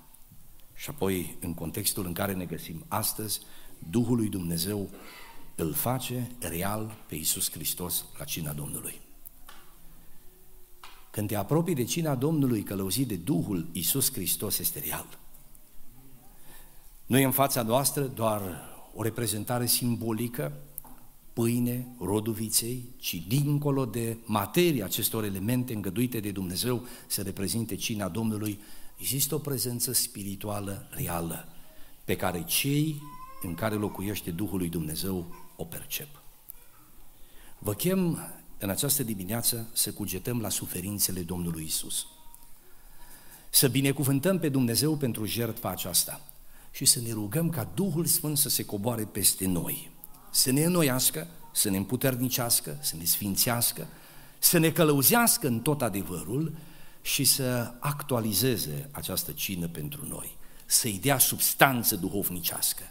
Și 0.75 0.91
apoi, 0.91 1.37
în 1.41 1.55
contextul 1.55 2.07
în 2.07 2.13
care 2.13 2.33
ne 2.33 2.45
găsim 2.45 2.85
astăzi, 2.89 3.41
Duhul 3.91 4.17
lui 4.17 4.29
Dumnezeu 4.29 4.91
îl 5.55 5.73
face 5.73 6.31
real 6.39 6.97
pe 7.09 7.15
Iisus 7.15 7.51
Hristos 7.51 8.05
la 8.19 8.25
cina 8.25 8.53
Domnului. 8.53 9.01
Când 11.19 11.31
te 11.31 11.37
apropii 11.37 11.75
de 11.75 11.85
cina 11.85 12.15
Domnului 12.15 12.63
călăuzit 12.63 13.09
de 13.09 13.15
Duhul 13.15 13.67
Iisus 13.73 14.13
Hristos 14.13 14.59
este 14.59 14.79
real. 14.79 15.19
Nu 17.07 17.19
e 17.19 17.25
în 17.25 17.31
fața 17.31 17.63
noastră 17.63 18.03
doar 18.03 18.43
o 18.95 19.03
reprezentare 19.03 19.67
simbolică, 19.67 20.53
pâine, 21.33 21.87
roduviței, 22.01 22.85
ci 22.97 23.23
dincolo 23.29 23.85
de 23.85 24.17
materia 24.25 24.85
acestor 24.85 25.25
elemente 25.25 25.75
îngăduite 25.75 26.21
de 26.21 26.31
Dumnezeu 26.31 26.87
să 27.07 27.23
reprezinte 27.23 27.75
cina 27.75 28.09
Domnului, 28.09 28.61
există 28.97 29.35
o 29.35 29.39
prezență 29.39 29.93
spirituală 29.93 30.89
reală 30.91 31.49
pe 32.05 32.17
care 32.17 32.45
cei 32.45 33.03
în 33.43 33.55
care 33.55 33.75
locuiește 33.75 34.31
Duhul 34.31 34.59
lui 34.59 34.69
Dumnezeu 34.69 35.35
o 35.57 35.65
percep. 35.65 36.09
Vă 37.59 37.73
chem 37.73 38.19
în 38.59 38.71
această 38.71 39.03
dimineață 39.03 39.69
să 39.73 39.93
cugetăm 39.93 40.41
la 40.41 40.49
suferințele 40.49 41.21
Domnului 41.21 41.65
Isus. 41.65 42.07
Să 43.51 43.69
binecuvântăm 43.69 44.39
pe 44.39 44.49
Dumnezeu 44.49 44.97
pentru 44.97 45.25
jertfa 45.25 45.71
aceasta 45.71 46.21
și 46.71 46.85
să 46.85 47.01
ne 47.01 47.13
rugăm 47.13 47.49
ca 47.49 47.69
Duhul 47.75 48.05
Sfânt 48.05 48.39
să 48.39 48.49
se 48.49 48.65
coboare 48.65 49.05
peste 49.05 49.47
noi, 49.47 49.91
să 50.31 50.51
ne 50.51 50.65
înnoiască, 50.65 51.27
să 51.53 51.71
ne 51.71 51.77
împuternicească, 51.77 52.79
să 52.81 52.97
ne 52.97 53.05
sfințească, 53.05 53.87
să 54.39 54.59
ne 54.59 54.71
călăuzească 54.71 55.47
în 55.47 55.61
tot 55.61 55.83
adevărul 55.83 56.53
și 57.03 57.25
să 57.25 57.73
actualizeze 57.79 58.89
această 58.91 59.33
cină 59.33 59.69
pentru 59.69 60.07
noi, 60.09 60.37
să-i 60.67 60.99
dea 61.03 61.19
substanță 61.19 61.97
duhovnicească, 61.97 62.83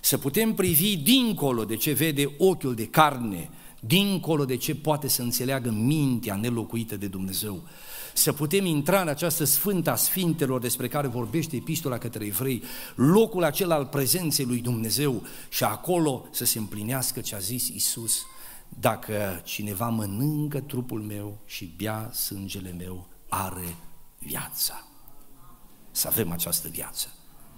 să 0.00 0.18
putem 0.18 0.54
privi 0.54 0.96
dincolo 0.96 1.64
de 1.64 1.76
ce 1.76 1.92
vede 1.92 2.34
ochiul 2.38 2.74
de 2.74 2.86
carne, 2.86 3.50
dincolo 3.86 4.44
de 4.44 4.56
ce 4.56 4.74
poate 4.74 5.08
să 5.08 5.22
înțeleagă 5.22 5.70
mintea 5.70 6.36
nelocuită 6.36 6.96
de 6.96 7.06
Dumnezeu, 7.06 7.62
să 8.14 8.32
putem 8.32 8.64
intra 8.64 9.00
în 9.00 9.08
această 9.08 9.44
sfântă 9.44 9.90
a 9.90 9.94
sfintelor 9.94 10.60
despre 10.60 10.88
care 10.88 11.06
vorbește 11.06 11.56
epistola 11.56 11.98
către 11.98 12.24
evrei, 12.24 12.62
locul 12.94 13.44
acela 13.44 13.74
al 13.74 13.86
prezenței 13.86 14.44
lui 14.44 14.60
Dumnezeu 14.60 15.22
și 15.48 15.64
acolo 15.64 16.26
să 16.30 16.44
se 16.44 16.58
împlinească 16.58 17.20
ce 17.20 17.34
a 17.34 17.38
zis 17.38 17.68
Isus, 17.68 18.22
dacă 18.68 19.40
cineva 19.44 19.88
mănâncă 19.88 20.60
trupul 20.60 21.00
meu 21.00 21.38
și 21.44 21.74
bea 21.76 22.10
sângele 22.12 22.74
meu, 22.78 23.08
are 23.28 23.76
viața. 24.18 24.86
Să 25.90 26.08
avem 26.08 26.32
această 26.32 26.68
viață. 26.68 27.08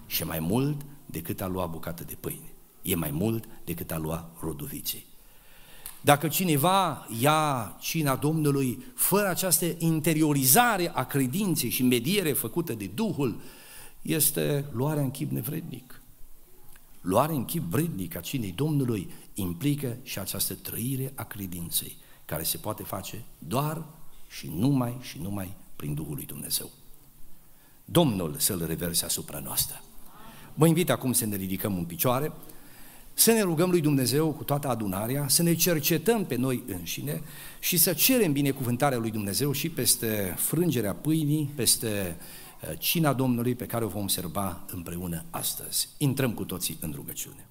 Și 0.07 0.25
mai 0.25 0.39
mult 0.39 0.81
decât 1.07 1.41
a 1.41 1.47
lua 1.47 1.67
bucată 1.67 2.05
de 2.05 2.15
pâine. 2.21 2.55
E 2.83 2.95
mai 2.95 3.11
mult 3.11 3.45
decât 3.65 3.91
a 3.91 3.99
lua 3.99 4.31
rodoviței. 4.41 5.16
Dacă 6.07 6.29
cineva 6.29 7.07
ia 7.21 7.77
cina 7.81 8.17
Domnului 8.17 8.85
fără 8.95 9.29
această 9.29 9.67
interiorizare 9.79 10.91
a 10.95 11.05
credinței 11.05 11.71
și 11.71 11.83
mediere 11.83 12.33
făcută 12.33 12.73
de 12.73 12.91
Duhul, 12.95 13.41
este 14.03 14.65
luarea 14.73 15.03
în 15.03 15.11
chip 15.11 15.31
nevrednic. 15.31 16.01
Luarea 17.01 17.35
în 17.35 17.45
chip 17.45 17.63
vrednic 17.63 18.17
a 18.17 18.21
cinei 18.21 18.53
Domnului 18.53 19.11
implică 19.35 19.97
și 20.03 20.19
această 20.19 20.55
trăire 20.55 21.13
a 21.15 21.25
credinței, 21.25 21.97
care 22.25 22.43
se 22.43 22.57
poate 22.57 22.83
face 22.83 23.25
doar 23.39 23.85
și 24.29 24.51
numai 24.55 24.97
și 25.01 25.19
numai 25.23 25.55
prin 25.77 25.95
Duhul 25.95 26.15
lui 26.15 26.27
Dumnezeu. 26.27 26.71
Domnul 27.85 28.35
să-L 28.39 28.67
reverse 28.67 29.05
asupra 29.05 29.39
noastră. 29.39 29.83
Vă 30.55 30.67
invit 30.67 30.91
acum 30.91 31.13
să 31.13 31.27
ne 31.27 31.37
ridicăm 31.37 31.77
în 31.77 31.85
picioare, 31.85 32.33
să 33.19 33.33
ne 33.33 33.43
rugăm 33.43 33.71
lui 33.71 33.81
Dumnezeu 33.81 34.33
cu 34.33 34.45
toată 34.45 34.69
adunarea, 34.69 35.29
să 35.29 35.43
ne 35.43 35.55
cercetăm 35.55 36.25
pe 36.25 36.35
noi 36.35 36.63
înșine 36.67 37.23
și 37.59 37.77
să 37.77 37.93
cerem 37.93 38.33
binecuvântarea 38.33 38.99
lui 38.99 39.11
Dumnezeu 39.11 39.53
și 39.53 39.69
peste 39.69 40.35
frângerea 40.37 40.95
pâinii, 40.95 41.51
peste 41.55 42.17
uh, 42.63 42.79
cina 42.79 43.13
Domnului 43.13 43.55
pe 43.55 43.67
care 43.67 43.85
o 43.85 43.89
vom 43.89 44.09
serba 44.09 44.65
împreună 44.73 45.25
astăzi. 45.31 45.89
Intrăm 45.99 46.33
cu 46.33 46.45
toții 46.45 46.79
în 46.81 46.93
rugăciune. 46.95 47.47